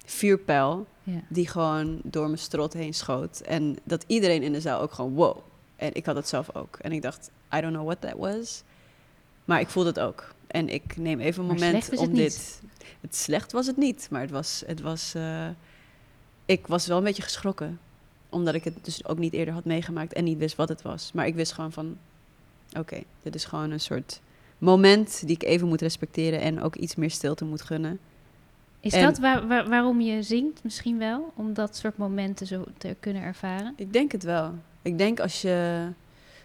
vuurpijl. 0.06 0.86
Ja. 1.04 1.22
Die 1.30 1.48
gewoon 1.48 2.00
door 2.04 2.26
mijn 2.26 2.38
strot 2.38 2.74
heen 2.74 2.94
schoot. 2.94 3.40
En 3.40 3.78
dat 3.84 4.04
iedereen 4.08 4.44
in 4.44 4.52
de 4.54 4.62
zaal 4.62 4.82
ook 4.82 4.92
gewoon, 4.92 5.14
wow. 5.14 5.38
En 5.76 5.90
ik 5.94 6.06
had 6.06 6.16
het 6.16 6.28
zelf 6.28 6.56
ook. 6.56 6.78
En 6.82 6.92
ik 6.92 7.02
dacht, 7.02 7.30
I 7.56 7.62
don't 7.62 7.74
know 7.74 7.86
what 7.86 8.02
that 8.02 8.18
was. 8.18 8.64
Maar 9.46 9.60
ik 9.60 9.68
voelde 9.68 9.90
het 9.90 10.00
ook. 10.00 10.34
En 10.52 10.70
ik 10.70 10.98
neem 10.98 11.20
even 11.20 11.42
een 11.42 11.48
Maar 11.48 11.56
moment 11.60 11.90
om 11.98 12.06
het 12.08 12.16
dit... 12.16 12.62
Het 13.02 13.16
slecht 13.16 13.52
was 13.52 13.68
het 13.68 13.78
niet, 13.78 14.08
maar 14.12 14.22
het 14.22 14.32
was... 14.32 14.64
Het 14.66 14.82
was 14.82 15.14
eh, 15.16 15.48
ik 16.46 16.68
was 16.68 16.88
wel 16.88 16.98
een 16.98 17.04
beetje 17.04 17.22
geschrokken. 17.22 17.80
Omdat 18.30 18.54
ik 18.54 18.64
het 18.64 18.74
dus 18.86 19.06
ook 19.06 19.18
niet 19.18 19.34
eerder 19.34 19.54
had 19.54 19.66
meegemaakt 19.66 20.14
en 20.14 20.24
niet 20.24 20.38
wist 20.38 20.56
wat 20.56 20.70
het 20.70 20.82
was. 20.82 21.12
Maar 21.14 21.28
ik 21.28 21.36
wist 21.36 21.52
gewoon 21.52 21.72
van... 21.72 21.98
Oké, 22.78 23.04
dit 23.24 23.36
is 23.36 23.46
gewoon 23.46 23.72
een 23.72 23.80
soort 23.80 24.22
moment 24.58 25.22
die 25.26 25.36
ik 25.36 25.44
even 25.44 25.68
moet 25.68 25.82
respecteren... 25.82 26.40
en 26.42 26.62
ook 26.62 26.76
iets 26.76 26.96
meer 26.96 27.12
stilte 27.12 27.46
moet 27.46 27.62
gunnen. 27.62 28.00
Is 28.80 28.94
En- 28.94 29.04
dat 29.04 29.18
waar, 29.20 29.48
waar- 29.48 29.70
waarom 29.70 30.02
je 30.02 30.24
zingt 30.24 30.64
misschien 30.64 30.98
wel? 30.98 31.34
Om 31.36 31.54
dat 31.54 31.76
soort 31.76 31.98
momenten 31.98 32.48
zo 32.48 32.66
te 32.78 32.96
kunnen 33.00 33.22
ervaren? 33.22 33.74
Ik 33.76 33.94
denk 33.94 34.12
het 34.12 34.24
wel. 34.24 34.54
Ik 34.82 34.98
denk 34.98 35.20
als 35.20 35.42
je, 35.42 35.88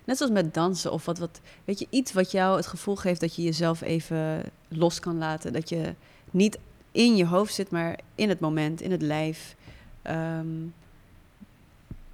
net 0.07 0.17
zoals 0.17 0.33
met 0.33 0.55
dansen 0.55 0.93
of 0.93 1.05
wat, 1.05 1.19
wat, 1.19 1.41
weet 1.65 1.79
je, 1.79 1.87
iets 1.91 2.13
wat 2.13 2.31
jou 2.31 2.57
het 2.57 2.67
gevoel 2.67 2.97
geeft 2.97 3.21
dat 3.21 3.37
je 3.37 3.43
jezelf 3.43 3.81
even 3.81 4.43
los 4.69 5.01
kan 5.01 5.19
laten. 5.19 5.53
Dat 5.53 5.69
je 5.69 5.95
niet 6.31 6.59
in 6.93 7.17
je 7.17 7.27
hoofd 7.27 7.55
zit, 7.55 7.71
maar 7.71 7.99
in 8.15 8.29
het 8.29 8.41
moment, 8.41 8.81
in 8.81 8.91
het 8.91 9.03
lijf. 9.03 9.57
Ehm, 10.03 10.47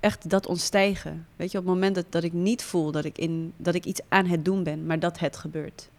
echt 0.00 0.30
dat 0.30 0.46
ontstijgen. 0.46 1.26
Weet 1.36 1.52
je, 1.52 1.58
op 1.58 1.64
het 1.64 1.72
moment 1.72 1.94
dat, 1.94 2.06
dat 2.08 2.22
ik 2.22 2.32
niet 2.32 2.62
voel 2.62 2.90
dat 2.90 3.04
ik, 3.04 3.18
in, 3.18 3.52
dat 3.56 3.74
ik 3.74 3.84
iets 3.84 4.00
aan 4.08 4.26
het 4.26 4.44
doen 4.44 4.62
ben, 4.62 4.86
maar 4.86 4.98
dat 4.98 5.18
het 5.18 5.36
gebeurt. 5.36 5.90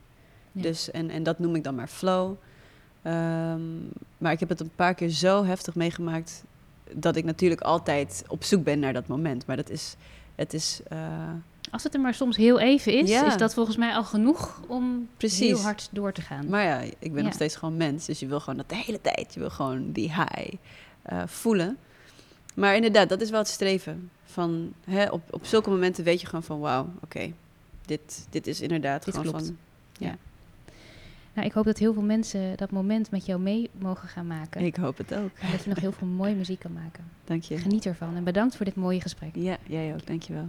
Ja. 0.51 0.61
Dus, 0.61 0.91
en, 0.91 1.09
en 1.09 1.23
dat 1.23 1.39
noem 1.39 1.55
ik 1.55 1.63
dan 1.63 1.75
maar 1.75 1.87
flow. 1.87 2.35
Ehm, 3.01 3.61
maar 4.17 4.31
ik 4.31 4.39
heb 4.39 4.49
het 4.49 4.59
een 4.59 4.75
paar 4.75 4.93
keer 4.93 5.09
zo 5.09 5.43
heftig 5.43 5.75
meegemaakt 5.75 6.43
dat 6.93 7.15
ik 7.15 7.23
natuurlijk 7.23 7.61
altijd 7.61 8.23
op 8.27 8.43
zoek 8.43 8.63
ben 8.63 8.79
naar 8.79 8.93
dat 8.93 9.07
moment. 9.07 9.45
Maar 9.45 9.55
dat 9.55 9.69
is, 9.69 9.95
het 10.35 10.53
is, 10.53 10.81
eh, 10.87 11.29
Als 11.73 11.83
het 11.83 11.93
er 11.93 11.99
maar 11.99 12.13
soms 12.13 12.37
heel 12.37 12.59
even 12.59 12.93
is, 12.93 13.09
Ja. 13.09 13.27
is 13.27 13.37
dat 13.37 13.53
volgens 13.53 13.77
mij 13.77 13.93
al 13.93 14.03
genoeg 14.03 14.61
om 14.67 15.07
Precies. 15.17 15.39
heel 15.39 15.59
hard 15.61 15.89
door 15.91 16.11
te 16.11 16.21
gaan. 16.21 16.49
maar 16.49 16.63
ja, 16.63 16.79
ik 16.79 16.95
ben 17.11 17.17
Ja. 17.17 17.21
nog 17.23 17.33
steeds 17.33 17.55
gewoon 17.55 17.77
mens. 17.77 18.05
Dus 18.05 18.19
je 18.19 18.27
wil 18.27 18.39
gewoon 18.39 18.57
dat 18.57 18.69
de 18.69 18.75
hele 18.75 19.01
tijd, 19.01 19.33
je 19.33 19.39
wil 19.39 19.49
gewoon 19.49 19.91
die 19.91 20.07
high 20.13 20.53
eh, 21.01 21.21
voelen. 21.25 21.77
Maar 22.55 22.75
inderdaad, 22.75 23.09
dat 23.09 23.21
is 23.21 23.29
wel 23.29 23.39
het 23.39 23.47
streven. 23.47 24.09
Van, 24.25 24.73
hè, 24.85 25.05
op, 25.09 25.21
op 25.33 25.45
zulke 25.45 25.69
momenten 25.69 26.03
weet 26.03 26.21
je 26.21 26.25
gewoon 26.27 26.43
van, 26.43 26.59
wauw, 26.59 26.89
oké, 27.01 27.33
dit, 27.85 28.27
dit 28.29 28.47
is 28.47 28.61
inderdaad 28.61 29.05
Dit 29.05 29.15
gewoon 29.15 29.31
klopt. 29.31 29.45
van... 29.45 29.57
Nou, 31.35 31.47
ik 31.47 31.53
hoop 31.53 31.65
dat 31.65 31.77
heel 31.77 31.93
veel 31.93 32.01
mensen 32.01 32.57
dat 32.57 32.71
moment 32.71 33.11
met 33.11 33.25
jou 33.25 33.39
mee 33.39 33.69
mogen 33.79 34.07
gaan 34.07 34.27
maken. 34.27 34.61
Ik 34.61 34.75
hoop 34.75 34.97
het 34.97 35.13
ook. 35.13 35.29
En 35.39 35.51
dat 35.51 35.63
je 35.63 35.69
nog 35.69 35.79
heel 35.79 35.91
veel 35.91 36.07
mooie 36.07 36.35
muziek 36.35 36.59
kan 36.59 36.73
maken. 36.73 37.03
Dank 37.23 37.43
je. 37.43 37.57
Geniet 37.57 37.85
ervan 37.85 38.15
en 38.15 38.23
bedankt 38.23 38.55
voor 38.55 38.65
dit 38.65 38.75
mooie 38.75 39.01
gesprek. 39.01 39.29
Ja, 39.35 39.57
jij 39.67 39.93
ook, 39.93 40.05
dank 40.07 40.23
je 40.23 40.33
wel. 40.33 40.47